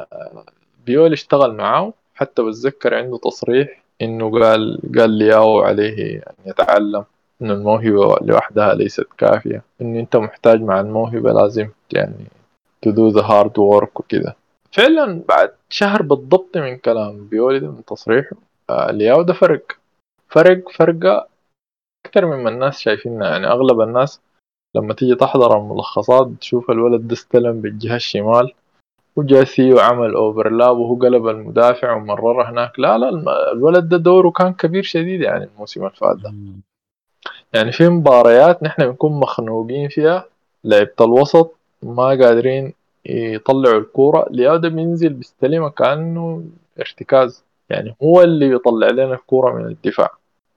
آه، 0.00 0.44
بيول 0.86 1.12
اشتغل 1.12 1.54
معاه 1.54 1.92
حتى 2.14 2.42
بتذكر 2.42 2.94
عنده 2.94 3.18
تصريح 3.18 3.82
إنه 4.02 4.30
قال 4.40 4.80
قال 4.98 5.10
لياو 5.10 5.60
عليه 5.60 6.16
أن 6.18 6.34
يتعلم 6.46 7.04
ان 7.42 7.50
الموهبة 7.50 8.16
لوحدها 8.22 8.74
ليست 8.74 9.06
كافية 9.18 9.62
ان 9.80 9.96
أنت 9.96 10.16
محتاج 10.16 10.62
مع 10.62 10.80
الموهبة 10.80 11.32
لازم 11.32 11.68
يعني 11.92 12.26
do 12.88 13.12
the 13.14 13.22
hard 13.22 13.52
work 13.58 14.00
وكده. 14.00 14.36
فعلا 14.72 15.22
بعد 15.28 15.50
شهر 15.70 16.02
بالضبط 16.02 16.56
من 16.56 16.76
كلام 16.76 17.26
بيولي 17.26 17.60
من 17.60 17.84
تصريحه 17.84 18.36
آه 18.70 18.90
لياو 18.90 19.22
ده 19.22 19.32
فرق. 19.32 19.72
فرق 20.28 20.68
فرقة 20.68 21.28
أكثر 22.06 22.26
مما 22.26 22.50
الناس 22.50 22.78
شايفينها. 22.78 23.28
يعني 23.28 23.46
أغلب 23.46 23.80
الناس 23.80 24.20
لما 24.76 24.94
تيجي 24.94 25.14
تحضر 25.14 25.58
الملخصات 25.58 26.30
تشوف 26.40 26.70
الولد 26.70 27.08
ده 27.08 27.12
استلم 27.14 27.60
بالجهة 27.60 27.96
الشمال 27.96 28.52
وجا 29.16 29.44
ثيو 29.44 29.78
عمل 29.78 30.14
overlap 30.14 30.78
وهو 30.78 30.94
قلب 30.94 31.28
المدافع 31.28 31.92
ومرره 31.96 32.50
هناك. 32.50 32.78
لا 32.78 32.98
لا 32.98 33.08
الولد 33.52 33.88
ده 33.88 33.96
دوره 33.96 34.30
كان 34.30 34.52
كبير 34.52 34.82
شديد 34.82 35.20
يعني 35.20 35.44
الموسم 35.44 35.80
اللي 35.80 35.96
فات 35.96 36.16
ده. 36.16 36.34
يعني 37.52 37.72
في 37.72 37.88
مباريات 37.88 38.62
نحن 38.62 38.86
بنكون 38.86 39.12
مخنوقين 39.12 39.88
فيها 39.88 40.24
لعبة 40.64 40.92
الوسط 41.00 41.56
ما 41.82 42.08
قادرين 42.08 42.72
يطلعوا 43.06 43.78
الكورة. 43.78 44.28
ده 44.56 44.68
بينزل 44.68 45.12
بيستلمها 45.12 45.68
كأنه 45.68 46.44
ارتكاز. 46.80 47.44
يعني 47.70 47.96
هو 48.02 48.22
اللي 48.22 48.48
بيطلع 48.48 48.88
لنا 48.88 49.14
الكورة 49.14 49.52
من 49.52 49.66
الدفاع. 49.66 50.10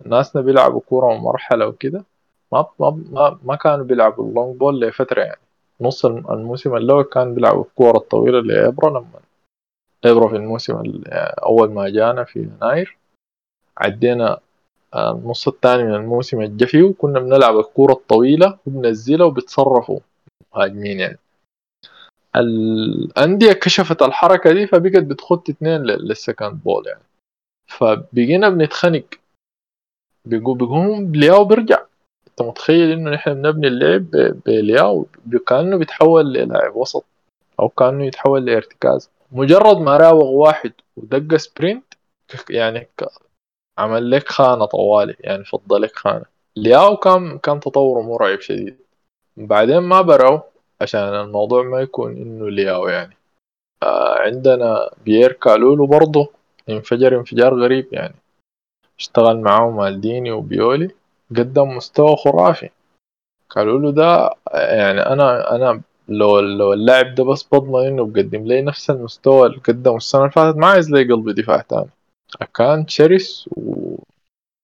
الناس 0.06 0.38
بيلعبوا 0.38 0.82
كورة 0.90 1.18
مرحلة 1.18 1.68
وكده. 1.68 2.04
ما 2.52 2.66
ما 2.80 3.04
ما, 3.12 3.38
ما 3.44 3.56
كانوا 3.56 3.86
بيلعبوا 3.86 4.30
اللونج 4.30 4.58
بول 4.58 4.82
لفترة 4.82 5.22
يعني. 5.22 5.40
نص 5.82 6.06
الموسم 6.06 6.76
الأول 6.76 7.04
كان 7.04 7.36
بيلعبوا 7.36 7.64
الكورة 7.64 7.98
الطويلة 7.98 8.40
لإبرا 8.40 8.90
لما 8.90 9.20
إبرا 10.06 10.28
في 10.28 10.36
الموسم 10.36 11.02
أول 11.44 11.72
ما 11.72 11.90
جانا 11.90 12.24
في 12.24 12.40
يناير 12.40 12.98
عدينا 13.78 14.40
النص 14.96 15.48
الثاني 15.48 15.84
من 15.84 15.96
الموسم 15.96 16.42
الجفي 16.42 16.84
وكنا 16.84 17.20
بنلعب 17.20 17.60
الكورة 17.60 17.94
الطويلة 17.94 18.58
وبنزلها 18.68 19.26
وبتصرفوا 19.26 20.00
مهاجمين 20.56 21.00
يعني. 21.00 21.18
الأندية 22.36 23.54
كشفت 23.54 24.02
الحركة 24.02 24.54
دي 24.54 24.68
فبقت 24.68 25.04
بتخط 25.04 25.50
اتنين 25.50 25.82
لل 25.82 26.02
second 26.02 26.64
ball 26.64 26.88
يعني. 26.88 27.04
فبقينا 27.68 28.50
بنتخنق 28.50 29.04
بيقوم 30.26 31.16
لياو 31.16 31.46
بيرجع. 31.46 31.86
انت 32.40 32.48
متخيل 32.48 32.92
إنه 32.92 33.12
نحن 33.12 33.34
بنبني 33.34 33.68
اللعب 33.68 34.12
بلياو 34.46 35.08
كانه 35.48 35.78
بيتحول 35.78 36.34
للاعب 36.34 36.76
وسط 36.76 37.06
أو 37.60 37.70
كأنه 37.70 38.06
يتحول 38.06 38.46
لارتكاز. 38.46 39.10
مجرد 39.32 39.78
ما 39.78 39.98
راوغ 39.98 40.30
واحد 40.30 40.72
ودق 40.98 41.36
sprint 41.36 41.94
يعني 42.50 42.88
عمل 43.78 44.12
لك 44.12 44.30
خانة 44.30 44.66
طوالي 44.66 45.16
يعني 45.20 45.44
فضل 45.44 45.82
لك 45.82 45.96
خانة. 45.96 46.26
لياو 46.56 46.98
كان 46.98 47.38
كان 47.38 47.60
تطوره 47.60 48.02
مرعب 48.02 48.40
شديد. 48.40 48.78
بعدين 49.38 49.80
ما 49.80 50.02
بروا 50.02 50.40
عشان 50.82 51.00
الموضوع 51.02 51.64
ما 51.64 51.80
يكون 51.80 52.12
إنه 52.18 52.50
لياو 52.50 52.88
يعني. 52.88 53.18
آه 53.84 54.20
عندنا 54.20 54.90
بيير 55.06 55.32
كالولو 55.32 55.86
برضه 55.88 56.30
انفجر 56.70 57.16
انفجار 57.16 57.64
غريب 57.64 57.88
يعني. 57.92 58.16
اشتغل 59.00 59.38
معاه 59.38 59.70
مالديني 59.70 60.32
وبيولي. 60.32 60.92
قدم 61.32 61.70
مستوى 61.78 62.16
خرافي. 62.16 62.70
كالولو 63.52 63.90
ده 63.90 64.32
يعني 64.54 65.02
أنا 65.02 65.56
أنا 65.56 65.82
لو 66.10 66.40
لو 66.40 66.74
اللاعب 66.74 67.16
ده 67.16 67.24
بس 67.24 67.44
بضمن 67.44 67.88
إنه 67.88 68.06
بقدم 68.06 68.44
لي 68.46 68.62
نفس 68.62 68.90
المستوى 68.90 69.48
اللي 69.48 69.58
قدمه 69.58 69.98
السنة 69.98 70.22
اللي 70.22 70.32
فاتت 70.32 70.58
ما 70.58 70.68
عايز 70.68 70.92
لي 70.92 71.14
قلبي 71.14 71.34
دفاع 71.34 71.62
تاني. 71.62 71.90
كان 72.56 72.88
شرس 72.88 73.50
و... 73.58 73.96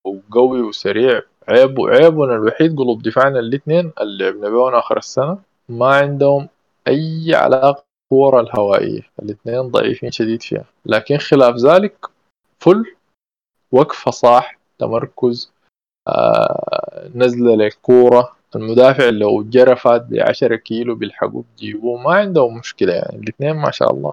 وقوي 0.04 0.62
وسريع. 0.62 1.22
عيب 1.48 1.80
عيبنا 1.80 2.34
الوحيد 2.34 2.78
قلوب 2.78 3.02
دفاعنا 3.02 3.38
الاثنين 3.38 3.92
اللي 4.00 4.24
لعبنا 4.24 4.48
بيهم 4.48 4.74
آخر 4.74 4.98
السنة. 4.98 5.38
ما 5.68 5.86
عندهم 5.86 6.48
أي 6.88 7.34
علاقة 7.34 7.84
بالكورة 8.10 8.40
الهوائية. 8.40 9.00
الاثنين 9.22 9.60
ضعيفين 9.60 10.10
شديد 10.10 10.42
فيها. 10.42 10.64
لكن 10.86 11.16
خلاف 11.18 11.56
ذلك 11.56 12.06
فل 12.58 12.94
وقفة 13.72 14.10
صح 14.10 14.58
تمركز 14.78 15.52
آه 16.08 17.10
نزلة 17.14 17.56
للكورة. 17.56 18.36
المدافع 18.56 19.08
لو 19.08 19.42
جرفت 19.42 20.02
بعشرة 20.02 20.56
كيلو 20.56 20.94
بيلحقوا 20.94 21.42
بجيبوه 21.56 22.02
ما 22.02 22.14
عندهم 22.14 22.58
مشكلة 22.58 22.92
يعني. 22.92 23.16
الاثنين 23.18 23.52
ما 23.56 23.70
شاء 23.70 23.94
الله. 23.94 24.12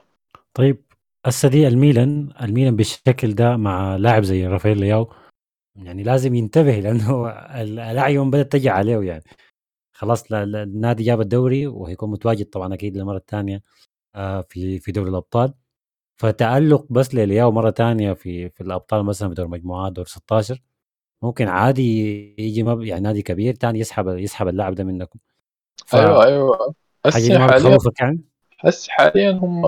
طيب 0.54 0.78
هسه 1.26 1.50
دي 1.50 1.68
الميلان 1.68 2.30
الميلان 2.42 2.76
بالشكل 2.76 3.34
ده 3.36 3.58
مع 3.58 3.96
لاعب 3.96 4.24
زي 4.24 4.48
رافائيل 4.48 4.80
لياو 4.80 5.10
يعني 5.76 6.04
لازم 6.04 6.36
ينتبه 6.36 6.80
لأنه 6.80 7.30
الاعين 7.62 8.32
بدأت 8.32 8.52
تجي 8.52 8.70
عليه 8.70 9.02
يعني. 9.02 9.24
خلاص 9.94 10.32
النادي 10.34 11.04
جاب 11.04 11.22
الدوري 11.22 11.68
وهيكون 11.68 12.12
متواجد 12.12 12.46
طبعا 12.46 12.74
أكيد 12.74 12.98
للمره 12.98 13.18
الثانية 13.18 13.64
آه، 14.16 14.42
في 14.42 14.80
في 14.80 14.92
دوري 14.92 15.10
الأبطال. 15.10 15.54
فتألق 16.22 16.86
بس 16.90 17.16
للياو 17.16 17.52
مرة 17.52 17.72
ثانية 17.72 18.14
في 18.14 18.50
في 18.50 18.62
الأبطال 18.62 19.06
مثلا 19.06 19.30
في 19.30 19.36
دور 19.36 19.46
المجموعات 19.46 19.92
دور 19.94 20.06
16 20.06 20.62
ممكن 21.24 21.48
عادي 21.48 22.36
يجي 22.38 22.64
مب... 22.64 22.82
يعني 22.82 23.02
نادي 23.02 23.22
كبير 23.22 23.56
ثاني 23.56 23.80
يسحب 23.80 24.08
يسحب 24.08 24.48
اللاعب 24.48 24.76
ده 24.76 24.84
منكم. 24.84 25.20
ف... 25.86 25.96
أيوه 25.96 26.26
أيوه. 26.26 26.74
حاجة 27.06 27.38
ما 27.38 27.48
بتخوفك 27.48 28.02
يعني؟ 28.02 28.20
هسه 28.60 28.92
حاليا 28.92 29.32
هم 29.32 29.66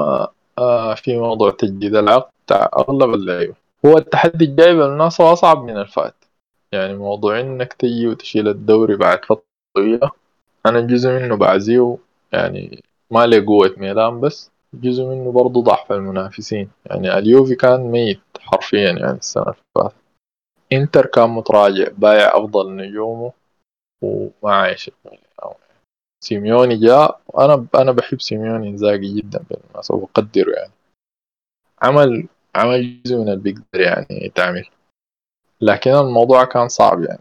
آه 0.58 0.94
في 0.94 1.18
موضوع 1.18 1.52
تجديد 1.52 1.96
العقد 1.96 2.32
بتاع 2.46 2.70
أغلب 2.78 3.14
اللعيبة؟ 3.14 3.54
هو 3.86 3.98
التحدي 3.98 4.46
الجاي 4.46 4.76
بالناس 4.76 5.22
اصعب 5.22 5.64
من 5.64 5.78
الفات 5.78 6.16
يعني 6.72 6.94
موضوع 6.94 7.40
إنك 7.40 7.74
تجي 7.74 8.08
وتشيل 8.08 8.48
الدوري 8.48 8.96
بعد 8.96 9.26
فترة 9.26 9.44
طويلة. 9.76 10.12
أنا 10.66 10.82
جزء 10.82 11.10
منه 11.10 11.36
بعزيه 11.36 11.98
يعني 12.32 12.84
ما 13.12 13.26
له 13.26 13.46
قوة 13.46 13.76
ميلان 13.78 14.20
بس 14.20 14.52
جزء 14.74 15.04
منه 15.04 15.32
برضه 15.32 15.62
ضعف 15.62 15.92
المنافسين. 15.92 16.70
يعني 16.86 17.18
أليوفي 17.18 17.56
كان 17.56 17.82
ميت 17.82 18.20
حرفيا 18.40 18.92
يعني 18.92 19.18
السنة 19.18 19.44
اللي 19.44 19.56
فاتت. 19.76 20.03
إنتر 20.78 21.06
كان 21.06 21.30
متراجع 21.30 21.88
بايع 21.98 22.38
أفضل 22.38 22.76
نجومه 22.76 23.32
وما 24.02 24.56
عايش. 24.56 24.92
سيميوني 26.24 26.78
جاء 26.78 27.20
أنا 27.38 27.66
أنا 27.76 27.92
بحب 27.92 28.22
سيميوني 28.22 28.70
إنزاجي 28.70 29.16
جدا 29.22 29.44
بالمناسبة 29.50 29.98
وبقدره 29.98 30.52
يعني. 30.52 30.72
عمل 31.82 32.28
عمل 32.56 33.04
جزء 33.04 33.16
من 33.18 33.30
اللي 33.30 33.36
بيقدر 33.36 33.82
يعني 33.82 34.26
يتعمل 34.26 34.66
لكن 35.62 35.92
الموضوع 35.92 36.44
كان 36.44 36.68
صعب 36.68 37.04
يعني. 37.04 37.20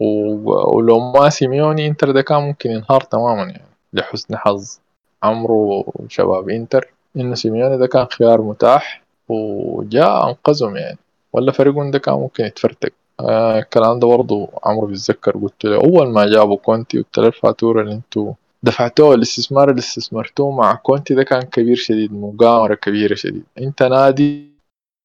ولو 0.00 1.12
ما 1.12 1.28
سيميوني 1.28 1.86
إنتر 1.86 2.10
ده 2.10 2.22
كان 2.22 2.42
ممكن 2.42 2.70
ينهار 2.70 3.00
تماما 3.00 3.42
يعني 3.42 3.68
لحسن 3.92 4.36
حظ 4.36 4.78
عمرو 5.22 5.92
شباب 6.08 6.50
إنتر. 6.50 6.92
إن 7.16 7.34
سيميوني 7.34 7.78
ده 7.78 7.86
كان 7.86 8.06
خيار 8.06 8.42
متاح 8.42 9.02
وجاء 9.28 10.28
أنقذهم 10.28 10.76
يعني. 10.76 10.98
ولا 11.32 11.52
فريقهم 11.52 11.90
ده 11.90 11.98
كان 11.98 12.14
ممكن 12.14 12.44
يتفرتك. 12.44 12.92
آه 13.20 13.58
الكلام 13.58 13.98
ده 13.98 14.06
برضه 14.08 14.48
عمرو 14.64 14.86
بيتذكر. 14.86 15.32
قلت 15.36 15.64
له 15.64 15.76
أول 15.76 16.08
ما 16.08 16.26
جابوا 16.26 16.56
كونتي 16.56 16.98
قلت 16.98 17.18
له 17.18 17.26
الفاتوره 17.26 17.82
اللي 17.82 17.94
أنتوا 17.94 18.32
دفعتوه 18.62 19.14
الاستثمار 19.14 19.70
اللي 19.70 19.78
استثمرتوه 19.78 20.50
مع 20.50 20.74
كونتي 20.74 21.14
ده 21.14 21.22
كان 21.22 21.42
كبير 21.42 21.76
شديد 21.76 22.12
مغامرة 22.12 22.74
كبيرة 22.74 23.14
شديد. 23.14 23.44
انت 23.58 23.82
نادي 23.82 24.48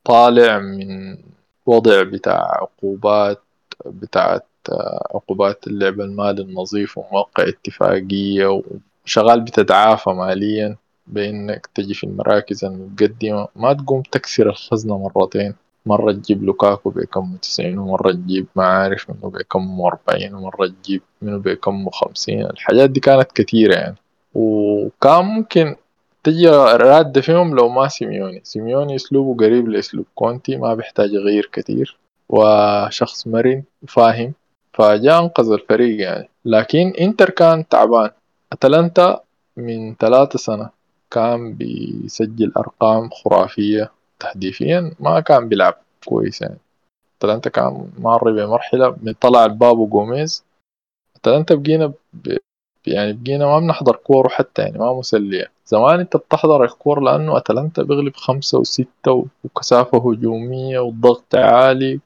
طالع 0.05 0.59
من 0.59 1.17
وضع 1.65 2.03
بتاع 2.03 2.51
عقوبات 2.61 3.41
بتاعت 3.86 4.45
آه، 4.69 5.07
عقوبات 5.15 5.67
اللعب 5.67 6.01
المالي 6.01 6.41
النظيف 6.41 6.97
وموقع 6.97 7.43
اتفاقية 7.47 8.61
شغال 9.05 9.41
بتتعافى 9.41 10.09
ماليا 10.09 10.76
بإنك 11.07 11.65
تجي 11.76 11.93
في 11.93 12.03
المراكز 12.03 12.65
المتقدمة 12.65 13.47
ما 13.55 13.74
تقوم 13.74 14.01
تكسر 14.01 14.49
الخزنة 14.49 14.97
مرتين. 15.15 15.55
مرة 15.86 16.12
تجيب 16.12 16.44
لوكاكو 16.44 16.90
بكم 16.90 17.38
تسعين 17.42 17.78
ومرة 17.78 18.12
تجيب 18.12 18.48
ما 18.56 18.66
عارف 18.66 19.10
منه 19.10 19.32
بكم 19.32 19.82
أربعين 19.82 20.36
ومرة 20.36 20.68
تجيب 20.68 21.02
منه 21.22 21.38
بكم 21.38 21.90
خمسين. 21.90 22.46
الحاجات 22.46 22.90
دي 22.90 23.00
كانت 23.00 23.32
كتيرة 23.32 23.74
يعني. 23.76 23.96
وكان 24.34 25.26
ممكن 25.26 25.76
تجي 26.24 26.50
رادة 26.50 27.22
فيهم 27.22 27.56
لو 27.56 27.70
ما 27.70 27.88
سيميوني. 27.88 28.42
سيميوني 28.44 28.96
أسلوبه 28.96 29.46
قريب 29.46 29.70
لأسلوب 29.70 30.06
كونتي 30.16 30.58
ما 30.58 30.74
بيحتاج 30.74 31.14
يغير 31.14 31.50
كتير. 31.54 31.98
وشخص 32.30 33.28
مرن 33.28 33.64
وفاهم 33.84 34.34
فجاء 34.74 35.24
أنقذ 35.24 35.52
الفريق 35.52 36.02
يعني. 36.02 36.30
لكن 36.46 36.94
إنتر 37.00 37.30
كان 37.30 37.68
تعبان. 37.68 38.10
أتلانتا 38.52 39.20
من 39.58 39.96
ثلاثة 39.96 40.40
سنة 40.40 40.70
كان 41.12 41.54
بيسجل 41.54 42.52
أرقام 42.58 43.10
خرافية. 43.10 43.92
تهديفيا 44.24 44.91
ما 44.99 45.19
كان 45.19 45.49
بيلعب 45.49 45.74
كويس 46.05 46.41
يعني. 46.41 46.57
أتلانتا 47.17 47.49
كان 47.49 47.89
مر 47.97 48.32
بمرحلة 48.32 48.95
من 49.01 49.13
طلع 49.13 49.45
البابو 49.45 49.88
جوميز 49.88 50.43
أتلانتا 51.15 51.55
بقينا 51.55 51.93
ب... 52.13 52.38
يعني 52.88 53.13
بقينا 53.13 53.45
ما 53.45 53.59
بنحضر 53.59 53.95
كورة 53.95 54.28
حتى 54.28 54.61
يعني 54.61 54.78
ما 54.78 54.93
مسلية. 54.93 55.51
زمان 55.65 55.99
أنت 55.99 56.17
بتحضر 56.17 56.63
الكورة 56.63 56.99
لأنه 56.99 57.38
أتلانتا 57.38 57.84
بيغلب 57.84 58.15
خمسة 58.15 58.59
وستة 58.59 59.26
وكثافة 59.43 59.97
هجومية 59.97 60.80
وضغط 60.80 61.36
عالي. 61.36 61.99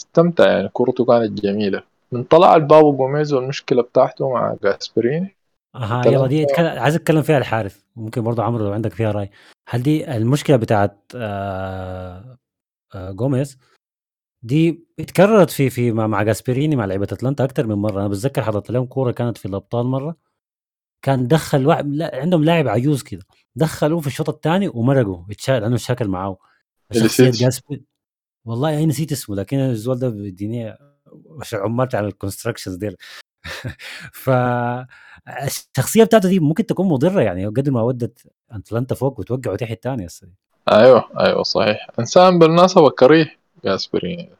استمتع 0.00 0.46
يعني 0.46 0.68
كورته 0.68 1.04
كانت 1.04 1.42
جميلة. 1.42 1.82
من 2.12 2.24
طلع 2.24 2.56
البابو 2.56 2.96
جوميز 2.96 3.32
والمشكلة 3.32 3.82
بتاعته 3.82 4.30
مع 4.30 4.56
جاسبريني 4.62 5.36
أها 5.74 6.06
يلا 6.06 6.26
دي 6.26 6.46
عايز 6.58 6.94
أتكلم 6.94 7.22
فيها 7.22 7.38
الحارث. 7.38 7.80
ممكن 8.00 8.22
برضه 8.22 8.42
عمرو 8.42 8.64
لو 8.64 8.72
عندك 8.72 8.92
فيها 8.92 9.12
رأي. 9.12 9.30
هل 9.68 9.82
دي 9.82 10.16
المشكلة 10.16 10.56
بتاعت 10.56 11.12
آه 11.16 12.38
آه 12.94 13.10
جوميز؟ 13.12 13.58
دي 14.42 14.86
اتكررت 15.00 15.50
في 15.50 15.70
في 15.70 15.92
مع, 15.92 16.06
مع 16.06 16.22
جاسبريني 16.22 16.76
مع 16.76 16.84
لعيبة 16.84 17.04
أتلانتا 17.12 17.44
أكثر 17.44 17.66
من 17.66 17.74
مرة. 17.74 18.00
أنا 18.00 18.08
بتذكر 18.08 18.42
حضرت 18.42 18.70
لهم 18.70 18.86
كورة 18.86 19.12
كانت 19.12 19.38
في 19.38 19.46
الأبطال 19.46 19.86
مرة. 19.86 20.16
كان 21.02 21.28
دخل 21.28 21.66
واحد 21.66 21.86
لا 21.88 22.20
عندهم 22.20 22.44
لاعب 22.44 22.68
عجوز 22.68 23.02
كده. 23.02 23.22
دخلوه 23.56 24.00
في 24.00 24.06
الشوط 24.06 24.28
الثاني 24.28 24.68
ومرقوا. 24.68 25.24
اتشال 25.30 25.62
لأنه 25.62 25.76
شاكل 25.76 26.08
معاه. 26.08 26.38
شخصية 26.92 27.30
جاسبري 27.30 27.84
والله 28.44 28.70
يعني 28.70 28.86
نسيت 28.86 29.12
اسمه 29.12 29.36
لكن 29.36 29.58
الزول 29.58 29.98
ده 29.98 30.08
بيديني 30.08 30.76
عمال 31.52 31.88
على 31.94 32.06
ال 32.06 32.11
constructions 32.11 32.74
ديل. 32.76 32.96
فالشخصيه 35.30 36.04
بتاعته 36.04 36.28
دي 36.28 36.40
ممكن 36.40 36.66
تكون 36.66 36.88
مضرة 36.88 37.20
يعني 37.20 37.46
قد 37.46 37.68
ما 37.68 37.82
ودت 37.82 38.32
أتلانتا 38.50 38.94
فوق 38.94 39.20
وتوقعوا 39.20 39.56
تحت 39.56 39.82
ثاني 39.84 40.08
أيوه 40.72 41.04
أيوه 41.20 41.42
صحيح. 41.42 41.86
إنسان 41.98 42.38
بالمناسبه 42.38 42.90
كريه 42.90 43.36
جاسبريني 43.64 44.30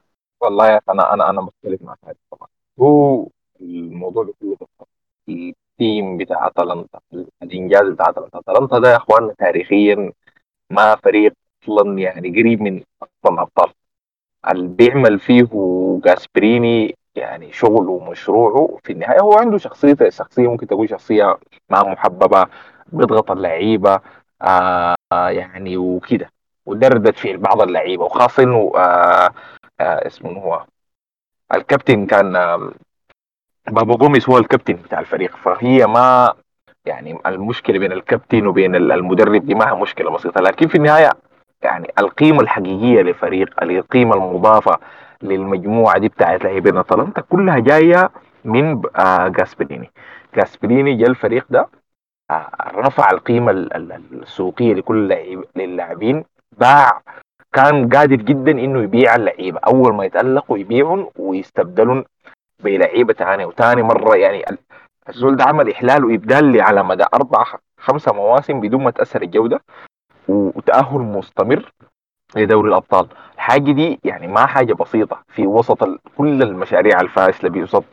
والله 0.41 0.69
يا 0.69 0.81
أنا 0.91 1.15
أنا 1.15 1.31
أنا 1.31 1.41
مختلف 1.41 1.83
معك 1.83 2.17
طبعا. 2.31 2.49
هو 2.81 3.27
الموضوع 3.61 4.31
كله 4.41 4.57
ال 5.29 5.46
team 5.46 6.17
بتاع 6.17 6.47
أتلانتا 6.47 7.01
الإنجاز 7.43 7.89
بتاع 7.89 8.09
أتلانتا. 8.09 8.39
أتلانتا 8.39 8.79
ده 8.79 8.91
يا 8.93 8.97
اخواننا 8.97 9.35
تاريخيا 9.39 10.13
ما 10.71 10.97
فريق 10.97 11.33
أصلا 11.63 11.99
يعني 11.99 12.29
قريب 12.29 12.63
من 12.63 12.83
أصلا 13.03 13.35
الابطال 13.35 13.73
اللي 14.51 14.69
بيعمل 14.69 15.21
فيه 15.21 15.49
جاسبريني 16.05 16.97
يعني 17.17 17.53
شغله 17.53 17.91
ومشروعه 17.91 18.79
في 18.85 18.93
النهاية 18.93 19.21
هو 19.21 19.35
عنده 19.39 19.59
شخصيته 19.59 20.07
الشخصيه 20.07 20.49
ممكن 20.51 20.67
تكون 20.67 20.87
شخصية 20.87 21.39
ما 21.71 21.83
محببة 21.83 22.47
بيضغط 22.93 23.31
اللعيبة 23.31 24.01
آه 24.43 24.95
يعني 25.13 25.77
وكده 25.77 26.31
ودردت 26.67 27.19
في 27.19 27.37
بعض 27.37 27.61
اللعيبة 27.63 28.05
وخاصة 28.05 28.43
إنه 28.43 28.73
آه 28.77 29.31
آه 29.81 30.07
اسمه 30.07 30.31
هو 30.31 30.65
الكابتن 31.55 32.07
كان 32.07 32.37
آه 32.37 32.71
بابا 33.71 33.97
جوميز 33.97 34.29
هو 34.29 34.39
الكابتن 34.39 34.75
بتاع 34.75 35.01
الفريق 35.01 35.37
فهي 35.37 35.87
ما 35.87 36.35
يعني 36.87 37.19
المشكلة 37.27 37.79
بين 37.79 37.93
الكابتن 37.93 38.47
وبين 38.47 38.75
المدرب 38.75 39.47
دي 39.47 39.55
ما 39.55 39.71
هي 39.73 39.75
مشكلة 39.81 40.11
بسيطة 40.11 40.41
لكن 40.41 40.69
في 40.69 40.75
النهاية 40.75 41.11
يعني 41.63 41.93
القيمة 41.99 42.41
الحقيقية 42.41 43.03
لفريق 43.03 43.63
القيمة 43.63 44.15
المضافة 44.15 44.79
للمجموعة 45.23 45.99
دي 45.99 46.09
بتاعت 46.09 46.45
لاعبين 46.45 46.77
اتلانتا 46.77 47.21
كلها 47.21 47.59
جاية 47.59 48.11
من 48.45 48.83
آه 48.97 49.29
جاسبريني. 49.29 49.91
جاسبريني 50.37 50.97
جا 50.97 51.07
الفريق 51.07 51.47
ده 51.51 51.69
آه 52.31 52.51
رفع 52.75 53.11
القيمة 53.11 53.51
السوقية 53.51 54.75
لكل 54.75 55.09
للاعبين. 55.57 56.25
باع 56.59 57.03
كان 57.53 57.89
قادر 57.89 58.17
جدا 58.17 58.51
إنه 58.51 58.83
يبيع 58.83 59.15
اللعيبة. 59.15 59.59
أول 59.67 59.95
ما 59.95 60.05
يتألقوا 60.05 60.59
يبيعهم 60.59 61.09
ويستبدلون 61.19 62.05
بلعيبة 62.65 63.13
ثانية 63.13 63.47
وثاني 63.47 63.83
مرة 63.83 64.17
يعني 64.17 64.45
الزول 65.09 65.37
ده 65.37 65.45
عمل 65.45 65.71
إحلال 65.71 66.05
وإبدال 66.05 66.61
على 66.61 66.83
مدى 66.85 67.05
أربع 67.15 67.45
خمسة 67.79 68.13
مواسم 68.13 68.61
بدون 68.61 68.85
ما 68.85 68.91
تأثر 68.91 69.23
الجودة. 69.23 69.61
وتأهل 70.29 70.99
مستمر. 71.01 71.73
لدوري 72.37 72.69
الأبطال. 72.69 73.07
الحاجة 73.35 73.73
دي 73.73 74.01
يعني 74.05 74.27
ما 74.27 74.47
حاجة 74.47 74.73
بسيطة. 74.73 75.19
في 75.35 75.47
وسط 75.47 75.89
كل 76.19 76.43
المشاريع 76.43 77.01
الفاشله 77.01 77.51
بوسط 77.51 77.85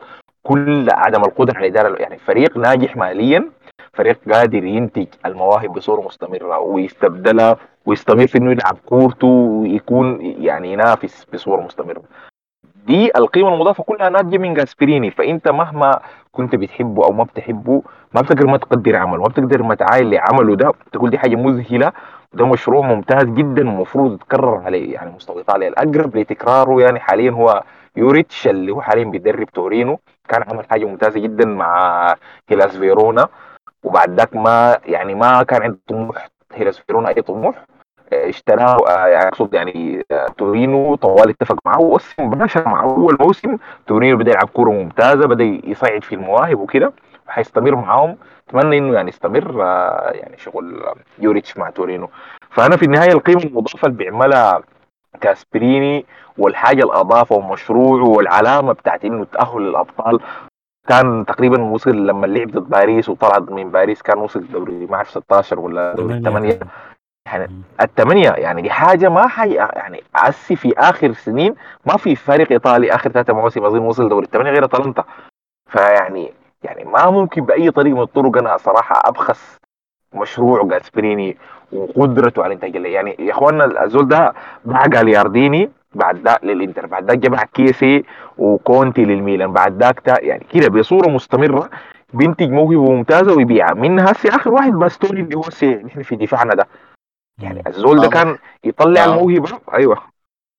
كل 0.42 0.90
عدم 0.90 1.20
القدرة 1.24 1.56
على 1.56 1.66
الاداره 1.66 1.96
يعني 2.02 2.18
فريق 2.18 2.56
ناجح 2.56 2.96
ماليا 2.96 3.50
فريق 3.92 4.18
قادر 4.32 4.64
ينتج 4.64 5.06
المواهب 5.26 5.72
بصورة 5.72 6.00
مستمرة 6.00 6.58
ويستبدلها 6.58 7.56
ويستمر 7.86 8.26
في 8.26 8.38
إنه 8.38 8.50
يلعب 8.50 8.78
كورته 8.86 9.26
ويكون 9.26 10.18
يعني 10.20 10.72
ينافس 10.72 11.26
بصورة 11.32 11.60
مستمرة. 11.60 12.02
دي 12.88 13.10
القيمه 13.16 13.54
المضافة 13.54 13.82
كلها 13.84 14.08
ناتجة 14.08 14.38
من 14.38 14.54
جاسبريني 14.54 15.10
فأنت 15.10 15.48
مهما 15.48 16.00
كنت 16.32 16.54
بتحبه 16.54 17.04
أو 17.04 17.12
ما 17.12 17.24
بتحبه 17.24 17.82
ما 18.14 18.20
بتقدر 18.20 18.46
ما 18.46 18.56
تقدر 18.56 18.96
عمله 18.96 19.22
ما 19.22 19.28
بتقدر 19.28 19.62
ما 19.62 19.74
تعاين 19.74 20.10
لعمله 20.10 20.56
ده. 20.56 20.72
تقول 20.92 21.10
دي 21.10 21.18
حاجة 21.18 21.36
مذهلة 21.36 21.92
ده 22.32 22.46
مشروع 22.46 22.86
ممتاز 22.86 23.24
جدا 23.24 23.68
ومفروض 23.70 24.12
يتكرر 24.14 24.56
عليه 24.56 24.94
يعني 24.94 25.10
مستوى 25.10 25.38
إيطاليا 25.38 25.68
الأقرب 25.68 26.16
لتكراره. 26.16 26.80
يعني 26.80 27.00
حاليا 27.00 27.30
هو 27.30 27.62
يوريتش 27.96 28.48
اللي 28.48 28.72
هو 28.72 28.80
حاليا 28.80 29.04
بيدرب 29.04 29.46
تورينو. 29.46 29.98
كان 30.28 30.42
عمل 30.42 30.64
حاجة 30.70 30.84
ممتازة 30.84 31.20
جدا 31.20 31.44
مع 31.46 32.14
هيلاس 32.48 32.76
فيرونا. 32.76 33.28
وبعد 33.82 34.10
ذاك 34.20 34.36
ما 34.36 34.78
يعني 34.86 35.14
ما 35.14 35.42
كان 35.42 35.62
عنده 35.62 35.78
طموح 35.88 36.28
هيلاس 36.54 36.78
فيرونا 36.78 37.08
أي 37.08 37.22
طموح. 37.22 37.54
اشتراه 38.12 39.06
يعني 39.08 39.28
أقصد 39.28 39.54
يعني 39.54 40.02
تورينو 40.38 40.94
طوال 40.94 41.28
اتفق 41.28 41.58
معه 41.66 41.80
ووسم 41.80 42.24
مباشره 42.24 42.68
مع 42.68 42.82
أول 42.82 43.16
موسم 43.20 43.56
تورينو 43.86 44.16
بدأ 44.16 44.30
يلعب 44.30 44.48
كورة 44.48 44.70
ممتازة 44.70 45.26
بدأ 45.26 45.44
يصعد 45.64 46.04
في 46.04 46.14
المواهب 46.14 46.60
وكده 46.60 46.92
وحيستمر 47.28 47.74
معاهم. 47.74 48.16
أتمنى 48.48 48.78
إنه 48.78 48.94
يعني 48.94 49.08
يستمر 49.08 49.60
يعني 50.10 50.38
شغل 50.38 50.82
يوريتش 51.18 51.56
مع 51.56 51.70
تورينو. 51.70 52.08
فأنا 52.50 52.76
في 52.76 52.84
النهاية 52.84 53.12
القيمة 53.12 53.42
المضافة 53.42 53.86
اللي 53.86 53.98
بيعملها 53.98 54.62
كاسبريني 55.20 56.06
والحاجة 56.38 56.82
اللي 56.82 56.94
اضافها 56.94 57.38
ومشروعه 57.38 58.08
والعلامة 58.08 58.72
بتاعت 58.72 59.04
إنه 59.04 59.24
تأهل 59.24 59.62
للابطال 59.62 60.20
كان 60.88 61.24
تقريبا 61.26 61.62
وصل 61.62 62.06
لما 62.06 62.26
لعب 62.26 62.50
ضد 62.50 62.70
باريس 62.70 63.08
وطلع 63.08 63.38
من 63.38 63.70
باريس 63.70 64.02
كان 64.02 64.18
وصل 64.18 64.48
دوري 64.52 64.86
ما 64.86 64.96
اعرف 64.96 65.10
16 65.10 65.60
ولا 65.60 65.94
دوري 65.94 66.20
8 66.20 66.58
يعني 67.36 67.50
الثمانية 67.80 68.30
يعني 68.30 68.62
دي 68.62 68.70
حاجة 68.70 69.08
ما 69.08 69.26
حي 69.28 69.54
يعني 69.54 70.02
عسي 70.14 70.56
في 70.56 70.72
آخر 70.78 71.12
سنين 71.12 71.54
ما 71.86 71.96
في 71.96 72.16
فريق 72.16 72.52
إيطالي 72.52 72.94
آخر 72.94 73.10
ثلاثة 73.10 73.32
مواسم 73.32 73.64
أظن 73.64 73.78
وصل 73.78 74.08
دوري. 74.08 74.26
الثمانية 74.26 74.50
غير 74.50 74.64
أتلانتا 74.64 75.04
فيعني 75.70 76.32
يعني 76.62 76.84
ما 76.84 77.10
ممكن 77.10 77.44
بأي 77.44 77.70
طريقة 77.70 77.96
من 77.96 78.02
الطرق 78.02 78.38
أنا 78.38 78.56
صراحة 78.56 79.02
أبخس 79.04 79.58
مشروع 80.14 80.62
جاسبريني 80.62 81.36
وقدرته 81.72 82.44
على 82.44 82.54
انتاج 82.54 82.74
يعني 82.74 83.16
يا 83.18 83.32
اخوانا 83.32 83.84
الزول 83.84 84.08
ده 84.08 84.32
باع 84.64 84.86
جاليارديني 84.86 85.70
بعد 85.94 86.18
ذاك 86.18 86.44
للإنتر 86.44 86.86
بعد 86.86 87.04
ذاك 87.10 87.18
جمع 87.18 87.44
كيسي 87.54 88.04
وكونتي 88.38 89.04
للميلان 89.04 89.52
بعد 89.52 89.82
ذاك 89.82 90.02
يعني 90.22 90.46
كده 90.52 90.68
بصورة 90.68 91.08
مستمرة 91.08 91.70
بينتج 92.14 92.50
موهبة 92.50 92.92
ممتازة 92.92 93.34
ويبيعها 93.36 93.74
منها 93.74 94.12
هسه 94.12 94.28
آخر 94.36 94.50
واحد 94.50 94.72
باستوري 94.72 95.20
اللي 95.20 95.36
هو 95.36 95.42
نحن 95.84 96.02
في 96.02 96.16
دفاعنا 96.16 96.54
ده. 96.54 96.66
يعني 97.38 97.62
الزول 97.66 98.00
ده 98.00 98.08
كان 98.08 98.38
يطلع 98.64 99.04
آه. 99.04 99.06
الموهبة. 99.14 99.60
أيوه. 99.74 100.02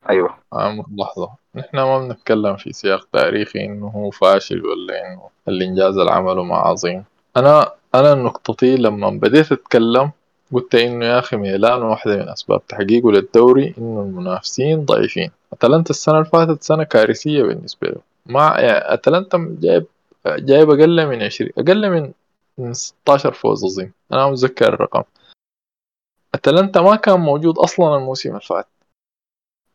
أيوه. 0.10 0.36
آه 0.54 0.86
لحظة. 0.98 1.30
نحن 1.56 1.78
ما 1.78 2.00
بنتكلم 2.00 2.58
في 2.58 2.74
سياق 2.74 3.08
تاريخي 3.14 3.66
إنه 3.66 3.88
هو 3.88 4.10
فاشل 4.10 4.66
ولا 4.66 5.08
إنه 5.08 5.22
الإنجاز 5.48 5.98
اللي 5.98 6.12
عمله 6.12 6.44
مع 6.44 6.68
عظيم. 6.68 7.04
أنا 7.38 7.72
أنا 7.96 8.14
نقطتي 8.14 8.76
لما 8.76 9.10
بديت 9.10 9.52
أتكلم 9.52 10.12
قلت 10.54 10.76
إنه 10.76 11.06
يا 11.06 11.20
أخي 11.20 11.38
ميلان 11.38 11.82
واحدة 11.82 12.16
من 12.18 12.30
أسباب 12.30 12.68
تحقيقه 12.68 13.12
للدوري 13.12 13.74
إنه 13.78 14.02
المنافسين 14.02 14.86
ضعيفين. 14.86 15.32
أتلانتا 15.54 15.90
السنة 15.90 16.16
اللي 16.18 16.30
فاتت 16.30 16.64
سنة 16.64 16.84
كارثية 16.84 17.44
بالنسبة 17.44 17.88
له. 17.88 18.02
مع 18.26 18.60
يعني 18.60 18.94
أتلانتا 18.94 19.56
جايب 19.62 19.86
جايب 20.28 20.70
أقل 20.70 21.08
من 21.08 21.24
20 21.24 21.50
أقل 21.58 21.90
من 21.90 22.12
من 22.58 22.74
16 22.74 23.34
فوز 23.34 23.66
اظن 23.66 23.92
أنا 24.14 24.30
متذكر 24.30 24.74
الرقم. 24.74 25.04
اتلانتا 26.40 26.82
ما 26.82 26.96
كان 26.96 27.20
موجود 27.20 27.58
أصلا 27.58 27.96
الموسم 27.96 28.30
اللي 28.30 28.42
فات. 28.42 28.68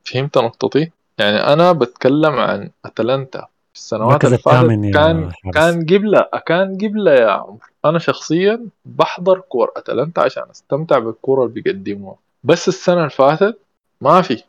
فهمت 0.05 0.39
نقطتي؟ 0.39 0.91
يعني 1.19 1.37
أنا 1.37 1.73
بتكلم 1.73 2.33
عن 2.33 2.71
أتلانتا. 2.85 3.41
في 3.73 3.81
السنوات 3.81 4.25
اللي 4.25 4.39
فاتت 4.39 4.69
كان 4.95 5.33
كان 5.55 5.87
قبله 5.87 6.29
كان 6.47 6.79
قبله 6.79 7.13
يا 7.13 7.31
عمر. 7.31 7.71
أنا 7.85 7.99
شخصيا 7.99 8.67
بحضر 8.85 9.39
كور 9.39 9.73
أتلانتا 9.77 10.21
عشان 10.21 10.43
أستمتع 10.51 10.99
بالكورة 10.99 11.45
اللي 11.47 11.61
بيقدموها. 11.61 12.17
بس 12.45 12.69
السنة 12.69 12.99
اللي 12.99 13.11
فاتت 13.11 13.59
ما 14.01 14.23
في. 14.23 14.43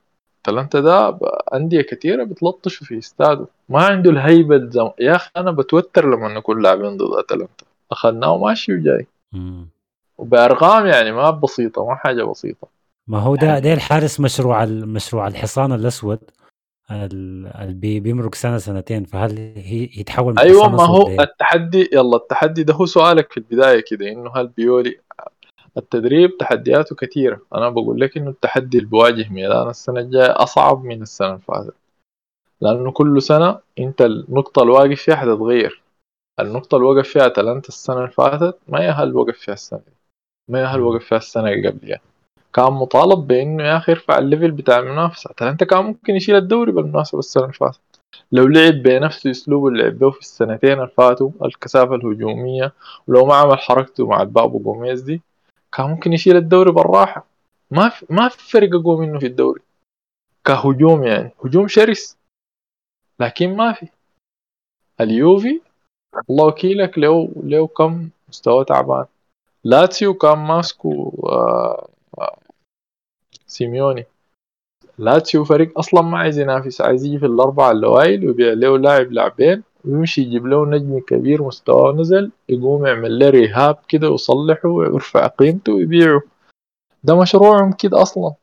أتلانتا 0.43 0.79
ده 0.79 1.17
انديه 1.53 1.81
كثيره 1.81 2.23
بتلطشوا 2.23 2.87
في 2.87 2.97
استاده 2.97 3.45
ما 3.69 3.83
عنده 3.85 4.09
الهيبة 4.11 4.55
الزم... 4.55 4.89
يا 4.99 5.15
أخي 5.15 5.31
أنا 5.37 5.51
بتوتر 5.51 6.09
لما 6.09 6.27
نكون 6.27 6.61
لاعبين 6.61 6.97
ضد 6.97 7.13
أتلانتا. 7.17 7.65
أخذناه 7.91 8.37
ماشي 8.37 8.73
وجاي. 8.73 9.07
وبأرقام 10.17 10.85
يعني 10.85 11.11
ما 11.11 11.29
بسيطة 11.29 11.85
ما 11.85 11.95
حاجة 11.95 12.23
بسيطة. 12.23 12.67
ما 13.07 13.19
هو 13.19 13.35
ده 13.35 13.59
ده 13.59 13.73
الحارس 13.73 14.19
مشروع 14.19 14.63
المشروع 14.63 15.27
الحصان 15.27 15.71
الأسود 15.71 16.19
اللي 16.91 17.99
بيمرق 17.99 18.35
سنة 18.35 18.57
سنتين 18.57 19.03
فهل 19.03 19.37
هي 19.57 19.89
يتحول 19.97 20.39
أيوه 20.39 20.69
ما 20.69 20.85
هو 20.85 21.07
التحدي 21.07 21.89
يلا 21.93 22.17
التحدي 22.17 22.63
ده 22.63 22.73
هو 22.73 22.85
سؤالك 22.85 23.31
في 23.31 23.37
البداية 23.37 23.83
كده 23.89 24.07
إنه 24.07 24.31
هل 24.35 24.47
بيولي 24.47 24.99
التدريب؟ 25.77 26.37
تحدياته 26.37 26.95
كثيرة. 26.95 27.41
أنا 27.55 27.69
بقول 27.69 27.99
لك 27.99 28.17
إنه 28.17 28.29
التحدي 28.29 28.77
اللي 28.77 28.89
بواجه 28.89 29.29
ميلان 29.29 29.69
السنة 29.69 29.99
الجاية 29.99 30.43
أصعب 30.43 30.83
من 30.83 31.01
السنة 31.01 31.27
اللي 31.27 31.41
فاتت 31.47 31.75
لأنه 32.61 32.91
كل 32.91 33.21
سنة 33.21 33.59
أنت 33.79 34.01
النقطة 34.01 34.61
اللي 34.61 34.73
واقف 34.73 35.01
فيها 35.01 35.15
حتتغير. 35.15 35.81
النقطة 36.39 36.75
اللي 36.75 36.87
وقف 36.87 37.09
فيها 37.09 37.27
أتلانتا 37.27 37.67
السنة 37.67 37.97
اللي 37.97 38.11
فاتت 38.11 38.57
ما 38.67 38.81
هي 38.81 38.89
هل 38.89 39.15
وقف 39.15 39.37
فيها 39.37 39.53
السنة 39.53 39.79
دي. 39.79 39.95
ما 40.49 40.59
هي 40.59 40.65
هل 40.65 40.81
وقف 40.81 41.05
فيها 41.05 41.17
السنة 41.17 41.49
اللي 41.49 41.69
قبلها. 41.69 41.99
كان 42.53 42.73
مطالب 42.73 43.27
بإنه 43.27 43.63
يا 43.63 43.77
أخي 43.77 43.91
يرفع 43.91 44.17
ال 44.17 44.23
level 44.23 44.51
بتاع 44.51 44.79
المنافسة. 44.79 45.33
أتلانتا 45.37 45.63
كان 45.63 45.85
ممكن 45.85 46.15
يشيل 46.15 46.35
الدوري 46.35 46.71
بالمناسبة 46.71 47.19
السنة 47.19 47.43
اللي 47.43 47.53
فاتت. 47.53 47.79
لو 48.31 48.47
لعب 48.47 48.73
بنفس 48.73 49.25
الأسلوب 49.25 49.67
اللي 49.67 49.83
لعب 49.83 49.99
به 49.99 50.11
في 50.11 50.19
السنتين 50.19 50.71
اللي 50.73 50.87
فاتوا 50.87 51.31
الكثافة 51.45 51.95
الهجومية 51.95 52.73
ولو 53.07 53.25
ما 53.25 53.35
عمل 53.35 53.59
حركته 53.59 54.07
مع 54.07 54.21
البابو 54.21 54.59
جوميز 54.59 55.01
دي 55.01 55.21
كان 55.73 55.85
ممكن 55.85 56.13
يشيل 56.13 56.35
الدوري 56.37 56.71
بالراحة. 56.71 57.25
ما 57.71 57.89
في 57.89 58.05
ما 58.09 58.29
في 58.29 58.51
فرق 58.51 58.69
اقوى 58.75 59.07
منه 59.07 59.19
في 59.19 59.25
الدوري. 59.25 59.61
كهجوم 60.45 61.03
يعني. 61.03 61.31
هجوم 61.45 61.67
شرس. 61.67 62.17
لكن 63.19 63.55
ما 63.55 63.73
في. 63.73 63.87
اليوفي 65.01 65.61
الله 66.29 66.45
وكيلك 66.45 66.97
لو 66.97 67.31
لو 67.43 67.67
كم 67.67 68.09
مستوى 68.29 68.65
تعبان. 68.65 69.05
لاتسيو 69.65 70.13
كان 70.13 70.37
ماسكو 70.37 71.13
سيميوني. 73.47 74.05
لاتسيو 74.97 75.43
فريق 75.43 75.79
أصلا 75.79 76.01
ما 76.01 76.17
عايز 76.17 76.39
ينافس 76.39 76.81
عايز 76.81 77.05
يجي 77.05 77.19
في 77.19 77.25
الأربعة 77.25 77.71
الاوائل 77.71 78.27
ويبيع 78.27 78.53
له 78.53 78.77
لاعب 78.77 79.11
لاعبين 79.11 79.63
ويمشي 79.85 80.21
يجيب 80.21 80.47
له 80.47 80.65
نجم 80.65 80.99
كبير 80.99 81.43
مستواه 81.43 81.93
نزل 81.93 82.31
يقوم 82.49 82.85
يعمل 82.85 83.19
له 83.19 83.29
rehab 83.29 83.77
كده 83.87 84.09
ويصلحه 84.09 84.69
ويرفع 84.69 85.27
قيمته 85.27 85.73
ويبيعه. 85.73 86.21
ده 87.03 87.21
مشروعهم 87.21 87.71
كده 87.73 88.01
أصلا. 88.01 88.33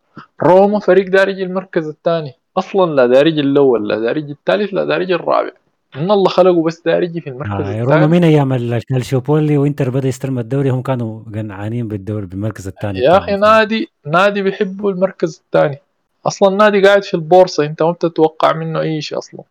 روما 0.42 0.78
فريق 0.78 1.08
داري 1.08 1.32
يجي 1.32 1.42
المركز 1.42 1.88
الثاني 1.88 2.34
أصلا 2.56 2.90
لا 2.90 3.06
داري 3.06 3.30
يجي 3.30 3.40
الأول 3.40 3.88
لا 3.88 3.98
داري 3.98 4.20
يجي 4.20 4.32
الثالث 4.32 4.74
لا 4.74 4.84
داري 4.84 5.04
يجي 5.04 5.14
الرابع. 5.14 5.52
إن 5.96 6.10
الله 6.10 6.28
خلقه 6.28 6.62
بس 6.62 6.80
داري 6.80 7.06
يجي 7.06 7.20
في 7.20 7.30
المركز 7.30 7.66
آه 7.66 7.82
روما 7.82 8.06
من 8.06 8.24
أيام 8.24 8.52
الكالشيوبولي 8.52 9.58
وإنتر 9.58 9.90
بدأ 9.90 10.08
يستلم 10.08 10.38
الدوري؟ 10.38 10.70
هم 10.70 10.82
كانوا 10.82 11.22
قنعانين 11.34 11.88
بالدوري 11.88 12.26
بالمركز 12.26 12.66
الثاني 12.66 12.98
يا 12.98 13.18
أخي 13.18 13.36
نادي 13.36 13.88
نادي 14.06 14.42
بيحبوا 14.42 14.92
المركز 14.92 15.42
الثاني. 15.44 15.78
أصلا 16.26 16.56
نادي 16.56 16.82
قاعد 16.82 17.04
في 17.04 17.14
البورصة 17.14 17.64
أنت 17.64 17.82
ما 17.82 17.90
بتتوقع 17.90 18.52
منه 18.52 18.80
أي 18.80 19.00
شيء 19.00 19.18
أصلا. 19.18 19.42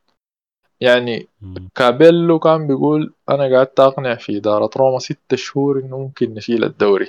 يعني 0.81 1.27
كابيلو 1.75 2.39
كان 2.39 2.67
بيقول 2.67 3.13
أنا 3.29 3.57
قعدت 3.57 3.79
أقنع 3.79 4.15
في 4.15 4.37
إدارة 4.37 4.69
روما 4.77 4.99
ست 4.99 5.35
شهور 5.35 5.79
إنه 5.79 5.97
ممكن 5.97 6.33
نشيل 6.33 6.63
الدوري. 6.63 7.07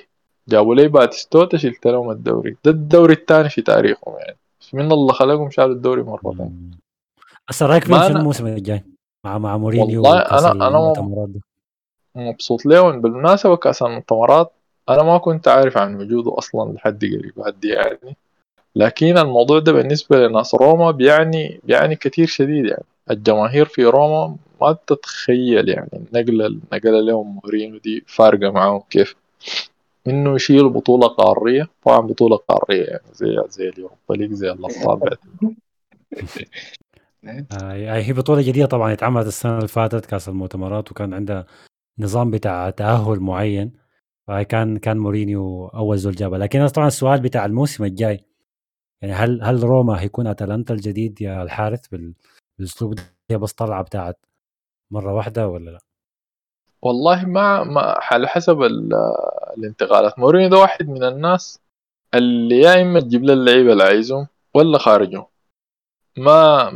جابوا 0.48 0.74
لي 0.74 0.88
باتيستوتا 0.88 1.56
شلت 1.56 1.86
لهم 1.86 2.10
الدوري. 2.10 2.56
ده 2.64 2.70
الدوري 2.70 3.12
الثاني 3.12 3.48
في 3.48 3.62
تاريخهم 3.62 4.14
يعني. 4.18 4.36
من 4.72 4.92
الله 4.92 5.12
خلقهم 5.12 5.50
شالوا 5.50 5.74
الدوري 5.74 6.02
مرتين 6.02 6.70
هسه 7.48 7.66
رأيك 7.66 7.84
في 7.84 8.06
الموسم 8.06 8.46
الجاي؟ 8.46 8.84
مع 9.24 9.38
مع 9.38 9.56
مورينيو 9.56 10.02
والله 10.02 10.20
المؤتمرات 10.52 11.28
ده؟ 11.28 11.40
مبسوط 12.14 12.66
لهم 12.66 13.00
بالمناسبة 13.00 13.56
كأس 13.56 13.82
المؤتمرات 13.82 14.52
أنا 14.88 15.02
ما 15.02 15.18
كنت 15.18 15.48
عارف 15.48 15.76
عن 15.76 15.94
وجوده 15.96 16.38
أصلا 16.38 16.72
لحد 16.72 17.04
قريب 17.04 17.40
هدي 17.46 17.68
يعني. 17.68 18.16
لكن 18.76 19.18
الموضوع 19.18 19.58
ده 19.58 19.72
بالنسبة 19.72 20.26
لناس 20.26 20.54
روما 20.54 20.90
بيعني 20.90 21.60
بيعني 21.64 21.96
كتير 21.96 22.26
شديد 22.26 22.64
يعني. 22.64 22.84
الجماهير 23.10 23.64
في 23.66 23.84
روما 23.84 24.36
ما 24.60 24.72
تتخيل 24.86 25.68
يعني 25.68 25.90
النقلة 25.92 26.46
اللي 26.46 26.60
نقلها 26.72 27.00
لهم 27.00 27.40
مورينيو 27.44 27.78
دي 27.78 28.04
فارقة 28.06 28.50
معاهم 28.50 28.82
كيف. 28.90 29.16
إنه 30.06 30.34
يشيل 30.34 30.68
بطولة 30.68 31.08
قارية 31.08 31.68
طبعا 31.84 32.00
بطولة 32.00 32.36
قارية 32.36 32.84
يعني 32.84 33.02
زي 33.14 33.36
زي 33.48 33.68
اليوروبا 33.68 34.14
ليج 34.14 34.32
زي 34.32 34.50
الأبطال 34.50 34.98
بعد. 34.98 35.18
آه 37.26 37.96
هي 38.00 38.12
بطولة 38.12 38.42
جديدة 38.42 38.66
طبعا 38.66 38.92
اتعملت 38.92 39.26
السنة 39.26 39.56
اللي 39.56 39.68
فاتت 39.68 40.06
كأس 40.06 40.28
المؤتمرات 40.28 40.90
وكان 40.90 41.14
عندها 41.14 41.46
نظام 41.98 42.30
بتاع 42.30 42.70
تأهل 42.70 43.20
معين. 43.20 43.72
فهي 44.26 44.44
كان 44.44 44.78
كان 44.78 44.98
مورينيو 44.98 45.66
أول 45.66 45.98
زول 45.98 46.12
جابها. 46.14 46.38
لكن 46.38 46.66
طبعا 46.66 46.86
السؤال 46.88 47.20
بتاع 47.20 47.44
الموسم 47.44 47.84
الجاي 47.84 48.24
يعني 49.02 49.14
هل 49.14 49.42
هل 49.42 49.62
روما 49.62 50.00
هيكون 50.00 50.26
أتلانتا 50.26 50.74
الجديد 50.74 51.20
يا 51.22 51.42
الحارث 51.42 51.88
بال- 51.88 52.14
بالأسلوب 52.58 52.94
ده 52.94 53.02
هي 53.30 53.38
بس 53.38 53.52
طلعة 53.52 53.82
بتاعت 53.82 54.18
مرة 54.90 55.14
واحدة 55.14 55.48
ولا 55.48 55.70
لا؟ 55.70 55.78
والله 56.82 57.24
ما 57.24 57.64
ما 57.64 57.80
على 57.80 58.28
حسب 58.28 58.62
ال- 58.62 58.92
الانتقالات. 59.58 60.18
مورينيو 60.18 60.48
ده 60.50 60.56
واحد 60.58 60.88
من 60.88 61.04
الناس 61.04 61.60
اللي 62.14 62.60
يا 62.60 62.82
إما 62.82 63.00
تجيب 63.00 63.24
له 63.24 63.32
اللعيبة 63.32 63.72
اللي 63.72 63.84
عايزهم 63.84 64.26
ولا 64.54 64.78
خارجهم. 64.78 65.26
ما 66.16 66.70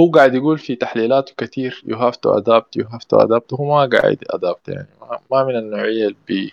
هو 0.00 0.10
قاعد 0.10 0.34
يقول 0.34 0.58
في 0.58 0.74
تحليلاته 0.76 1.32
كتير 1.36 1.84
you 1.86 1.94
have 1.94 2.14
to 2.16 2.40
adapt 2.40 2.82
you 2.82 2.86
have 2.86 3.04
to 3.14 3.24
adapt. 3.26 3.54
هو 3.60 3.64
ما 3.64 3.98
قاعد 3.98 4.24
adapt 4.34 4.68
يعني 4.68 4.88
ما- 5.30 5.44
من 5.44 5.56
النوعية 5.56 6.04
اللي 6.04 6.16
بي 6.28 6.52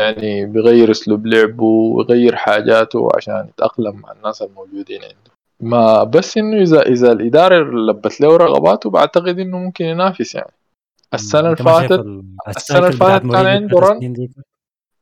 يعني 0.00 0.46
بيغير 0.46 0.90
أسلوب 0.90 1.26
لعبه 1.26 1.64
ويغير 1.64 2.36
حاجاته 2.36 3.08
عشان 3.16 3.46
يتأقلم 3.48 3.96
مع 4.00 4.12
الناس 4.12 4.42
الموجودين 4.42 5.02
عنده. 5.02 5.30
ما 5.60 6.04
بس 6.04 6.38
إنه 6.38 6.62
إذا 6.62 6.82
إذا 6.82 7.12
الإدارة 7.12 7.56
لبت 7.90 8.20
له 8.20 8.36
رغباته 8.36 8.90
بعتقد 8.90 9.38
إنه 9.38 9.58
ممكن 9.58 9.84
ينافس 9.84 10.34
يعني. 10.34 10.52
السنة 11.14 11.40
اللي 11.52 11.56
فاتت 11.56 11.92
ال- 11.92 12.24
السنة 12.48 12.78
اللي 12.78 12.92
فاتت 12.92 13.26
كان 13.26 13.46
عنده 13.46 13.78
رن. 13.78 14.28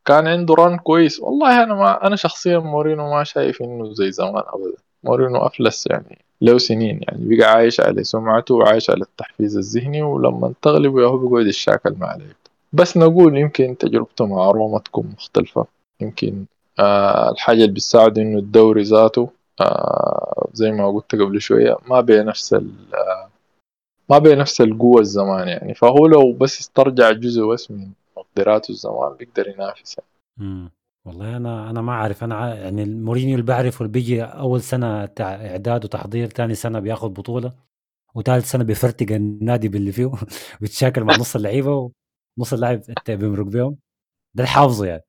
كان 0.05 0.27
عنده 0.29 0.55
ران 0.55 0.79
كويس. 0.79 1.21
والله 1.21 1.63
أنا 1.63 1.75
ما 1.75 2.07
أنا 2.07 2.17
شخصيا 2.17 2.59
مورينو 2.59 3.11
ما 3.15 3.25
شايف 3.25 3.63
إنه 3.63 3.93
زي 3.95 4.11
زمان 4.13 4.43
ابدا. 4.47 4.77
مورينو 5.09 5.39
أفلس 5.39 5.87
يعني 5.87 6.19
له 6.41 6.59
سنين 6.59 7.01
يعني. 7.03 7.37
بقى 7.37 7.53
عايش 7.53 7.81
على 7.81 8.05
سمعته 8.05 8.55
وعايش 8.55 8.91
على 8.91 9.03
التحفيز 9.03 9.57
الذهني 9.57 10.03
ولما 10.03 10.53
تغلبه 10.63 11.03
ياهو 11.03 11.19
بيقعد 11.29 11.47
يشاكل 11.47 11.95
مع 11.99 12.15
لعيبته 12.15 12.51
بس 12.73 12.97
نقول 12.97 13.37
يمكن 13.39 13.77
تجربته 13.79 14.27
مع 14.27 14.51
روما 14.51 14.79
تكون 14.79 15.07
مختلفة. 15.17 15.67
يمكن 16.01 16.45
آه 16.79 17.31
الحاجة 17.31 17.57
اللي 17.63 17.73
بتساعد 17.73 18.19
إنه 18.19 18.39
الدوري 18.39 18.83
ذاته 18.83 19.31
آه 19.61 20.49
زي 20.53 20.71
ما 20.73 20.91
قلت 20.91 21.15
قبل 21.15 21.41
شوية 21.41 21.77
ما 21.91 22.01
بنفس 22.01 22.55
ال 22.55 22.71
آه 22.95 23.29
ما 24.11 24.19
بنفس 24.19 24.61
القوة 24.61 25.01
الزمان 25.01 25.49
يعني. 25.49 25.75
فهو 25.75 26.07
لو 26.07 26.33
بس 26.33 26.61
استرجع 26.61 27.11
جزء 27.13 27.47
بس 27.47 27.71
من 27.71 27.89
مقدراته 28.17 28.71
الزمان 28.71 29.13
بيقدر 29.19 29.49
ينافس 29.49 29.97
يعني. 29.99 30.69
والله 31.09 31.37
أنا 31.37 31.71
أنا 31.71 31.81
ما 31.83 31.93
أعرف. 31.93 32.25
أنا 32.25 32.35
ع- 32.35 32.55
يعني 32.55 32.83
المورينيو 32.83 33.35
اللي 33.35 33.47
بعرفه 33.47 33.79
اللي 33.83 33.93
بيجي 33.93 34.23
أول 34.23 34.63
سنة 34.63 35.07
تع- 35.07 35.35
إعداد 35.47 35.85
وتحضير 35.85 36.29
ثاني 36.29 36.55
سنة 36.55 36.79
بياخذ 36.81 37.09
بطولة 37.09 37.53
وثالث 38.15 38.51
سنة 38.51 38.65
بيفرتق 38.65 39.13
النادي 39.15 39.69
باللي 39.69 39.93
فيه 39.93 40.11
بيتشاكل 40.61 41.05
مع 41.05 41.15
نص 41.17 41.37
اللعيبة 41.37 41.91
ونص 42.39 42.53
اللاعب 42.53 42.81
الت- 42.89 43.11
بيمرق 43.11 43.45
بيهم. 43.47 43.77
ده 44.35 44.45
الحافظه 44.45 44.87
يعني. 44.87 45.03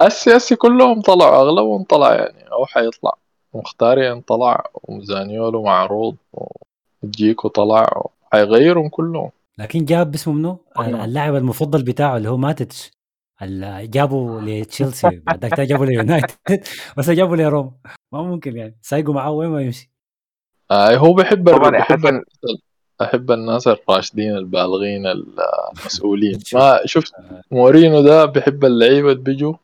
أسي 0.00 0.36
أسي 0.36 0.56
كلهم 0.56 1.00
طلعوا 1.02 1.36
أغلبهم 1.36 1.82
طلع 1.84 2.14
يعني 2.14 2.52
أو 2.52 2.66
حيطلع. 2.66 3.12
مختاريان 3.54 4.20
طلع 4.20 4.64
وزانيولو 4.84 5.62
معروض 5.62 6.16
وجيكو 7.02 7.48
طلع 7.48 8.02
حيغيرهم 8.32 8.88
كلهم. 8.88 9.30
لكن 9.58 9.84
جاب 9.84 10.14
اسمه 10.14 10.34
منو. 10.34 10.58
اللاعب 10.78 11.34
المفضل 11.34 11.82
بتاعه 11.82 12.16
اللي 12.16 12.28
هو 12.28 12.36
ماتتش 12.36 12.86
اللي 12.86 12.96
جابوا 13.82 14.40
لتشيلسي 14.40 15.20
بعد 15.26 15.44
ذاك 15.44 15.60
جابوا 15.60 15.86
ليونايتد 15.86 16.62
بس 16.96 17.10
جابوا 17.10 17.36
لروما 17.36 17.70
ما 18.12 18.22
ممكن 18.22 18.56
يعني 18.56 18.76
سايقوا 18.82 19.14
معاه 19.14 19.30
وين 19.30 19.48
ما 19.50 19.62
يمشي 19.62 19.90
آه 20.70 20.96
هو 20.96 21.12
بيحب 21.14 21.50
طبعاً 21.50 21.82
أحسن- 21.82 22.22
أحب 23.02 23.30
الناس 23.30 23.68
الراشدين 23.68 24.36
البالغين 24.36 25.06
المسؤولين 25.06 26.38
ما 26.54 26.80
شفت 26.84 27.12
مورينو 27.50 28.00
ده 28.02 28.24
بيحب 28.24 28.64
اللعيبة 28.64 29.12
اللي 29.12 29.22
بيجوا 29.22 29.54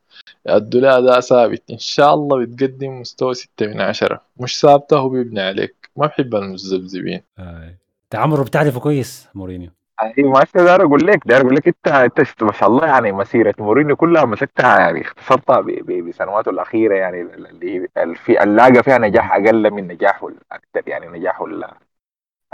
يأدوا 0.46 0.80
له 0.80 0.98
أداء 0.98 1.20
ثابت 1.20 1.62
إن 1.70 1.78
شاء 1.78 2.14
الله 2.14 2.44
بتقدم 2.46 3.00
مستوى 3.00 3.34
ستة 3.34 3.66
من 3.66 3.80
عشرة 3.80 4.20
مش 4.36 4.60
ثابتة 4.60 4.98
هو 4.98 5.08
بيبني 5.08 5.40
عليك 5.40 5.90
ما 5.96 6.06
بحب 6.06 6.34
المذبذبين 6.34 7.20
آه. 7.38 7.74
تعمره 8.10 8.42
بتعرفه 8.42 8.80
كويس 8.80 9.28
مورينيو 9.34 9.70
أيوه 10.02 10.30
ما 10.30 10.38
عشان 10.38 10.64
داير 10.64 10.82
أقول 10.84 11.06
لك 11.06 11.20
داير 11.26 11.40
أقول 11.40 11.54
لك 11.54 11.66
أنت 11.68 11.88
أنت 11.88 12.42
ما 12.42 12.52
شاء 12.52 12.68
الله 12.68 12.86
يعني 12.86 13.12
مسيرة 13.12 13.54
مورينيو 13.58 13.96
كلها 13.96 14.24
مسكتها 14.24 14.78
يعني 14.80 15.00
اختصرتها 15.00 15.60
بسنواته 16.08 16.50
الأخيرة 16.50 16.94
يعني 16.96 17.20
اللي 17.22 17.88
في 18.14 18.42
اللاقى 18.42 18.82
فيها 18.82 18.98
نجاح 18.98 19.32
أقل 19.34 19.70
من 19.70 19.86
نجاحه 19.88 20.28
الاكثر 20.28 20.82
يعني 20.88 21.06
نجاحه 21.18 21.44
ال- 21.44 21.70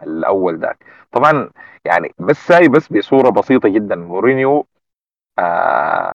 الأول 0.03 0.61
ذاك. 0.61 0.85
طبعا 1.13 1.51
يعني 1.85 2.15
بس 2.19 2.53
هاي 2.53 2.69
بس 2.69 2.89
بصورة 2.93 3.31
بسيطة 3.31 3.69
جدا. 3.69 3.97
مورينيو 3.97 4.67
آه 5.39 6.13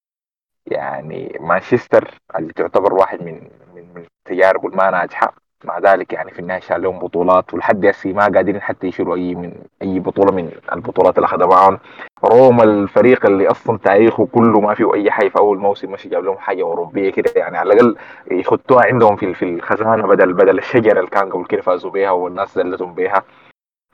يعني 0.67 1.37
مانشستر 1.41 2.19
اللي 2.37 2.53
تعتبر 2.53 2.93
واحد 2.93 3.23
من 3.23 3.49
من 3.75 3.93
من 3.95 4.05
تجاربه 4.25 4.69
الما 4.69 4.89
ناجحه 4.91 5.35
مع 5.65 5.79
ذلك 5.79 6.13
يعني 6.13 6.31
في 6.31 6.39
النهاية 6.39 6.59
شال 6.59 6.81
لهم 6.81 6.99
بطولات 6.99 7.53
ولحد 7.53 7.85
هسه 7.85 8.13
ما 8.13 8.23
قادرين 8.23 8.61
حتى 8.61 8.87
يشيلوا 8.87 9.15
أي 9.15 9.35
من 9.35 9.53
أي 9.81 9.99
بطولة 9.99 10.31
من 10.31 10.51
البطولات 10.73 11.17
اللي 11.17 11.25
أخذها 11.25 11.47
معاهم. 11.47 11.79
روما 12.25 12.63
الفريق 12.63 13.25
اللي 13.25 13.47
أصلا 13.47 13.77
تاريخه 13.77 14.25
كله 14.31 14.59
ما 14.61 14.73
فيه 14.73 14.93
أي 14.93 15.11
حاجة 15.11 15.29
في 15.29 15.37
أول 15.37 15.57
موسم 15.57 15.91
مش 15.91 16.07
جاب 16.07 16.23
لهم 16.23 16.37
حاجة 16.37 16.61
أوروبية 16.61 17.11
كده 17.11 17.31
يعني 17.35 17.57
على 17.57 17.73
الأقل 17.73 17.95
يخطوها 18.31 18.85
عندهم 18.85 19.15
في 19.15 19.33
في 19.33 19.45
الخزانة 19.45 20.07
بدل 20.07 20.33
بدل 20.33 20.57
الشجرة 20.57 20.99
اللي 20.99 21.09
كان 21.09 21.29
قبل 21.29 21.45
كده 21.45 21.61
فازوا 21.61 21.91
بيها 21.91 22.11
والناس 22.11 22.55
زلتهم 22.55 22.93
بيها. 22.93 23.23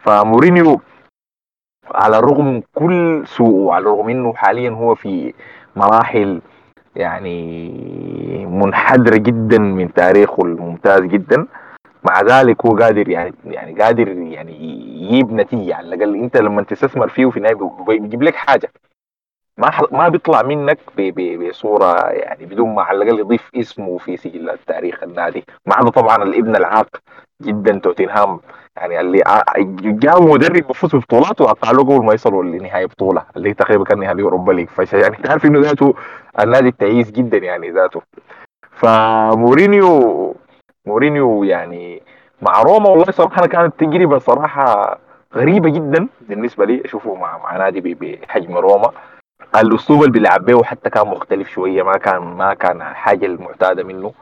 فمورينيو 0.04 0.82
على 1.92 2.18
الرغم 2.20 2.46
من 2.46 2.62
كل 2.76 3.28
سوءه 3.28 3.50
وعلى 3.66 3.82
الرغم 3.82 4.10
إنه 4.10 4.34
حاليا 4.34 4.70
هو 4.70 4.96
في 4.96 5.34
مراحل 5.76 6.42
يعني 6.96 8.46
منحدرة 8.46 9.18
جدا 9.18 9.58
من 9.60 9.94
تاريخه 9.94 10.44
الممتاز 10.44 11.02
جدا 11.02 11.48
مع 12.04 12.22
ذلك 12.22 12.66
هو 12.66 12.78
قادر 12.78 13.10
يعني 13.10 13.34
يعني 13.46 13.82
قادر 13.82 14.08
يعني 14.08 14.54
يجيب 15.04 15.34
نتيجة 15.34 15.76
على 15.76 15.96
الأقل. 15.96 16.16
أنت 16.16 16.38
لما 16.38 16.64
تستثمر 16.64 17.08
فيه 17.08 17.30
في 17.30 17.38
النهاية 17.38 17.56
بيجيب 17.88 18.24
لك 18.24 18.36
حاجة. 18.36 18.72
ما 19.58 19.72
ما 19.92 20.10
بيطلع 20.10 20.42
منك 20.42 20.80
بصورة 20.98 22.10
يعني 22.10 22.46
بدون 22.46 22.76
ما 22.76 22.82
على 22.82 23.04
الأقل 23.04 23.20
يضيف 23.20 23.50
اسمه 23.56 23.98
في 23.98 24.18
سجل 24.18 24.50
التاريخ 24.50 25.04
النادي. 25.04 25.44
ما 25.66 25.76
عدا 25.76 25.90
طبعا 25.90 26.24
الابن 26.24 26.56
العاق 26.56 26.88
جدا 27.42 27.80
توتنهام. 27.80 28.40
يعني 28.78 29.00
اللي 29.00 29.24
جاب 29.78 30.22
مدرب 30.22 30.68
بفوز 30.68 30.96
ببطولات 30.96 31.42
واقالوه 31.42 31.86
قبل 31.86 32.06
ما 32.06 32.14
يصلوا 32.14 32.44
لنهايه 32.44 32.86
بطولة. 32.86 33.24
اللي 33.38 33.54
تقريبا 33.54 33.84
كان 33.84 34.00
نهائي 34.00 34.22
أوروبا 34.22 34.52
ليج. 34.52 34.68
يعني 34.94 35.16
تعرف 35.16 35.46
إنه 35.46 35.60
ذاته 35.60 35.94
النادي 36.40 36.68
التعيس 36.68 37.12
جدا 37.12 37.38
يعني 37.38 37.72
ذاته. 37.72 38.02
فمورينيو 38.72 40.36
مورينيو 40.90 41.44
يعني 41.44 42.02
مع 42.42 42.62
روما 42.62 42.90
والله 42.90 43.12
صراحة 43.12 43.40
أنا 43.40 43.48
كانت 43.48 43.80
تجربة 43.80 44.18
صراحة 44.18 44.98
غريبة 45.36 45.70
جدا 45.70 46.08
بالنسبة 46.22 46.66
لي. 46.66 46.82
اشوفه 46.86 47.16
مع 47.16 47.38
مع 47.38 47.58
نادي 47.58 47.94
بحجم 47.94 48.58
روما. 48.58 48.92
الأسلوب 49.56 50.00
اللي 50.00 50.12
بيلعب 50.12 50.46
به 50.46 50.64
حتى 50.64 50.90
كان 50.90 51.08
مختلف 51.08 51.50
شوية 51.50 51.84
ما 51.84 51.98
كان 51.98 52.22
ما 52.22 52.54
كان 52.54 52.82
الحاجة 52.82 53.26
المعتادة 53.26 53.84
منه. 53.84 54.14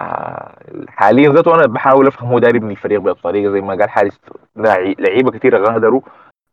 آه 0.00 0.52
حاليا 0.88 1.32
ذاته 1.32 1.54
أنا 1.54 1.66
بحاول 1.66 2.06
أفهم 2.06 2.28
هو 2.28 2.38
داير 2.38 2.56
يبني 2.56 2.72
الفريق 2.72 3.00
بطريقه 3.00 3.52
زي 3.52 3.60
ما 3.60 3.74
قال 3.74 3.90
حارس. 3.90 4.20
لعيبة 4.98 5.30
كثيره 5.30 5.58
غادروا. 5.58 6.00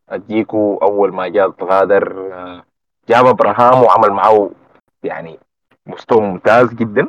أديكو 0.08 0.78
أول 0.82 1.12
ما 1.12 1.28
جاء 1.28 1.52
غادر 1.62 2.32
آه 2.32 2.62
جاب 3.08 3.26
إبراهام 3.26 3.82
وعمل 3.82 4.10
معه 4.10 4.50
يعني 5.02 5.38
مستوى 5.86 6.20
ممتاز 6.20 6.74
جدا. 6.74 7.08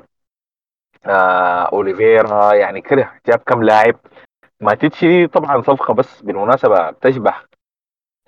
آه 1.06 1.64
اوليفيرا 1.64 2.54
يعني 2.54 2.82
كده 2.82 3.12
جاب 3.28 3.40
كم 3.40 3.64
لاعب. 3.64 3.96
ما 4.62 4.74
تتشي 4.74 5.28
طبعا 5.28 5.62
صفقة 5.62 5.94
بس 5.94 6.22
بالمناسبة 6.22 6.90
بتشبه 6.90 7.34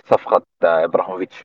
صفقة 0.05 0.41
آه 0.63 0.83
إبراهيموفيتش. 0.83 1.43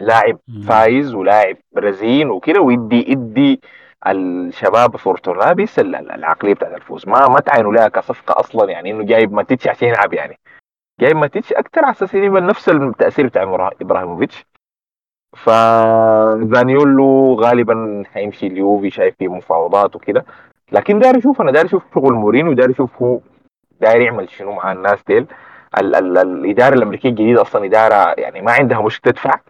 لاعب 0.00 0.38
فايز 0.68 1.14
ولاعب 1.14 1.56
رزين 1.78 2.30
وكده 2.30 2.60
ويدي 2.60 3.10
يدي 3.10 3.60
الشباب 4.06 4.96
فورتونابيس 4.96 5.78
العقلية 5.78 6.54
بتاعت 6.54 6.74
الفوز. 6.74 7.08
ما 7.08 7.28
ما 7.28 7.40
تعينوا 7.40 7.72
لها 7.72 7.88
كصفقة 7.88 8.40
أصلا 8.40 8.70
يعني 8.70 8.90
إنه 8.90 9.04
جايب 9.04 9.32
ماتيتش 9.32 9.68
عشان 9.68 9.88
يلعب 9.88 10.12
يعني. 10.14 10.38
جايب 11.00 11.16
ماتيتش 11.16 11.52
أكثر 11.52 11.84
على 11.84 11.92
أساس 11.92 12.14
يبقى 12.14 12.42
نفس 12.42 12.68
التأثير 12.68 13.26
بتاع 13.26 13.42
إبراهيموفيتش. 13.80 14.46
فزانيولو 15.36 17.34
غالبا 17.34 18.02
حيمشي 18.12 18.46
اليوفي 18.46 18.90
شايف 18.90 19.14
فيه 19.18 19.28
مفاوضات 19.28 19.96
وكده. 19.96 20.24
لكن 20.72 20.98
داير 20.98 21.18
أشوف 21.18 21.40
أنا 21.40 21.52
داير 21.52 21.66
أشوف 21.66 21.82
شغل 21.94 22.12
مورينيو 22.12 22.52
داير 22.52 22.70
أشوف 22.70 23.02
هو 23.02 23.20
داير 23.80 24.00
يعمل 24.00 24.30
شنو 24.30 24.52
مع 24.52 24.72
الناس 24.72 24.98
ديل. 25.06 25.26
ال 25.78 25.94
ال 25.94 26.18
الإدارة 26.18 26.74
الأمريكية 26.74 27.08
الجديدة 27.08 27.42
أصلا 27.42 27.64
إدارة 27.64 28.14
يعني 28.20 28.40
ما 28.40 28.52
عندها 28.52 28.80
مش 28.82 29.00
تدفع. 29.00 29.40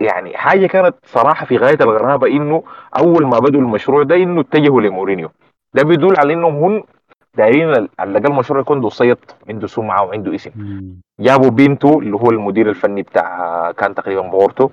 يعني 0.00 0.36
حاجة 0.36 0.66
كانت 0.66 0.94
صراحة 1.04 1.46
في 1.46 1.56
غاية 1.56 1.78
الغرابة 1.80 2.26
إنه 2.26 2.62
أول 2.98 3.26
ما 3.26 3.38
بدوا 3.38 3.60
المشروع 3.60 4.02
ده 4.02 4.14
إنه 4.16 4.40
اتجهوا 4.40 4.80
لمورينيو. 4.80 5.30
ده 5.74 5.82
بيدل 5.82 6.14
على 6.18 6.32
انهم 6.32 6.64
هم 6.64 6.82
دايرين 7.34 7.88
على 7.98 8.10
الاقل 8.10 8.26
المشروع 8.26 8.60
يكون 8.60 8.76
عنده 8.76 8.88
صيت 8.88 9.32
عنده 9.48 9.66
سمعة 9.66 10.02
وعنده 10.04 10.34
اسم. 10.34 10.50
جابوا 11.20 11.50
بينتو 11.50 12.00
اللي 12.00 12.16
هو 12.16 12.30
المدير 12.30 12.68
الفني 12.68 13.02
بتاع 13.02 13.72
كان 13.72 13.94
تقريبا 13.94 14.22
بورتو. 14.22 14.70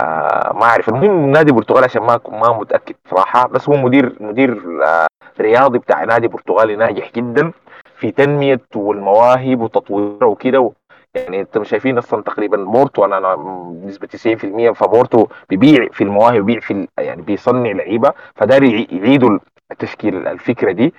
آه 0.00 0.52
ما 0.54 0.62
أعرف. 0.62 0.88
المهم 0.88 1.30
نادي 1.30 1.52
برتغالي 1.52 1.84
عشان 1.84 2.02
ما 2.02 2.20
ما 2.28 2.58
متأكد 2.58 2.94
صراحة. 3.10 3.48
بس 3.48 3.68
هو 3.68 3.76
مدير 3.76 4.16
مدير 4.20 4.62
آه 4.84 5.06
رياضي 5.40 5.78
بتاع 5.78 6.04
نادي 6.04 6.28
برتغالي 6.28 6.76
ناجح 6.76 7.12
جدا 7.12 7.52
في 7.96 8.10
تنمية 8.10 8.60
والمواهب 8.76 9.60
وتطويرها 9.60 10.26
وكده. 10.26 10.72
يعني 11.14 11.40
أنتم 11.40 11.64
شايفين 11.64 11.98
أصلا 11.98 12.22
تقريبا 12.22 12.56
مورتو 12.56 13.04
أنا 13.04 13.18
أنا 13.18 13.34
بنسبة 13.70 14.06
90% 14.06 14.72
فمورتو 14.72 15.26
بيبيع 15.50 15.88
في 15.92 16.04
المواهب 16.04 16.34
بيبيع 16.34 16.60
في 16.60 16.88
يعني 16.98 17.22
بيصنع 17.22 17.70
لعيبة. 17.70 18.12
فدار 18.34 18.62
يعيدوا 18.62 19.38
التشكيل 19.72 20.26
الفكرة 20.26 20.72
دي. 20.72 20.94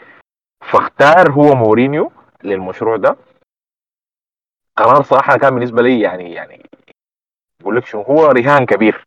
فاختار 0.72 1.32
هو 1.32 1.56
مورينيو 1.56 2.12
للمشروع 2.44 2.98
ده. 2.98 3.16
قرار 4.78 5.04
صراحة 5.04 5.38
كان 5.38 5.54
بالنسبة 5.54 5.82
لي 5.82 6.00
يعني 6.00 6.34
يعني 6.34 6.70
بقول 7.60 7.76
لك 7.76 7.86
شنو 7.86 8.02
هو 8.02 8.26
رهان 8.26 8.66
كبير. 8.66 9.06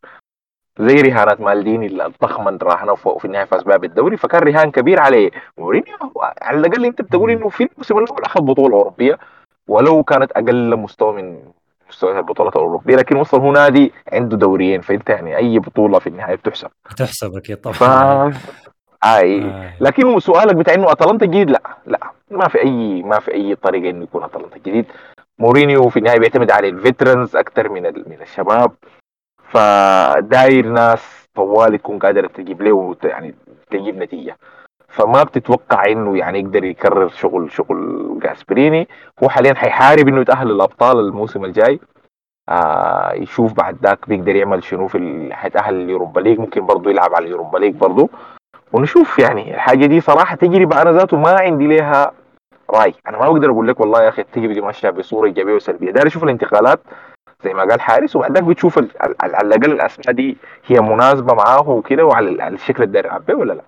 زي 0.79 0.95
رهانات 0.95 1.41
مالديني 1.41 2.05
الضخمة 2.05 2.59
راهنا 2.63 2.95
في 2.95 3.25
النهاية 3.25 3.45
فاز 3.45 3.63
بها 3.63 3.77
بالدوري 3.77 4.17
فكان 4.17 4.41
رهان 4.43 4.71
كبير 4.71 4.99
عليه. 4.99 5.31
مورينيو 5.57 5.95
على 6.41 6.57
الأقل 6.57 6.85
أنت 6.85 7.01
بتقول 7.01 7.31
إنه 7.31 7.49
في 7.49 7.63
الموسم 7.63 7.97
الأول 7.97 8.23
أخذ 8.23 8.41
بطولة 8.41 8.75
أوروبية 8.75 9.19
ولو 9.67 10.03
كانت 10.03 10.31
أقل 10.31 10.75
مستوى 10.75 11.21
من 11.21 11.51
مستويات 11.89 12.17
البطولات 12.17 12.55
الأوروبية 12.55 12.95
لكن 12.95 13.15
وصل 13.15 13.39
هو 13.39 13.51
نادي 13.51 13.93
عنده 14.13 14.37
دوريين 14.37 14.81
فأنت 14.81 15.09
يعني 15.09 15.37
أي 15.37 15.59
بطولة 15.59 15.99
في 15.99 16.07
النهاية 16.07 16.35
بتحسب. 16.35 16.69
بتحسب 16.91 17.35
أكيد 17.35 17.57
طبعا. 17.57 18.31
ف... 18.31 18.37
أي. 19.03 19.41
آه. 19.41 19.73
لكن 19.81 20.19
سؤالك 20.19 20.55
بتاع 20.55 20.73
إنه 20.73 20.91
أتلانتا 20.91 21.25
جديد 21.25 21.49
لا 21.49 21.61
لا. 21.85 21.99
ما 22.31 22.47
في 22.47 22.63
أي 22.63 23.03
ما 23.03 23.19
في 23.19 23.33
أي 23.33 23.55
طريقة 23.55 23.89
إنه 23.89 24.03
يكون 24.03 24.23
أتلانتا 24.23 24.57
جديد. 24.57 24.85
مورينيو 25.39 25.89
في 25.89 25.99
النهاية 25.99 26.19
بيعتمد 26.19 26.51
على 26.51 26.69
ال 26.69 26.76
veterans 26.76 27.35
أكثر 27.35 27.69
من 27.69 27.83
من 27.83 28.17
الشباب. 28.21 28.71
فداير 29.43 30.65
ناس 30.65 31.27
طوال 31.35 31.73
يكون 31.73 31.99
قادر 31.99 32.27
تجيب 32.27 32.61
له 32.61 32.95
يعني 33.03 33.35
تجيب 33.71 33.97
نتيجة. 33.97 34.37
فما 34.87 35.23
بتتوقع 35.23 35.85
إنه 35.85 36.17
يعني 36.17 36.39
يقدر 36.39 36.63
يكرر 36.63 37.09
شغل 37.09 37.51
شغل 37.51 38.19
جاسبريني. 38.23 38.87
هو 39.23 39.29
حاليا 39.29 39.53
حيحارب 39.53 40.07
إنه 40.07 40.21
يتأهل 40.21 40.47
للأبطال 40.47 40.99
الموسم 40.99 41.45
الجاي. 41.45 41.79
آه 42.49 43.13
يشوف 43.13 43.53
بعد 43.53 43.77
ذاك 43.83 44.09
بيقدر 44.09 44.35
يعمل 44.35 44.63
شنو 44.63 44.87
في 44.87 45.29
حيتأهل 45.31 45.73
لليوروبا 45.73 46.19
ليج. 46.19 46.39
ممكن 46.39 46.65
برضه 46.65 46.89
يلعب 46.89 47.15
على 47.15 47.25
اليوروبا 47.25 47.57
ليج 47.57 47.75
برضه. 47.75 48.09
ونشوف 48.73 49.19
يعني. 49.19 49.55
الحاجة 49.55 49.85
دي 49.85 50.01
صراحة 50.01 50.35
تجربة 50.35 50.81
أنا 50.81 50.91
ذاته 50.91 51.17
ما 51.17 51.29
عندي 51.39 51.67
ليها 51.67 52.11
رأي. 52.69 52.93
أنا 53.07 53.17
ما 53.17 53.29
بقدر 53.29 53.49
أقول 53.49 53.67
لك 53.67 53.79
والله 53.79 54.03
يا 54.03 54.09
أخي 54.09 54.21
التجربة 54.21 54.53
دي 54.53 54.61
ماشية 54.61 54.89
بصورة 54.89 55.27
إيجابية 55.27 55.53
وسلبية. 55.53 55.91
داير 55.91 56.07
أشوف 56.07 56.23
الانتقالات 56.23 56.79
زي 57.43 57.53
ما 57.53 57.61
قال 57.63 57.81
حارس 57.81 58.15
وبعد 58.15 58.31
ذاك 58.31 58.43
بتشوف 58.43 58.77
على 58.99 59.37
الأقل 59.41 59.71
الأسماء 59.71 60.11
دي 60.11 60.37
هي 60.65 60.81
مناسبة 60.81 61.33
معاه 61.33 61.69
وكده 61.69 62.05
وعلى 62.05 62.47
الشكل 62.47 62.83
اللي 62.83 62.93
داير 62.93 63.05
يلعب 63.05 63.29
ولا 63.29 63.53
لا؟ 63.53 63.63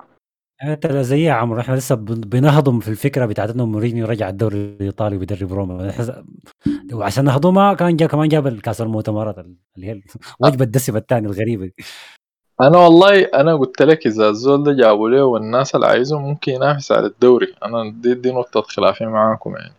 انت 0.64 0.88
زي 0.88 1.24
يا 1.24 1.34
عمرو 1.34 1.60
إحنا 1.60 1.76
لسه 1.76 1.96
بنهضم 1.96 2.80
في 2.80 2.88
الفكرة 2.88 3.26
بتاعت 3.26 3.50
إنه 3.50 3.66
مورينيو 3.66 4.06
رجع 4.06 4.30
الدوري 4.30 4.58
الإيطالي 4.58 5.16
وبيدرب 5.16 5.54
روما. 5.54 5.92
وعشان 6.94 7.26
نهضمها 7.26 7.74
كان 7.74 7.96
جا 7.96 8.08
كمان 8.08 8.28
جاب 8.28 8.48
الكاس 8.48 8.82
المؤتمرات 8.82 9.38
اللي 9.38 9.88
هي 9.88 10.02
الوجبه 10.42 10.66
الدسمه 10.66 10.98
الثانية 10.98 11.30
الغريبة. 11.30 11.72
أنا 12.62 12.78
والله 12.78 13.24
أنا 13.24 13.56
قلت 13.56 13.82
لك 13.82 14.08
إذا 14.08 14.30
الزول 14.30 14.64
ده 14.64 14.74
جابوا 14.74 15.10
له 15.10 15.24
والناس 15.24 15.76
اللي 15.76 15.88
عايزه 15.88 16.20
ممكن 16.20 16.52
ينافس 16.52 16.92
على 16.92 17.08
الدوري. 17.08 17.56
أنا 17.66 17.92
دي, 17.96 18.14
دي 18.14 18.32
نقطة 18.32 18.62
خلافي 18.62 19.06
معاكم 19.06 19.56
يعني. 19.56 19.74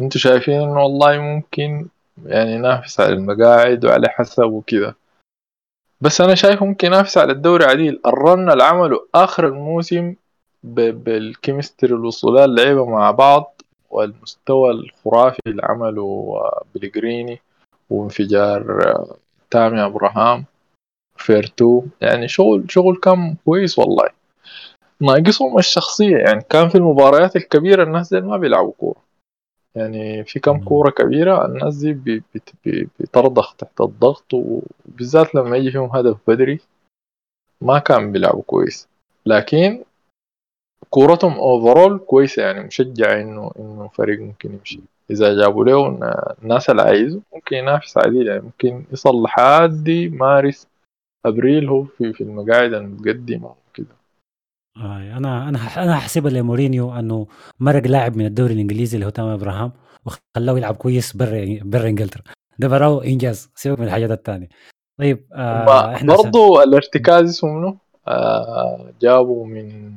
أنتوا 0.00 0.20
شايفين 0.20 0.60
إنه 0.60 0.82
والله 0.82 1.18
ممكن 1.18 1.86
يعني 2.26 2.52
ينافس 2.52 3.00
على 3.00 3.12
المقاعد 3.12 3.84
وعلى 3.84 4.08
حسب 4.08 4.44
وكذا 4.44 4.94
بس 6.00 6.20
أنا 6.20 6.34
شايف 6.34 6.62
ممكن 6.62 6.86
ينافس 6.86 7.18
على 7.18 7.32
الدوري 7.32 7.64
عديل. 7.64 8.00
ال 8.06 8.17
run 8.17 8.50
اللي 8.50 8.64
عمله 8.64 9.06
آخر 9.14 9.46
الموسم 9.46 10.14
بال 10.64 10.88
chemistry 10.88 11.94
الوصلوا 11.94 12.33
لها 12.33 12.48
اللعيبة 12.48 12.86
مع 12.86 13.10
بعض 13.10 13.62
والمستوى 13.90 14.70
الخرافي 14.70 15.40
اللي 15.46 15.62
عمله 15.64 16.34
بيليجريني 16.74 17.40
وانفجار 17.90 18.94
تامي 19.50 19.84
أبراهام. 19.84 20.44
فيريتو 21.18 21.82
يعني 22.00 22.28
شغل 22.28 22.64
شغل 22.68 22.96
كان 22.96 23.36
كويس 23.44 23.78
والله. 23.78 24.08
ناقصهم 25.00 25.58
الشخصية. 25.58 26.16
يعني 26.16 26.40
كان 26.50 26.68
في 26.68 26.74
المباريات 26.74 27.36
الكبيرة 27.36 27.82
الناس 27.82 28.14
دي 28.14 28.20
ما 28.20 28.36
بيلعبوا 28.36 28.72
كورة. 28.78 29.06
يعني 29.74 30.24
في 30.24 30.40
كم 30.40 30.60
كورة 30.64 30.90
كبيرة 30.90 31.46
الناس 31.46 31.76
دي 31.76 32.22
بترضخ 33.00 33.54
تحت 33.54 33.80
الضغط 33.80 34.34
وبالذات 34.34 35.34
لما 35.34 35.56
يجي 35.56 35.70
فيهم 35.70 35.96
هدف 35.96 36.16
بدري 36.28 36.60
ما 37.60 37.78
كان 37.78 38.12
بيلعبوا 38.12 38.42
كويس. 38.42 38.88
لكن 39.26 39.84
كورتهم 40.90 41.32
اوفرول 41.32 41.98
كويسة. 41.98 42.42
يعني 42.42 42.60
مشجع 42.60 43.20
انه 43.20 43.50
إنه 43.58 43.88
فريق 43.88 44.20
ممكن 44.20 44.52
يمشي. 44.52 44.80
إذا 45.10 45.34
جابوا 45.34 45.64
له 45.64 45.98
الناس 46.42 46.70
اللي 46.70 46.82
عايزه 46.82 47.20
ممكن 47.34 47.56
ينافس 47.56 47.98
عديد 47.98 48.26
يعني 48.26 48.40
ممكن 48.40 48.84
يصل 48.92 49.22
لحد 49.22 50.10
مارس 50.12 50.66
أبريل 51.26 51.68
هو 51.68 51.84
في 51.84 52.12
في 52.12 52.20
المقاعد 52.20 52.74
المتقدمه 52.74 53.54
وكده 53.68 53.96
آه 54.76 55.16
أنا 55.16 55.48
أنا 55.48 55.58
أنا 55.76 55.92
احسبها 55.92 56.30
لمورينيو 56.30 56.92
إنه 56.92 57.26
مرق 57.60 57.86
لاعب 57.86 58.16
من 58.16 58.26
الدوري 58.26 58.54
الإنجليزي 58.54 58.94
اللي 58.94 59.06
هو 59.06 59.10
تامي 59.10 59.34
إبراهام 59.34 59.72
وخلاه 60.06 60.56
يلعب 60.58 60.76
كويس 60.76 61.16
برا 61.16 61.58
برا 61.62 61.88
إنجلترا 61.88 62.22
ده 62.58 62.68
براه 62.68 63.04
إنجاز 63.04 63.50
سيبك 63.54 63.78
من 63.80 63.86
الحاجات 63.86 64.10
الثانية 64.10 64.48
طيب 64.98 65.26
آه 65.32 65.94
إحنا 65.94 66.16
برضو 66.16 66.62
الارتكاز 66.62 67.28
اسمه 67.28 67.50
منو؟ 67.52 67.76
آه 68.08 68.92
جابوا 69.00 69.46
من 69.46 69.92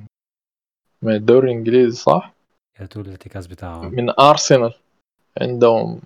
من 1.02 1.16
الدوري 1.16 1.52
الإنجليزي 1.52 1.98
صح؟ 1.98 2.34
طول 2.92 3.06
الارتكاز 3.06 3.48
بتاعهم 3.48 3.96
من 3.96 4.10
أرسنال 4.20 4.74
عندهم 5.42 6.00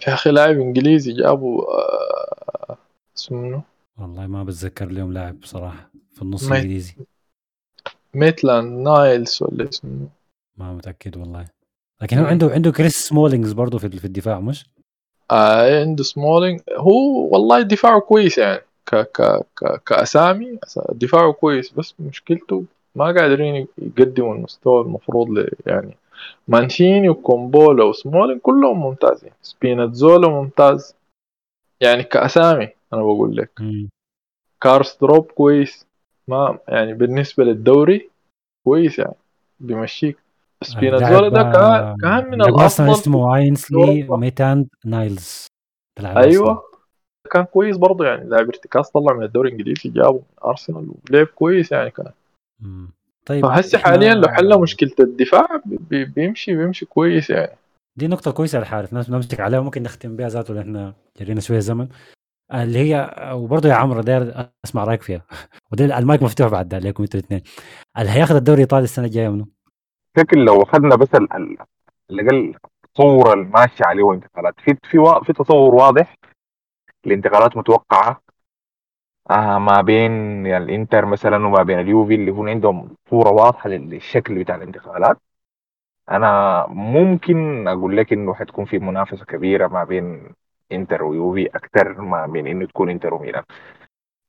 في 0.00 0.12
أخي 0.12 0.30
لاعب 0.30 0.60
إنجليزي 0.60 1.12
جابوا 1.12 1.62
آه 1.62 2.76
اسمه 3.16 3.38
منو؟ 3.38 3.62
والله 3.98 4.26
ما 4.26 4.44
بتذكر 4.44 4.86
اليوم 4.86 5.12
لاعب 5.12 5.40
بصراحة 5.40 5.90
في 6.14 6.22
النص 6.22 6.44
ما- 6.44 6.56
الإنجليزي 6.56 6.94
ميتلاند 8.14 8.88
نايلز 8.88 9.38
ولا 9.42 9.68
اسمه؟ 9.68 10.08
ما 10.56 10.72
متأكد 10.74 11.16
والله 11.16 11.46
لكن 12.02 12.18
هو. 12.18 12.24
عنده 12.26 12.50
عنده 12.50 12.70
كريس 12.72 12.96
سمولينج 12.96 13.52
برضه 13.52 13.78
في 13.78 14.04
الدفاع 14.04 14.40
مش؟ 14.40 14.66
آه 15.30 15.80
عنده 15.80 16.02
سمولينج 16.04 16.60
هو 16.76 17.28
والله 17.32 17.62
دفاعه 17.62 18.00
كويس 18.00 18.38
يعني 18.38 18.60
ك 18.86 18.94
ك 18.96 19.22
ك 19.56 19.82
كأسامي 19.86 20.58
دفاعه 20.92 21.32
كويس 21.32 21.72
بس 21.72 21.94
مشكلته 22.00 22.64
ما 22.94 23.04
قادرين 23.04 23.66
يقدموا 23.78 24.34
المستوى 24.34 24.82
المفروض 24.82 25.30
ل 25.30 25.48
يعني 25.66 25.96
مانشيني 26.48 27.08
وكومبولا 27.08 27.84
وسمولينج 27.84 28.40
كلهم 28.40 28.80
ممتازين 28.80 29.30
سبيناتزولا 29.42 30.28
ممتاز 30.28 30.94
يعني 31.80 32.02
كأسامي 32.02 32.68
أنا 32.92 33.02
بقول 33.02 33.36
لك. 33.36 33.50
مم. 33.60 33.88
كارسدورب 34.60 35.24
كويس. 35.32 35.86
ما 36.28 36.58
يعني 36.68 36.94
بالنسبة 36.94 37.44
للدوري 37.44 38.10
كويس 38.64 38.98
يعني. 38.98 39.14
بيمشيك. 39.60 40.16
سبيناتزولا 40.62 41.28
ده 41.28 41.42
كان 41.42 41.96
كأن 42.02 42.30
من 42.30 42.42
الأفضل 42.42 42.90
اسمه 42.90 43.36
اينسلي 43.36 43.78
أوروبا. 44.02 44.16
ميتلاند 44.16 44.68
نايلز. 44.84 45.46
أيوه. 46.00 46.62
كان 47.30 47.44
كويس 47.44 47.76
برضه 47.76 48.06
يعني. 48.06 48.28
لاعب 48.28 48.46
ارتكاز 48.48 48.88
طلع 48.88 49.12
من 49.14 49.22
الدوري 49.22 49.48
الإنجليزي 49.48 49.88
جابه 49.88 50.12
من 50.12 50.22
أرسنال 50.44 50.88
ولعب 51.10 51.26
كويس 51.26 51.72
يعني 51.72 51.90
كان. 51.90 52.10
مم. 52.60 52.90
طيب 53.26 53.46
فهسه 53.46 53.78
حاليا 53.78 54.14
لو 54.14 54.28
حل 54.28 54.60
مشكلة 54.60 54.94
الدفاع 55.00 55.62
بي- 55.66 56.04
بيمشي 56.04 56.56
بيمشي 56.56 56.86
كويس 56.86 57.30
يعني. 57.30 57.56
دي 57.98 58.06
نقطة 58.08 58.30
كويسة 58.30 58.58
الحارث 58.58 58.92
ناس 58.92 59.10
نمسك 59.10 59.40
عليها. 59.40 59.58
وممكن 59.60 59.82
نختم 59.82 60.16
بها 60.16 60.28
ذاته 60.28 60.54
لأن 60.54 60.92
جرينا 61.20 61.40
شوية 61.40 61.58
زمن. 61.58 61.88
اللي 62.54 62.78
هي 62.78 63.10
وبرضه 63.32 63.68
يا 63.68 63.74
عمرو 63.74 64.00
داير 64.00 64.50
أسمع 64.64 64.84
رأيك 64.84 65.02
فيها. 65.02 65.22
ودي 65.72 65.84
المايك 65.98 66.22
مفتوح 66.22 66.48
بعد 66.48 66.68
ده 66.68 66.76
عليكم 66.76 67.02
أنتوا 67.02 67.20
الاثنين. 67.20 67.42
اللي 67.98 68.10
هياخذ 68.10 68.34
الدوري 68.36 68.56
الإيطالي 68.56 68.84
السنة 68.84 69.04
الجاية 69.06 69.28
منه؟ 69.28 69.46
لكن 70.16 70.38
لو 70.38 70.62
أخذنا 70.62 70.96
بس 70.96 71.14
ال- 71.14 71.32
ال- 71.32 71.56
اللي 72.10 72.22
قال 72.22 72.54
التصور 72.84 73.32
الماشي 73.32 73.84
عليه 73.84 74.08
الانتقالات. 74.10 74.54
في 74.60 74.76
في 74.90 75.20
في 75.26 75.32
تصور 75.32 75.74
واضح 75.74 76.16
لانتقالات 77.04 77.56
متوقعة 77.56 78.20
آه 79.30 79.58
ما 79.58 79.80
بين 79.82 80.12
الإنتر 80.46 81.04
مثلا 81.06 81.36
وما 81.46 81.62
بين 81.62 81.80
اليوفي 81.80 82.14
اللي 82.14 82.30
هون 82.30 82.48
عندهم 82.48 82.96
صورة 83.10 83.30
واضحة 83.30 83.68
لل- 83.68 83.90
للشكل 83.90 84.38
بتاع 84.38 84.54
الانتقالات. 84.56 85.16
أنا 86.10 86.66
ممكن 86.68 87.68
أقول 87.68 87.96
لك 87.96 88.12
إنه 88.12 88.34
حتكون 88.34 88.64
في 88.64 88.78
منافسة 88.78 89.24
كبيرة 89.24 89.68
ما 89.68 89.84
بين 89.84 90.34
انتر 90.72 91.02
ويوفي 91.02 91.46
أكثر 91.46 92.00
ما 92.00 92.26
بين 92.26 92.46
إنه 92.46 92.66
تكون 92.66 92.90
انتر 92.90 93.14
وميلان 93.14 93.42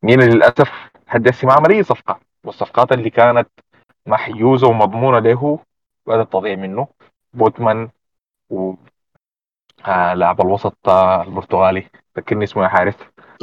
ميلان 0.03 0.29
للأسف 0.29 0.71
هسه 1.07 1.47
ما 1.47 1.53
عمل 1.53 1.71
اي 1.71 1.83
صفقة 1.83 2.19
والصفقات 2.43 2.91
اللي 2.91 3.09
كانت 3.09 3.47
محجوزة 4.05 4.67
ومضمونة 4.67 5.19
له 5.19 5.59
بدات 6.07 6.33
تضيع 6.33 6.55
منه. 6.55 6.87
بوتمان 7.33 7.89
و 8.49 8.73
آه 9.85 10.13
لاعب 10.13 10.41
الوسط 10.41 10.89
آه 10.89 11.23
البرتغالي 11.23 11.85
فكرني 12.15 12.43
اسمه 12.43 12.63
يا 12.63 12.67
حارث. 12.67 12.95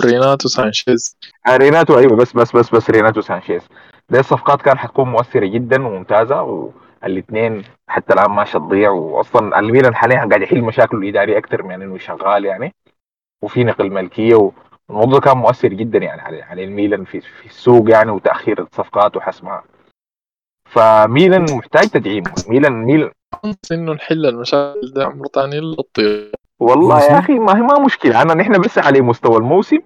ريناتو 0.04 0.48
سانشيز. 0.48 1.16
آه 1.46 1.56
ريناتو 1.56 1.98
أيوه 1.98 2.16
بس 2.16 2.32
بس 2.36 2.56
بس 2.56 2.74
بس 2.74 2.90
ريناتو 2.90 3.20
سانشيز. 3.20 3.68
دي 4.08 4.20
الصفقات 4.20 4.62
كان 4.62 4.78
حتكون 4.78 5.08
مؤثرة 5.08 5.46
جدا 5.46 5.86
وممتازة 5.86 6.42
والاثنين 7.02 7.64
حتى 7.88 8.12
الآن 8.14 8.30
ماشي 8.30 8.58
تضيع 8.58 8.90
واصلا 8.90 9.58
الميلان 9.58 9.94
حاليا 9.94 10.16
قاعد 10.16 10.42
يحل 10.42 10.62
مشاكله 10.62 11.00
الاداريه 11.00 11.38
أكثر 11.38 11.62
من 11.62 11.82
إنه 11.82 11.98
شغال 11.98 12.44
يعني. 12.44 12.74
وفي 13.44 13.64
نقل 13.64 13.90
ملكيه 13.90 14.50
والموضوع 14.88 15.20
كان 15.20 15.36
مؤثر 15.36 15.68
جدا 15.68 15.98
يعني 15.98 16.20
على 16.20 16.42
على 16.42 16.64
الميلان 16.64 17.04
في 17.04 17.20
في 17.20 17.46
السوق 17.46 17.90
يعني 17.90 18.10
وتأخير 18.10 18.62
الصفقات 18.62 19.16
وحسمها. 19.16 19.62
فميلان 20.68 21.46
محتاج 21.56 21.88
تدعيم. 21.88 22.24
ميلان 22.48 22.72
ميلان 22.72 23.10
إنه 23.72 23.92
نحل 23.92 24.26
المشاكل 24.26 24.92
ده 24.94 25.06
عمر 25.06 25.26
ثاني 25.34 25.76
والله؟ 26.60 27.02
يا 27.02 27.18
أخي 27.18 27.32
ما 27.32 27.56
هي 27.56 27.60
ما 27.60 27.78
مشكلة. 27.78 28.22
انا 28.22 28.34
نحن 28.34 28.60
بس 28.60 28.78
على 28.78 29.00
مستوى 29.00 29.36
الموسم. 29.36 29.78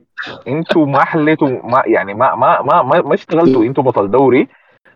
أنتوا 0.49 0.87
ما 0.87 1.05
حليتوا 1.05 1.49
ما 1.49 1.83
يعني 1.87 2.15
ما 2.15 2.35
ما 2.35 2.63
ما 2.63 2.83
ما, 2.83 3.01
ما 3.01 3.15
اشتغلتوا. 3.15 3.65
أنتوا 3.65 3.85
بطل 3.85 4.11
دوري. 4.11 4.49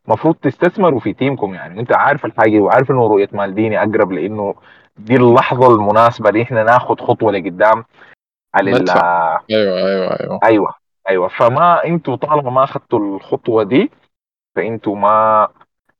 المفروض 0.08 0.34
تستثمروا 0.34 1.00
في 1.00 1.12
تيمكم 1.12 1.54
يعني. 1.54 1.80
أنت 1.80 1.92
عارف 1.92 2.24
الحاجة 2.24 2.58
وعارف 2.60 2.90
إنه 2.90 3.06
رؤية 3.06 3.28
مالديني 3.32 3.78
أقرب 3.82 4.12
لإنه 4.12 4.54
دي 4.96 5.16
اللحظة 5.16 5.74
المناسبة 5.74 6.28
اللي 6.28 6.42
إحنا 6.42 6.62
ناخذ 6.64 6.96
خطوة 6.96 7.32
لقدام. 7.32 7.84
على 8.54 8.70
ال-. 8.70 8.84
أيوه 9.50 9.76
أيوه 9.78 10.20
أيوه. 10.20 10.40
أيوه 10.44 10.74
أيوه. 11.08 11.28
فما 11.28 11.84
أنتوا 11.84 12.16
طالما 12.16 12.50
ما 12.50 12.64
أخذتوا 12.64 12.98
الخطوة 13.16 13.62
دي 13.62 13.90
فانتوا 14.56 14.96
ما 14.96 15.48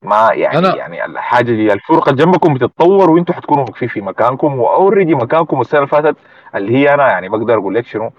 ما 0.03 0.31
يعني 0.33 0.57
أنا- 0.73 0.77
يعني 0.77 1.05
الحاجة 1.05 1.45
دي 1.53 1.73
الفرقة 1.73 2.13
جنبكم 2.13 2.55
بتتطور 2.55 3.11
وانتوا 3.11 3.35
حتكونوا 3.35 3.65
واقفين 3.65 3.89
في 3.89 4.01
مكانكم 4.01 4.59
وأوريدي 4.59 5.15
مكانكم 5.15 5.61
السنة 5.61 5.81
اللي 5.81 5.91
فاتت 5.91 6.17
اللي 6.55 6.77
هي 6.77 6.95
أنا 6.95 7.09
يعني 7.09 7.29
بقدر 7.29 7.55
أقول 7.59 7.75
لك 7.75 7.87
شنو؟ 7.87 8.11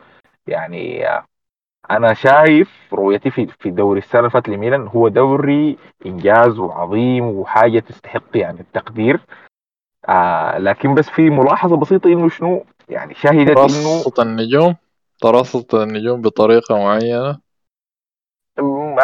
يعني 0.48 1.06
أنا 1.92 2.14
شايف 2.14 2.94
رؤيتي 2.94 3.30
في 3.32 3.48
في 3.60 3.70
دوري 3.70 4.00
السنة 4.00 4.20
اللي 4.20 4.32
فاتت 4.32 4.50
لميلان 4.50 4.88
هو 4.88 5.08
دوري 5.08 5.78
إنجاز 6.06 6.60
وعظيم 6.60 7.26
وحاجة 7.26 7.80
تستحق 7.80 8.24
يعني 8.36 8.60
التقدير. 8.60 9.20
آه 10.10 10.58
لكن 10.58 10.94
بس 10.96 11.10
في 11.10 11.30
ملاحظة 11.30 11.78
بسيطة 11.78 12.08
إنه 12.08 12.30
شنو؟ 12.30 12.66
يعني 12.90 13.14
شهدت 13.14 13.50
إنه 13.50 13.56
ترصت 13.56 14.20
النجوم؟ 14.20 14.76
ترصت 15.22 15.74
النجوم 15.74 16.22
بطريقة 16.22 16.78
معينة؟ 16.78 17.38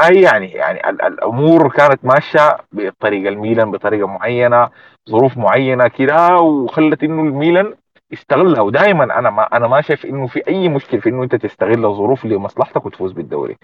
اي 0.05 0.21
يعني 0.21 0.51
يعني 0.51 0.89
ال- 0.89 1.01
الأمور 1.01 1.69
كانت 1.69 2.05
ماشية 2.05 2.57
بطريقة 2.71 3.29
الميلان 3.29 3.71
بطريقة 3.71 4.07
معينة 4.07 4.69
ظروف 5.09 5.37
معينة 5.37 5.87
كده 5.87 6.37
وخلت 6.37 7.03
إنه 7.03 7.21
الميلان 7.21 7.73
استغلها 8.13 8.61
ودائما 8.61 9.03
أنا 9.19 9.29
ما 9.29 9.43
أنا 9.43 9.67
ما 9.67 9.81
شايف 9.81 10.05
إنه 10.05 10.27
في 10.27 10.47
أي 10.47 10.69
مشكلة 10.69 10.99
في 10.99 11.09
إنه 11.09 11.23
أنت 11.23 11.35
تستغل 11.35 11.85
الظروف 11.85 12.25
لمصلحتك 12.25 12.85
وتفوز 12.85 13.11
بالدوري. 13.11 13.57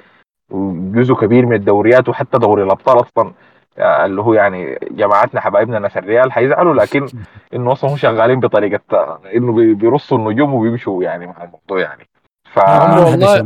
جزء 0.91 1.13
كبير 1.13 1.45
من 1.45 1.55
الدوريات 1.55 2.09
وحتى 2.09 2.37
دوري 2.37 2.63
الأبطال 2.63 3.01
أصلا 3.01 3.33
اللي 3.77 4.21
هو 4.21 4.33
يعني 4.33 4.79
جماعتنا 4.91 5.41
حبايبنا 5.41 5.79
ناس 5.79 5.97
الريال 5.97 6.31
حيزعلوا 6.31 6.73
لكن 6.73 7.07
إنه 7.55 7.71
أصلا 7.71 7.89
هم 7.91 7.97
شغالين 7.97 8.39
بطريقة 8.39 9.19
إنه 9.35 9.53
بي- 9.53 9.73
بيرصوا 9.73 10.17
النجوم 10.17 10.53
وبيمشوا 10.53 11.03
يعني 11.03 11.27
مع 11.27 11.43
الموضوع 11.43 11.79
يعني. 11.81 12.09
ف 12.53 12.59
ما 12.59 13.05
والله- 13.05 13.39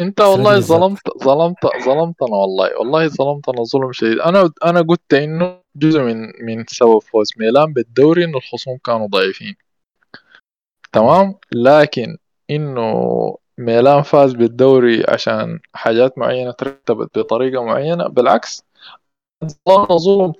انت 0.00 0.20
والله. 0.20 0.60
ظلمت 0.60 1.00
ظلمت 1.24 1.66
ظلمتنا 1.84 2.36
والله. 2.36 2.78
والله 2.78 3.08
ظلمتنا 3.08 3.62
ظلم 3.64 3.92
شديد. 3.92 4.18
أنا 4.18 4.50
أنا 4.64 4.80
قلت 4.80 5.14
إنه 5.14 5.56
جزء 5.76 6.00
من 6.02 6.16
من 6.46 6.64
سبب 6.68 6.98
فوز 6.98 7.32
ميلان 7.38 7.72
بالدوري 7.72 8.24
إنه 8.24 8.36
الخصوم 8.38 8.78
كانوا 8.84 9.06
ضعيفين. 9.06 9.54
تمام؟ 10.92 11.34
لكن 11.52 12.16
إنه 12.50 12.92
ميلان 13.58 14.02
فاز 14.02 14.32
بالدوري 14.34 15.04
عشان 15.08 15.58
حاجات 15.74 16.18
معينة 16.18 16.50
ترتبت 16.50 17.18
بطريقة 17.18 17.64
معينة 17.64 18.08
بالعكس 18.08 18.64
ظلمنا 19.68 19.96
ظلم 19.98 20.32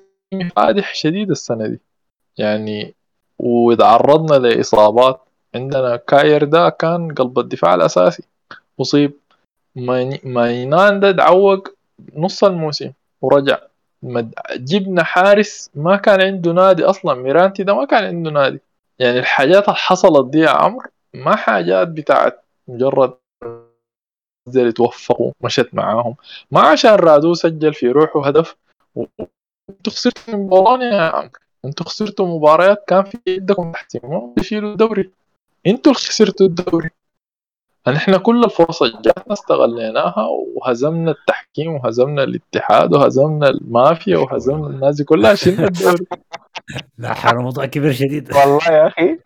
فادح 0.56 0.94
شديد 0.94 1.30
السنة 1.30 1.66
دي. 1.66 1.80
يعني 2.38 2.94
وتعرضنا 3.38 4.48
لإصابات 4.48 5.20
عندنا 5.54 5.96
كاير 5.96 6.44
ده 6.44 6.68
كان 6.68 7.14
قلب 7.14 7.38
الدفاع 7.38 7.74
الأساسي. 7.74 8.22
أصيب 8.80 9.12
ماين- 9.76 10.20
ماينان 10.24 11.00
ده 11.00 11.12
تعوق 11.12 11.68
نص 12.16 12.44
الموسم 12.44 12.92
ورجع. 13.22 13.58
جبنا 14.56 15.02
حارس 15.04 15.70
ما 15.74 15.96
كان 15.96 16.20
عنده 16.20 16.52
نادي 16.52 16.84
أصلا. 16.84 17.14
ميرانتي 17.14 17.62
ده 17.62 17.74
ما 17.74 17.84
كان 17.84 18.04
عنده 18.04 18.30
نادي. 18.30 18.60
يعني 18.98 19.18
الحاجات 19.18 19.64
اللي 19.64 19.76
حصلت 19.76 20.30
دي 20.30 20.38
يا 20.38 20.50
عمرو 20.50 20.88
ما 21.14 21.36
حاجات 21.36 21.88
بتاعت 21.88 22.44
مجرد 22.68 23.14
زي 24.48 24.72
توفقوا 24.72 25.32
مشت 25.40 25.68
معاهم. 25.72 26.14
ما 26.50 26.60
عشان 26.60 26.90
رادو 26.94 27.34
سجل 27.34 27.74
في 27.74 27.88
روحه 27.88 28.26
هدف 28.26 28.56
و- 28.94 29.04
أنتوا 29.70 29.92
خسرتوا 29.92 30.34
من 30.34 30.46
بولونيا 30.46 30.86
يا 30.94 31.00
عمرو 31.02 31.30
أنتوا 31.64 31.86
خسرتوا 31.86 32.26
مباريات 32.26 32.84
كان 32.88 33.04
في 33.04 33.18
يدكم 33.26 33.70
احتمال 33.74 34.34
تشيلوا 34.36 34.72
الدوري. 34.72 35.10
أنتوا 35.66 35.92
اللي 35.92 36.02
خسرتوا 36.04 36.46
الدوري. 36.46 36.90
نحن 37.88 38.16
كل 38.16 38.44
الفرص 38.44 38.82
اللي 38.82 38.98
جاتنا 39.02 39.32
استغليناها 39.32 40.28
وهزمنا 40.56 41.10
التحكيم 41.10 41.72
وهزمنا 41.74 42.22
الاتحاد 42.22 42.94
وهزمنا 42.94 43.48
المافيا 43.48 44.18
وهزمنا 44.18 44.66
الناس 44.66 44.96
دي 44.96 45.04
كلها 45.04 45.34
شلنا 45.34 45.66
الدوري. 45.66 46.06
لا 46.98 47.14
حرام 47.14 47.42
موضوع 47.42 47.66
كبير 47.66 47.92
شديد 47.92 48.32
والله 48.36 48.68
يا 48.68 48.86
أخي 48.86 49.18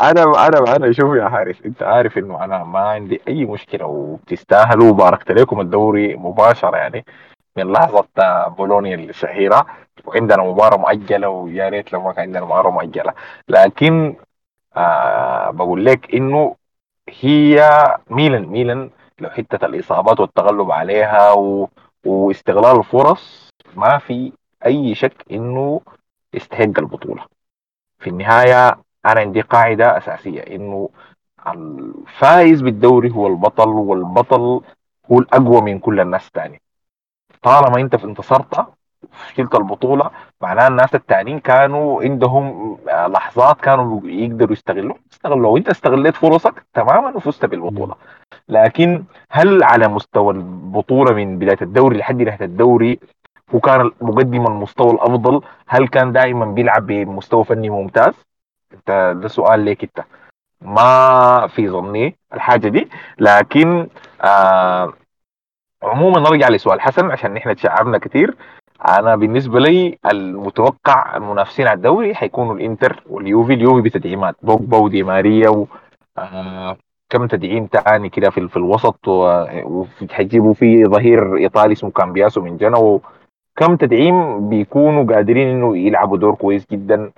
أنا 0.00 0.22
أنا 0.46 0.76
أنا 0.76 0.92
شوف 0.92 1.16
يا 1.16 1.28
حارس 1.28 1.56
أنت 1.64 1.82
عارف 1.82 2.18
إنه 2.18 2.44
أنا 2.44 2.64
ما 2.64 2.78
عندي 2.78 3.20
أي 3.28 3.44
مشكلة 3.44 3.86
وبتستاهلوا 3.86 4.90
وباركت 4.90 5.30
لكم 5.30 5.60
الدوري 5.60 6.16
مباشرة 6.16 6.76
يعني. 6.76 7.04
من 7.56 7.72
لحظة 7.72 8.08
بولونيا 8.48 8.94
الشهيرة 8.94 9.66
وعندنا 10.04 10.42
مباراة 10.42 10.76
مؤجلة 10.76 11.28
ويا 11.28 11.68
ريت 11.68 11.92
لو 11.92 12.02
ما 12.02 12.12
كان 12.12 12.22
عندنا 12.22 12.44
مباراة 12.44 12.70
مؤجلة. 12.70 13.14
لكن 13.48 14.16
آه 14.76 15.50
بقول 15.50 15.84
لك 15.84 16.14
إنه 16.14 16.56
هي 17.20 17.70
ميلان 18.10 18.46
ميلان 18.46 18.90
لو 19.18 19.30
حتة 19.30 19.66
الإصابات 19.66 20.20
والتغلب 20.20 20.70
عليها 20.70 21.32
و... 21.32 21.68
واستغلال 22.06 22.78
الفرص 22.78 23.50
ما 23.74 23.98
في 23.98 24.32
أي 24.66 24.94
شك 24.94 25.24
إنه 25.30 25.80
يستحق 26.34 26.78
البطولة. 26.78 27.24
في 27.98 28.10
النهاية 28.10 28.68
أنا 29.06 29.20
عندي 29.20 29.40
قاعدة 29.40 29.96
أساسية 29.98 30.40
إنه 30.40 30.88
الفائز 31.46 32.60
بالدوري 32.60 33.10
هو 33.10 33.26
البطل 33.26 33.68
والبطل 33.68 34.60
هو 35.12 35.18
الأقوى 35.18 35.60
من 35.60 35.78
كل 35.78 36.00
الناس 36.00 36.26
الثانية. 36.26 36.58
طالما 37.42 37.80
انت 37.80 37.94
انتصرت 37.94 38.66
شلت 39.36 39.54
البطولة 39.54 40.10
معناها 40.40 40.68
الناس 40.68 40.94
التانيين 40.94 41.40
كانوا 41.40 42.02
عندهم 42.02 42.76
لحظات 42.86 43.60
كانوا 43.60 44.00
يقدروا 44.04 44.52
يستغلوا 44.52 44.94
استغلوا 45.12 45.50
وانت 45.50 45.68
استغليت 45.68 46.14
فرصك 46.16 46.64
تماما 46.74 47.16
وفزت 47.16 47.44
بالبطولة. 47.46 47.94
لكن 48.48 49.04
هل 49.30 49.62
على 49.62 49.88
مستوى 49.88 50.34
البطولة 50.34 51.14
من 51.14 51.38
بداية 51.38 51.58
الدوري 51.62 51.98
لحد 51.98 52.22
نهاية 52.22 52.44
الدوري 52.44 52.98
هو 53.54 53.60
كان 53.60 53.90
مقدم 54.00 54.46
المستوى 54.46 54.90
الأفضل؟ 54.90 55.40
هل 55.66 55.88
كان 55.88 56.12
دائما 56.12 56.44
بيلعب 56.44 56.86
بمستوى 56.86 57.44
فني 57.44 57.70
ممتاز؟ 57.70 58.14
انت 58.72 59.16
ده 59.22 59.28
سؤال 59.28 59.60
ليك 59.60 59.82
انت. 59.84 60.04
ما 60.60 61.46
في 61.46 61.68
ظني 61.68 62.16
الحاجة 62.34 62.68
دي. 62.68 62.88
لكن 63.18 63.88
آه 64.22 64.92
عموما 65.82 66.20
نرجع 66.20 66.48
لسؤال 66.48 66.80
حسن 66.80 67.10
عشان 67.10 67.34
نحن 67.34 67.56
تشعبنا 67.56 67.98
كثير 67.98 68.34
أنا 68.88 69.16
بالنسبة 69.16 69.60
لي 69.60 69.98
المتوقع 70.12 71.16
المنافسين 71.16 71.66
على 71.66 71.76
الدوري 71.76 72.14
حيكونوا 72.14 72.54
الإنتر 72.54 73.02
واليوفي. 73.10 73.54
اليوفي 73.54 73.80
بتدعيمات 73.80 74.36
بوجبا 74.42 74.76
ودي 74.76 75.02
ماريا 75.02 75.48
و 75.48 75.66
آه 76.18 76.76
كم 77.10 77.26
تدعيم 77.26 77.66
تاني 77.66 78.08
كده 78.08 78.30
في, 78.30 78.48
في 78.48 78.56
الوسط 78.56 79.08
وحيجيبوا 79.08 80.54
في 80.54 80.84
ظهير 80.84 81.36
إيطالي 81.36 81.72
اسمه 81.72 81.90
كامبياسو 81.90 82.40
من 82.40 82.56
جنو 82.56 83.00
كم 83.56 83.76
تدعيم 83.76 84.48
بيكونوا 84.48 85.14
قادرين 85.14 85.48
إنه 85.48 85.76
يلعبوا 85.78 86.16
دور 86.16 86.34
كويس 86.34 86.66
جدا. 86.72 87.10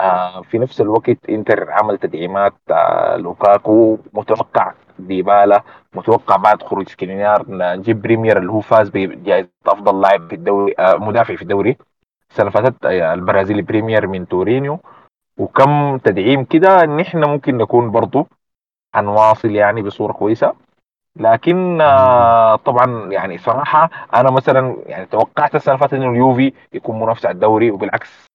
آه 0.00 0.42
في 0.42 0.58
نفس 0.58 0.80
الوقت 0.80 1.28
إنتر 1.30 1.70
عمل 1.70 1.98
تدعيمات 1.98 2.54
آه 2.70 3.16
لوكاكو 3.16 3.98
متوقع 4.12 4.72
ديبالا 4.98 5.62
متوقع 5.94 6.36
بعد 6.36 6.62
خروج 6.62 6.88
سكرينيار 6.88 7.44
نجيب 7.48 8.02
بريمير 8.02 8.38
اللي 8.38 8.52
هو 8.52 8.60
فاز 8.60 8.88
بجائزة 8.88 9.48
أفضل 9.66 10.00
لاعب 10.00 10.28
في 10.28 10.34
الدوري 10.34 10.74
آه 10.78 10.94
مدافع 10.96 11.36
في 11.36 11.42
الدوري. 11.42 11.76
اللي 12.38 12.50
فاتت 12.50 12.86
البرازيلي 12.86 13.62
بريمير 13.62 14.06
من 14.06 14.28
تورينيو. 14.28 14.78
وكم 15.38 15.98
تدعيم 15.98 16.44
كده 16.44 16.84
ان 16.84 17.00
إحنا 17.00 17.26
ممكن 17.26 17.58
نكون 17.58 17.90
برضو 17.90 18.26
هنواصل 18.94 19.50
يعني 19.50 19.82
بصورة 19.82 20.12
كويسة. 20.12 20.54
لكن 21.16 21.80
آه 21.80 22.56
طبعا 22.56 23.12
يعني 23.12 23.38
صراحة 23.38 23.90
أنا 24.14 24.30
مثلا 24.30 24.76
يعني 24.86 25.06
توقعت 25.06 25.54
السنة 25.54 25.74
اللي 25.74 25.88
فاتت 25.88 25.94
إنه 25.94 26.10
اليوفي 26.10 26.52
يكون 26.72 27.00
منافس 27.00 27.26
على 27.26 27.34
الدوري 27.34 27.70
وبالعكس 27.70 28.26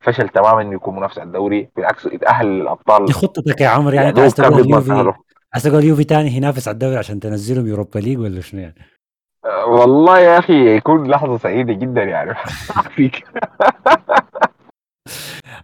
فشل 0.00 0.28
تماما 0.28 0.62
إنه 0.62 0.74
يكون 0.74 0.96
منافس 0.96 1.18
على 1.18 1.26
الدوري 1.26 1.68
بالعكس 1.76 2.06
يتأهل 2.06 2.46
للأبطال. 2.46 3.04
دي 3.04 3.12
خطتك 3.12 3.60
يا 3.60 3.68
عمر 3.68 3.94
يعني 3.94 4.08
انت 4.08 4.18
عايز 4.18 4.34
تقول 4.34 4.60
اليوفي 4.60 5.12
عايز 5.54 5.64
تقول 5.64 5.78
اليوفي 5.78 6.02
ثاني 6.02 6.30
ينافس 6.30 6.68
على 6.68 6.74
الدوري 6.74 6.96
عشان 6.96 7.20
تنزلهم 7.20 7.66
يوروبا 7.66 7.98
ليج 7.98 8.18
ولا 8.18 8.40
شنو 8.40 8.60
يعني؟ 8.60 8.74
أه 9.44 9.66
والله 9.66 10.18
يا 10.18 10.38
أخي 10.38 10.76
يكون 10.76 11.10
لحظة 11.10 11.36
سعيدة 11.38 11.72
جدا 11.72 12.02
يعني. 12.02 12.34
فيك 12.96 13.24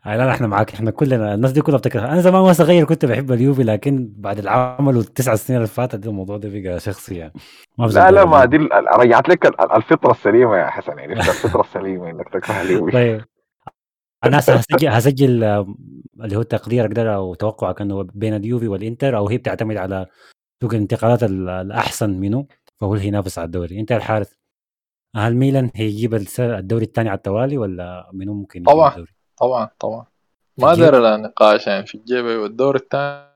لا 0.07 0.16
لا 0.16 0.30
إحنا 0.30 0.47
معاك. 0.47 0.74
إحنا 0.74 0.91
كلنا 0.91 1.34
الناس 1.34 1.53
دي 1.53 1.61
كلها 1.61 1.78
بتكره. 1.78 2.01
أنا 2.01 2.20
زمان 2.20 2.41
وأنا 2.41 2.53
صغير 2.53 2.84
كنت 2.84 3.05
بحب 3.05 3.32
اليوفي 3.32 3.62
لكن 3.62 4.12
بعد 4.16 4.39
العمل 4.39 4.97
والتسع 4.97 5.34
سنين 5.34 5.57
اللي 5.57 5.68
فاتت 5.68 6.07
الموضوع 6.07 6.37
ده 6.37 6.49
بقى 6.53 6.80
شخصي 6.80 7.14
يعني. 7.14 7.32
ما 7.78 7.87
لا 7.87 8.11
لا 8.11 8.24
ما 8.24 8.45
دي 8.45 8.57
رجعت 8.99 9.28
لك 9.28 9.47
الفطرة 9.76 10.11
السليمة 10.11 10.57
يا 10.57 10.66
حسن 10.66 10.99
يعني. 10.99 11.12
الفطرة 11.12 11.61
السليمة 11.61 12.11
إنك 12.11 12.28
تكره 12.28 12.62
اليوفي. 12.62 12.93
طيب. 12.99 13.24
أنا 14.27 14.39
هسجل 14.39 14.89
هسجل 14.89 15.45
اللي 16.20 16.37
هو 16.37 16.43
تقديرك 16.43 16.93
ده 16.93 17.14
أو 17.14 17.35
توقعك 17.35 17.81
إنه 17.81 18.03
بين 18.14 18.35
اليوفي 18.35 18.68
والإنتر 18.68 19.16
أو 19.16 19.29
هي 19.29 19.39
بتعتمد 19.39 19.77
على 19.77 20.07
سوق 20.62 20.74
الانتقالات 20.74 21.22
الأحسن 21.22 22.11
منه 22.11 22.47
فهو 22.81 22.95
اللي 22.95 23.07
ينافس 23.07 23.39
على 23.39 23.47
الدوري. 23.47 23.81
انت 23.81 23.93
الحارث 23.93 24.33
هل 25.16 25.37
ميلان 25.37 25.70
هيجيب 25.74 26.14
الدوري 26.39 26.85
الثاني 26.85 27.09
على 27.09 27.16
التوالي 27.16 27.59
ولا 27.59 28.11
منو 28.12 28.35
ممكن 28.35 28.62
طبعا 28.62 28.91
الدوري؟ 28.91 29.12
طبعا 29.39 29.68
طبعا. 29.81 30.05
ما 30.59 30.74
دار 30.74 31.16
نقاش 31.20 31.66
يعني 31.66 31.87
في 31.87 31.95
الجيب 31.95 32.24
والدور 32.24 32.77
الثاني 32.77 33.27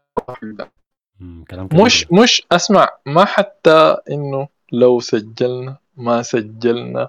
كلام 1.50 1.68
مش 1.72 2.12
مش 2.12 2.42
أسمع 2.52 2.88
ما 3.06 3.24
حتى 3.24 3.96
إنه 4.10 4.48
لو 4.72 5.00
سجلنا 5.00 5.76
ما 5.96 6.22
سجلنا 6.22 7.08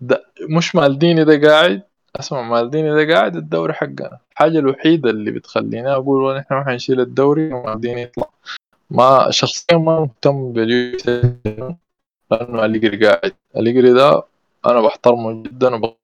ده 0.00 0.24
مش 0.56 0.74
مالديني 0.74 1.24
ده 1.24 1.48
قاعد 1.48 1.82
اسمع 2.20 2.42
مالديني 2.42 3.04
ده 3.06 3.14
قاعد 3.14 3.36
الدوري 3.36 3.72
حقنا. 3.72 4.18
الحاجة 4.32 4.58
الوحيدة 4.58 5.10
اللي 5.10 5.30
بتخليني 5.30 5.92
أقول 5.92 6.36
نحن 6.36 6.54
ما 6.54 6.64
حنشيل 6.64 7.00
الدوري 7.00 7.52
ومالديني 7.52 8.02
يطلع. 8.02 8.30
ما 8.90 9.30
شخصيا 9.30 9.76
ما 9.76 10.00
مهتم 10.00 10.52
باليو 10.52 10.98
لأنه 12.30 12.64
أليجري 12.64 13.06
قاعد. 13.06 13.34
أليجري 13.56 13.92
ده 13.92 14.22
أنا 14.66 14.80
بحترمه 14.80 15.42
جدا 15.42 15.74
وب... 15.74 15.96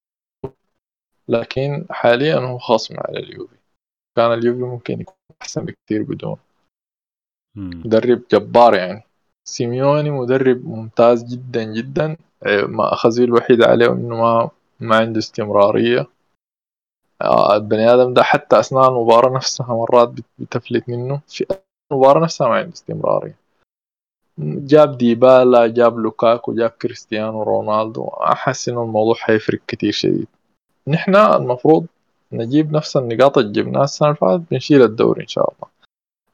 لكن 1.29 1.87
حاليا 1.91 2.37
هو 2.37 2.59
خصم 2.59 2.95
على 2.99 3.19
اليوفي. 3.19 3.57
كان 4.17 4.33
اليوفي 4.33 4.63
ممكن 4.63 5.01
يكون 5.01 5.15
أحسن 5.43 5.65
بكثير 5.65 6.03
بدون. 6.03 6.37
مدرب 7.57 8.23
جبار 8.33 8.75
يعني. 8.75 9.03
سيميوني 9.45 10.11
مدرب 10.11 10.67
ممتاز 10.67 11.25
جدا 11.35 11.63
جدا. 11.63 12.17
مأخذي 12.47 13.21
الوحيد 13.21 13.63
عليه 13.63 13.93
إنه 13.93 14.17
ما 14.17 14.51
ما 14.81 14.97
عنده 14.97 15.19
استمرارية. 15.19 16.07
البني 17.53 17.95
آدم 17.95 18.15
ده 18.15 18.23
حتى 18.23 18.61
أثناء 18.61 18.89
المباراة 18.89 19.37
نفسها 19.37 19.67
مرات 19.67 20.13
بتفلت 20.39 20.89
منه. 20.89 21.21
في 21.29 21.47
المباراة 21.93 22.21
نفسها 22.21 22.49
ما 22.49 22.55
عنده 22.55 22.73
استمرارية. 22.73 23.37
جاب 24.39 24.99
ديبالا 24.99 25.67
جاب 25.67 25.99
لوكاكو 25.99 26.55
جاب 26.55 26.71
كريستيانو 26.71 27.43
رونالدو. 27.43 28.05
أحس 28.05 28.69
إنه 28.69 28.83
الموضوع 28.83 29.15
حيفرق 29.15 29.61
كتير 29.69 29.93
شديد. 29.93 30.27
نحن 30.87 31.17
المفروض 31.17 31.87
نجيب 32.33 32.73
نفس 32.73 32.97
النقاط 32.97 33.39
اللي 33.39 33.53
جبناها 33.53 33.85
السنة 33.85 34.09
اللي 34.09 34.19
فاتت 34.21 34.43
بنشيل 34.51 34.83
الدوري 34.83 35.23
إن 35.23 35.29
شاء 35.29 35.53
الله. 35.53 35.71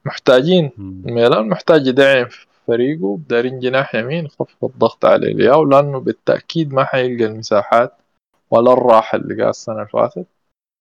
محتاجين 0.05 0.71
ميلان 1.05 1.49
محتاج 1.49 1.87
يدعم 1.87 2.27
فريقه 2.67 3.19
دارين 3.29 3.59
جناح 3.59 3.95
يمين 3.95 4.25
يخفف 4.25 4.65
الضغط 4.65 5.05
على 5.05 5.31
الياو 5.31 5.63
لأنه 5.63 5.99
بالتأكيد 5.99 6.73
ما 6.73 6.83
حيلقى 6.83 7.25
المساحات. 7.25 7.93
ولا 8.51 8.73
الراحة 8.73 9.17
اللي 9.17 9.35
قاعد 9.35 9.49
السنة 9.49 9.75
اللي 9.75 9.87
فاتت. 9.87 10.25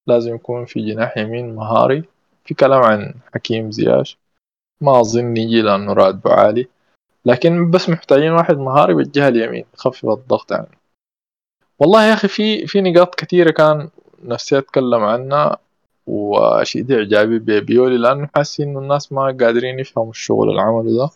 لازم 0.06 0.34
يكون 0.34 0.64
في 0.64 0.92
جناح 0.92 1.16
يمين 1.18 1.54
مهاري. 1.54 2.04
في 2.44 2.54
كلام 2.54 2.82
عن 2.82 3.14
حكيم 3.34 3.70
زياش. 3.70 4.18
ما 4.80 5.00
أظن 5.00 5.36
يجي 5.36 5.62
لأنه 5.62 5.92
راتبه 5.92 6.32
عالي 6.32 6.68
لكن 7.24 7.70
بس 7.70 7.88
محتاجين 7.88 8.32
واحد 8.32 8.58
مهاري 8.58 8.94
بالجهة 8.94 9.28
اليمين. 9.28 9.64
يخفف 9.74 10.04
الضغط 10.06 10.52
عنه. 10.52 10.66
والله 11.78 12.04
يا 12.04 12.12
أخي 12.14 12.28
في 12.28 12.66
في 12.66 12.80
نقاط 12.80 13.14
كثيرة 13.14 13.50
كان 13.50 13.88
نفسي 14.22 14.58
أتكلم 14.58 15.04
عنها. 15.04 15.56
وأشيد 16.06 16.92
إعجابي 16.92 17.38
ببيولي 17.38 17.98
لأنه 17.98 18.28
حاسس 18.34 18.60
إنه 18.60 18.78
الناس 18.80 19.12
ما 19.12 19.22
قادرين 19.22 19.78
يفهموا 19.78 20.10
الشغل 20.10 20.50
اللي 20.50 20.60
عمله 20.60 20.96
ده. 20.96 21.10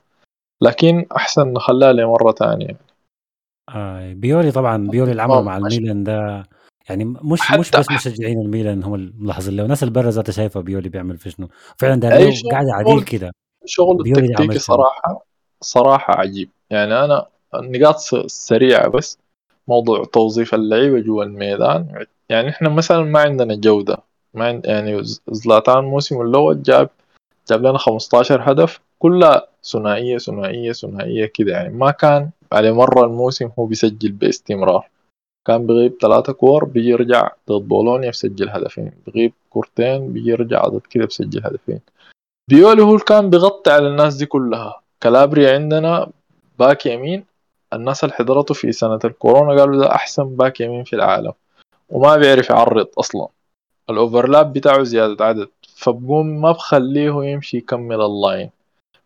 لكن 0.62 1.06
أحسن 1.16 1.52
نخليها 1.52 1.92
لمرة 1.92 2.32
تانية 2.32 2.76
آه 3.74 4.12
بيولي 4.12 4.50
طبعا 4.50 4.88
بيولي 4.88 5.12
العمل 5.12 5.42
مع 5.42 5.56
الميلان 5.56 6.04
ده 6.04 6.44
يعني 6.88 7.04
مش 7.04 7.52
مش 7.52 7.70
بس 7.70 7.90
مشجعين 7.90 8.40
الميلان 8.40 8.82
هم 8.82 8.94
الملاحظين 8.94 9.56
له 9.56 9.62
الناس 9.62 9.82
اللي 9.82 9.94
برا 9.94 10.10
ذاتها 10.10 10.32
شايفة 10.32 10.60
بيولي 10.60 10.88
بيعمل 10.88 11.16
في 11.16 11.30
شنو 11.30 11.48
فعلا 11.76 12.00
ده 12.00 12.08
قاعد 12.50 12.66
عديل 12.68 13.02
كده. 13.02 13.32
شغل 13.64 14.00
التكتيكي 14.00 14.58
صراحة 14.58 15.24
صراحة 15.60 16.20
عجيب. 16.20 16.48
يعني 16.70 17.04
أنا 17.04 17.26
النقاط 17.54 17.96
سريعه 18.26 18.88
بس 18.88 19.18
موضوع 19.68 20.04
توظيف 20.04 20.54
اللعيبة 20.54 21.00
جوا 21.00 21.24
الميدان. 21.24 22.06
يعني 22.28 22.48
إحنا 22.48 22.68
مثلا 22.68 23.02
ما 23.04 23.20
عندنا 23.20 23.54
جودة. 23.54 23.98
ما 24.34 24.44
عند 24.44 24.66
يعني 24.66 25.02
زلاتان 25.28 25.78
الموسم 25.78 26.20
الأول 26.20 26.62
جاب 26.62 26.90
جاب 27.50 27.60
لنا 27.60 27.78
15 27.78 28.52
هدف 28.52 28.80
كلها 28.98 29.46
ثنائية 29.64 30.18
ثنائية 30.18 30.72
ثنائية 30.72 31.26
كده. 31.26 31.52
يعني 31.52 31.74
ما 31.74 31.90
كان 31.90 32.30
على 32.52 32.72
مر 32.72 33.04
الموسم 33.04 33.50
هو 33.58 33.66
بيسجل 33.66 34.12
باستمرار. 34.12 34.88
كان 35.46 35.66
بيغيب 35.66 35.96
ثلاثة 36.00 36.32
كور 36.32 36.64
بيجي 36.64 36.88
يرجع 36.88 37.30
ضد 37.50 37.68
بولونيا 37.68 38.10
بسجل 38.10 38.48
هدفين. 38.48 38.92
بيغيب 39.06 39.32
كورتين 39.50 40.12
بيجي 40.12 40.30
يرجع 40.30 40.62
ضد 40.62 40.86
كده 40.90 41.06
بسجل 41.06 41.46
هدفين. 41.46 41.80
بيولي 42.50 42.82
هو 42.82 42.98
كان 42.98 43.30
بيغطي 43.30 43.70
على 43.70 43.88
الناس 43.88 44.16
دي 44.16 44.26
كلها. 44.26 44.80
كالابريا 45.00 45.54
عندنا 45.54 46.10
back 46.58 46.86
يمين 46.86 47.24
الناس 47.72 48.04
اللي 48.04 48.14
حضرته 48.14 48.54
في 48.54 48.72
سنة 48.72 48.98
الكورونا 49.04 49.60
قالوا 49.60 49.80
ده 49.80 49.94
أحسن 49.94 50.24
back 50.24 50.60
يمين 50.60 50.84
في 50.84 50.96
العالم. 50.96 51.32
وما 51.88 52.16
بيعرف 52.16 52.50
يعرض 52.50 52.88
أصلا. 52.98 53.28
ال 53.90 53.98
overlap 53.98 54.52
بتاعه 54.52 54.82
زيادة 54.82 55.24
عدد. 55.24 55.48
فبقوم 55.76 56.40
ما 56.40 56.52
بخليه 56.52 57.24
يمشي 57.24 57.56
يكمل 57.56 58.00
ال 58.00 58.09
line. 58.09 58.50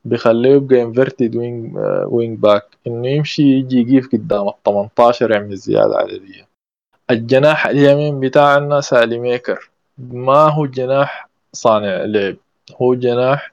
بيخليه 0.04 0.50
يبقى 0.50 0.82
inverted 0.82 1.36
wing 1.36 1.76
wing 2.06 2.38
back 2.38 2.64
إنه 2.86 3.08
يمشي 3.08 3.42
يجي 3.42 3.80
يقيف 3.80 4.12
قدام 4.12 4.48
ال 4.48 4.62
18 4.64 5.30
يعمل 5.30 5.56
زيادة 5.56 5.96
عددية. 5.96 6.48
الجناح 7.10 7.66
اليمين 7.66 8.20
بتاعنا 8.20 8.80
ساليماكرز. 8.80 9.70
ما 9.98 10.48
هو 10.48 10.66
جناح 10.66 11.28
صانع 11.52 12.04
لعب. 12.04 12.36
هو 12.76 12.94
جناح 12.94 13.52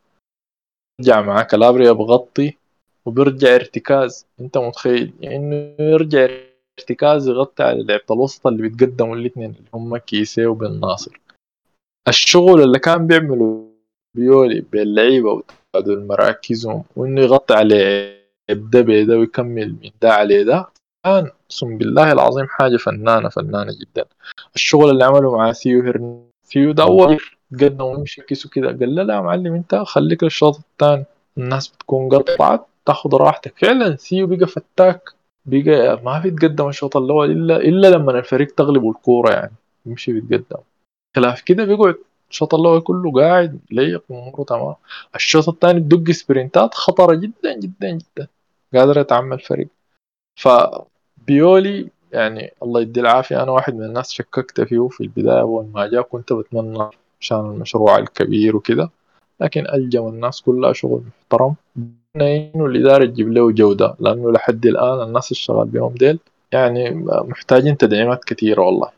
يرجع 0.99 1.21
مع 1.21 1.41
كالابريا 1.41 1.91
بغطي 1.91 2.53
وبيرجع 3.05 3.55
ارتكاز. 3.55 4.25
أنت 4.41 4.57
متخيل؟ 4.57 5.13
إنه 5.23 5.75
يرجع 5.79 6.27
ارتكاز 6.79 7.27
يغطي 7.27 7.63
على 7.63 7.83
لعبة 7.83 8.03
الوسط 8.11 8.47
اللي 8.47 8.69
بيتقدموا 8.69 9.15
الاثنين 9.15 9.49
اللي 9.49 9.69
هم 9.73 9.97
كيسي 9.97 10.45
وبن 10.45 10.79
ناصر. 10.79 11.19
الشغل 12.07 12.61
اللي 12.61 12.79
كان 12.79 13.07
بيعمله 13.07 13.69
بيولي 14.17 14.61
باللعيبة 14.61 15.43
وتعدل 15.75 16.07
مراكزهم 16.07 16.83
وإنه 16.95 17.21
يغطي 17.21 17.53
على 17.53 18.09
ده 18.49 18.81
بده 18.81 19.17
ويكمل. 19.17 19.75
من 19.83 19.89
ده 20.01 20.13
على 20.13 20.43
ده 20.43 20.67
كان 21.05 21.31
أقسم 21.45 21.77
بالله 21.77 22.11
العظيم 22.11 22.47
حاجة 22.47 22.77
فنانة 22.77 23.29
فنانة 23.29 23.71
جدا. 23.81 24.05
الشغل 24.55 24.89
اللي 24.89 25.05
عمله 25.05 25.37
مع 25.37 25.51
ثيو 25.51 25.83
هيرن 25.83 26.23
ثيو 26.45 26.71
ده 26.71 26.83
أول 26.83 27.17
قدم 27.53 27.81
ويمشي 27.81 28.21
كيسو 28.21 28.49
كده. 28.49 28.67
قال 28.67 28.95
لا 28.95 29.15
يا 29.15 29.21
معلم 29.21 29.53
أنت 29.53 29.75
خليك 29.75 30.23
الشوط 30.23 30.55
الثاني. 30.57 31.05
الناس 31.37 31.67
بتكون 31.67 32.09
قطعت 32.09 32.65
تاخد 32.85 33.15
راحتك. 33.15 33.53
فعلا 33.57 33.95
ثيو 33.95 34.27
بقى 34.27 34.47
فتاك 34.47 35.09
بقى 35.45 36.01
ما 36.03 36.19
بيتقدم 36.19 36.69
الشوط 36.69 36.97
الأول 36.97 37.31
إلا 37.31 37.57
إلا 37.57 37.87
لما 37.87 38.19
الفريق 38.19 38.55
تغلب 38.55 38.89
الكورة 38.89 39.31
يعني 39.31 39.53
يمشي 39.85 40.13
بيتقدم. 40.13 40.61
خلاف 41.15 41.41
كده 41.41 41.65
بيقعد 41.65 41.95
الشوط 42.31 42.55
الأول 42.55 42.81
كله 42.81 43.11
قاعد 43.11 43.59
ليق 43.71 44.03
اموره 44.11 44.43
تمام. 44.43 44.75
الشوط 45.15 45.49
الثاني 45.49 45.79
بدق 45.79 46.11
سبرنتات 46.11 46.73
خطرة 46.73 47.15
جدا 47.15 47.59
جدا 47.59 47.91
جدا. 47.91 48.27
قادر 48.73 48.99
يتعمل 48.99 49.39
فريق. 49.39 49.67
فبيولي 50.39 51.89
يعني 52.11 52.51
الله 52.63 52.81
يدي 52.81 52.99
العافية 52.99 53.43
أنا 53.43 53.51
واحد 53.51 53.75
من 53.75 53.83
الناس 53.83 54.11
شككت 54.11 54.61
فيه 54.61 54.87
في 54.87 55.01
البداية. 55.01 55.41
أول 55.41 55.65
ما 55.73 55.87
جاء 55.87 56.01
كنت 56.01 56.33
بتمنى 56.33 56.89
عشان 57.21 57.39
المشروع 57.39 57.97
الكبير 57.97 58.55
وكده 58.55 58.89
لكن 59.39 59.67
ألجم 59.67 60.07
الناس 60.07 60.41
كلها 60.41 60.73
شغل 60.73 61.03
محترم. 61.07 61.55
إنه 62.15 62.65
الإدارة 62.65 63.05
تجيب 63.05 63.29
له 63.29 63.51
جودة 63.51 63.95
لأنه 63.99 64.31
لحد 64.31 64.65
الآن 64.65 65.01
الناس 65.07 65.31
اللي 65.31 65.41
شغال 65.41 65.67
بيهم 65.67 65.93
ديل 65.93 66.19
يعني 66.51 66.91
محتاجين 67.05 67.77
تدعيمات 67.77 68.23
كثيرة 68.23 68.61
والله. 68.61 68.91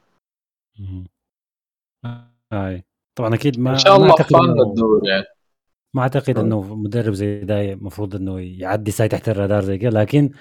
هاي. 2.53 2.83
طبعا 3.15 3.35
أكيد 3.35 3.59
ما 3.59 3.71
إن 3.71 3.77
شاء 3.77 3.99
ما 3.99 4.05
الله 4.05 4.15
إنه 4.45 4.63
الدور 4.63 5.01
يعني. 5.07 5.25
ما 5.93 6.01
أعتقد 6.01 6.37
آه. 6.37 6.41
إنه 6.41 6.75
مدرب 6.75 7.13
زي 7.13 7.41
ده 7.41 7.61
المفروض 7.61 8.15
إنه 8.15 8.39
يعدي 8.39 8.91
ساي 8.91 9.07
تحت 9.07 9.29
الرادار 9.29 9.61
زي 9.63 9.77
كده 9.77 9.89
لكن 10.01 10.31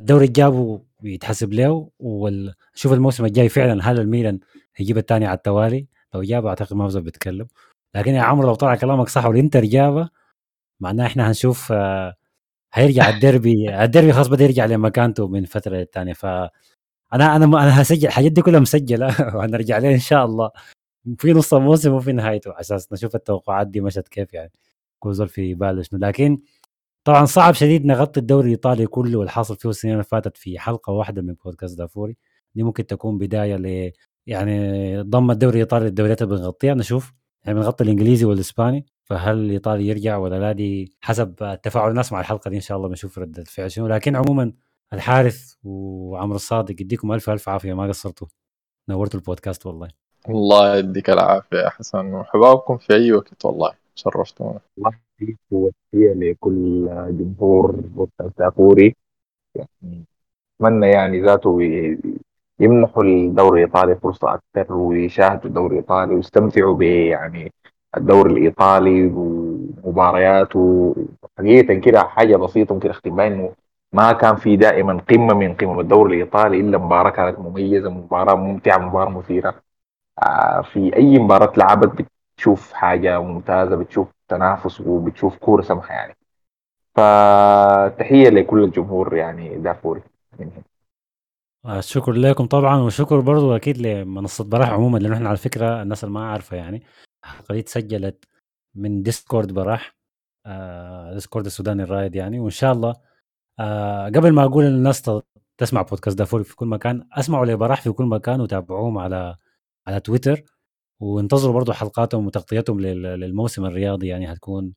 الدوري 0.00 0.26
جابه 0.26 0.82
بيتحسب 1.00 1.52
له 1.52 1.90
وشوف 1.98 2.92
الموسم 2.92 3.24
الجاي 3.24 3.48
فعلا 3.48 3.90
هل 3.90 4.00
الميلان 4.00 4.40
هيجيب 4.76 4.98
الثاني 4.98 5.26
على 5.26 5.36
التوالي؟ 5.36 5.86
لو 6.14 6.22
جابه 6.22 6.48
أعتقد 6.48 6.76
ما 6.76 6.86
بزول 6.86 7.02
بيتكلم 7.02 7.46
لكن 7.94 8.14
يا 8.14 8.22
عمرو 8.22 8.46
لو 8.46 8.54
طلع 8.54 8.74
كلامك 8.74 9.08
صح 9.08 9.26
والإنتر 9.26 9.64
جابه 9.64 10.08
معناه 10.80 11.06
إحنا 11.06 11.28
هنشوف 11.28 11.72
آه، 11.72 12.14
هيرجع 12.74 13.08
الديربي 13.14 13.84
الديربي 13.84 14.12
خلاص 14.12 14.28
بدأ 14.28 14.44
يرجع 14.44 14.64
لمكانته 14.66 15.28
من 15.28 15.44
فترة 15.44 15.76
للثانيه 15.76 16.12
ف 16.12 16.26
أنا 17.14 17.36
أنا 17.36 17.44
أنا 17.44 17.82
هسجل 17.82 18.06
الحاجات 18.08 18.32
دي 18.32 18.42
كلها 18.42 18.60
مسجلة 18.60 19.06
وهنرجع 19.36 19.78
لها 19.78 19.94
إن 19.94 19.98
شاء 19.98 20.24
الله. 20.24 20.50
في 21.18 21.32
نص 21.32 21.54
الموسم 21.54 21.92
وفي 21.92 22.12
نهايته 22.12 22.50
على 22.50 22.60
أساس 22.60 22.92
نشوف 22.92 23.14
التوقعات 23.14 23.66
دي 23.66 23.80
مشت 23.80 24.08
كيف 24.08 24.34
يعني. 24.34 24.52
كل 24.98 25.14
زول 25.14 25.28
في 25.28 25.54
باله 25.54 25.82
شنو. 25.82 26.00
لكن 26.00 26.38
طبعا 27.04 27.24
صعب 27.24 27.54
شديد 27.54 27.86
نغطي 27.86 28.20
الدوري 28.20 28.46
الإيطالي 28.46 28.86
كله 28.86 29.18
والحاصل 29.18 29.56
فيه 29.56 29.68
السنين 29.68 29.94
اللي 29.94 30.04
فاتت 30.04 30.36
في 30.36 30.58
حلقة 30.58 30.92
واحدة 30.92 31.22
من 31.22 31.34
بودكاست 31.44 31.78
دافوري. 31.78 32.16
دي 32.54 32.62
ممكن 32.62 32.86
تكون 32.86 33.18
بداية 33.18 33.56
ل 33.56 33.92
يعني 34.26 35.02
ضم 35.02 35.30
الدوري 35.30 35.54
الإيطالي 35.54 35.84
للدوريات 35.84 36.22
اللي 36.22 36.36
بنغطيها. 36.36 36.74
نشوف 36.74 37.12
يعني 37.44 37.58
بنغطي 37.58 37.84
الإنجليزي 37.84 38.24
والإسباني 38.24 38.86
فهل 39.04 39.36
الإيطالي 39.38 39.88
يرجع 39.88 40.16
ولا 40.16 40.40
لا؟ 40.40 40.52
دي 40.52 40.96
حسب 41.00 41.58
تفاعل 41.62 41.90
الناس 41.90 42.12
مع 42.12 42.20
الحلقة 42.20 42.48
دي 42.50 42.56
إن 42.56 42.60
شاء 42.60 42.76
الله 42.78 42.88
بنشوف 42.88 43.18
رده 43.18 43.42
الفعل 43.42 43.70
شنو. 43.72 43.86
لكن 43.88 44.16
عموما 44.16 44.52
الحارث 44.92 45.54
وعمرو 45.64 46.36
الصادق 46.36 46.80
يديكم 46.80 47.12
ألف 47.12 47.30
ألف 47.30 47.48
عافية. 47.48 47.74
ما 47.74 47.88
قصرتوا. 47.88 48.28
نورتوا 48.88 49.20
البودكاست 49.20 49.66
والله. 49.66 50.03
الله 50.28 50.76
يديك 50.76 51.10
العافية 51.10 51.56
يا 51.58 51.68
حسن 51.68 52.14
وحبابكم 52.14 52.76
في 52.78 52.94
أي 52.94 53.12
وقت 53.12 53.44
والله 53.44 53.72
شرفتونا. 53.94 54.60
الله 54.78 54.92
يديك 55.20 55.38
وتحية 55.50 56.12
لكل 56.14 56.88
جمهور 57.18 57.74
دافوري 58.38 58.94
يعني 59.54 60.04
أتمنى 60.60 60.86
يعني 60.90 61.20
ذاته 61.22 61.58
يمنحوا 62.60 63.02
الدوري 63.04 63.64
الإيطالي 63.64 63.96
فرصة 63.96 64.34
أكثر 64.34 64.72
ويشاهدوا 64.74 65.44
الدوري 65.44 65.72
الإيطالي 65.74 66.14
ويستمتعوا 66.14 66.74
ب 66.76 66.82
يعني 66.82 67.52
الدوري 67.96 68.32
الإيطالي 68.32 69.06
ومبارياته 69.06 70.94
حقيقة 71.38 71.74
كده 71.74 72.02
حاجة 72.04 72.36
بسيطة 72.36 72.74
ممكن 72.74 72.90
أختم 72.90 73.20
إنه 73.20 73.52
ما 73.92 74.12
كان 74.12 74.36
في 74.36 74.56
دائما 74.56 75.00
قمة 75.10 75.34
من 75.34 75.54
قمم 75.54 75.80
الدوري 75.80 76.14
الإيطالي 76.16 76.60
إلا 76.60 76.78
مباراة 76.78 77.10
كانت 77.10 77.38
مميزة 77.38 77.90
مباراة 77.90 78.34
ممتعة 78.34 78.78
مباراة 78.78 79.10
مثيرة. 79.10 79.54
في 80.72 80.96
أي 80.96 81.18
مباراة 81.18 81.52
لعبت 81.56 82.06
بتشوف 82.36 82.72
حاجة 82.72 83.20
ممتازة 83.20 83.76
بتشوف 83.76 84.08
تنافس 84.28 84.80
وبتشوف 84.80 85.36
كورة 85.36 85.62
سمحة 85.62 85.94
يعني 85.94 86.16
فتحية 86.94 88.28
لكل 88.28 88.64
الجمهور 88.64 89.16
يعني 89.16 89.58
دافوري 89.58 90.02
من 90.38 90.46
هنا. 90.46 90.62
آه، 91.74 91.78
الشكر 91.78 92.12
لكم 92.12 92.46
طبعا 92.46 92.76
وشكر 92.80 93.20
برضو 93.20 93.56
أكيد 93.56 93.78
لمنصة 93.78 94.44
براح 94.44 94.70
عموما 94.70 94.98
لأنه 94.98 95.14
إحنا 95.14 95.28
على 95.28 95.36
فكرة 95.36 95.82
الناس 95.82 96.04
اللي 96.04 96.14
ما 96.14 96.30
عارفة 96.30 96.56
يعني 96.56 96.82
الحلقة 97.24 97.52
دي 97.52 97.60
اتسجلت 97.60 98.24
من 98.74 99.02
Discord 99.02 99.52
براح 99.52 99.96
آه 100.46 101.14
Discord 101.14 101.46
السوداني 101.46 101.82
الرائد 101.82 102.14
يعني 102.14 102.40
وإن 102.40 102.50
شاء 102.50 102.72
الله 102.72 102.94
آه 103.58 104.06
قبل 104.06 104.32
ما 104.32 104.44
أقول 104.44 104.64
للناس 104.64 105.10
تسمع 105.58 105.82
بودكاست 105.82 106.18
دافوري 106.18 106.44
في 106.44 106.56
كل 106.56 106.66
مكان 106.66 107.08
أسمعوا 107.12 107.46
لبراح 107.46 107.80
في 107.82 107.90
كل 107.92 108.04
مكان 108.04 108.40
وتابعوهم 108.40 108.98
على 108.98 109.36
على 109.86 110.00
تويتر 110.00 110.42
وانتظروا 111.00 111.54
برضو 111.54 111.72
حلقاتهم 111.72 112.26
وتغطيتهم 112.26 112.80
لل- 112.80 113.02
للموسم 113.20 113.64
الرياضي 113.64 114.06
يعني 114.06 114.32
هتكون 114.32 114.72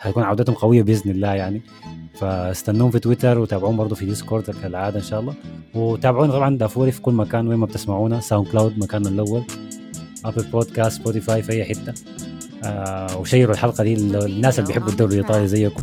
هتكون 0.00 0.22
عودتهم 0.22 0.54
قوية 0.56 0.82
بإذن 0.82 1.10
الله 1.10 1.34
يعني. 1.34 1.62
فاستنوهم 2.14 2.90
في 2.90 2.98
تويتر 2.98 3.38
وتابعوهم 3.38 3.76
برضو 3.76 3.94
في 3.94 4.04
Discord 4.06 4.50
كالعادة 4.50 4.96
إن 4.98 5.02
شاء 5.04 5.20
الله. 5.20 5.34
وتابعونا 5.74 6.32
طبعا 6.32 6.56
دافوري 6.58 6.92
في 6.92 7.00
كل 7.02 7.12
مكان 7.14 7.48
وين 7.48 7.58
ما 7.58 7.66
بتسمعونا 7.66 8.20
SoundCloud 8.20 8.78
مكاننا 8.78 9.08
الأول 9.08 9.42
Apple 10.24 10.42
Podcast 10.42 11.00
Spotify 11.00 11.42
في 11.42 11.52
أي 11.52 11.64
حتة. 11.64 11.94
آه 12.64 13.18
وشيروا 13.18 13.54
الحلقة 13.54 13.84
دي 13.84 13.94
للناس 13.96 14.58
اللي 14.58 14.68
بيحبوا 14.68 14.88
الدوري 14.88 15.14
الإيطالي 15.14 15.46
زيكم. 15.48 15.82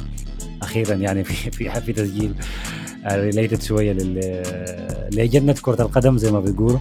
أخيرا 0.62 0.94
يعني 0.96 1.24
في 1.24 1.52
في 1.52 1.82
في 1.82 1.94
تسجيل. 1.94 2.36
related 3.08 3.62
شوية 3.62 3.92
لل 3.92 4.44
جنة 5.14 5.56
كرة 5.62 5.82
القدم 5.82 6.18
زي 6.18 6.32
ما 6.32 6.40
بيقولوا. 6.40 6.80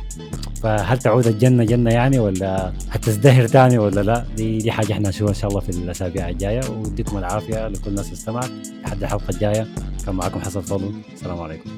فهل 0.63 0.99
تعود 0.99 1.27
الجنة 1.27 1.65
جنة 1.65 1.91
يعني 1.91 2.19
ولا 2.19 2.73
هتزدهر 2.91 3.49
تاني 3.49 3.79
ولا 3.79 4.01
لا؟ 4.01 4.25
دي 4.37 4.59
دي 4.59 4.73
حاجة 4.73 4.93
إحنا 4.93 5.09
نشوفها 5.09 5.29
إن 5.29 5.35
شاء 5.35 5.51
الله 5.51 5.61
في 5.61 5.69
الأسابيع 5.69 6.29
الجاية. 6.29 6.61
ويديكم 6.71 7.19
العافية 7.19 7.69
لكل 7.69 7.91
الناس 7.91 8.05
اللي 8.05 8.17
استمعت. 8.17 8.51
لحد 8.85 9.03
الحلقة 9.03 9.31
الجاية. 9.31 9.67
كان 10.07 10.15
معكم 10.15 10.41
حسن 10.41 10.61
فضل. 10.61 10.93
السلام 11.15 11.41
عليكم. 11.41 11.71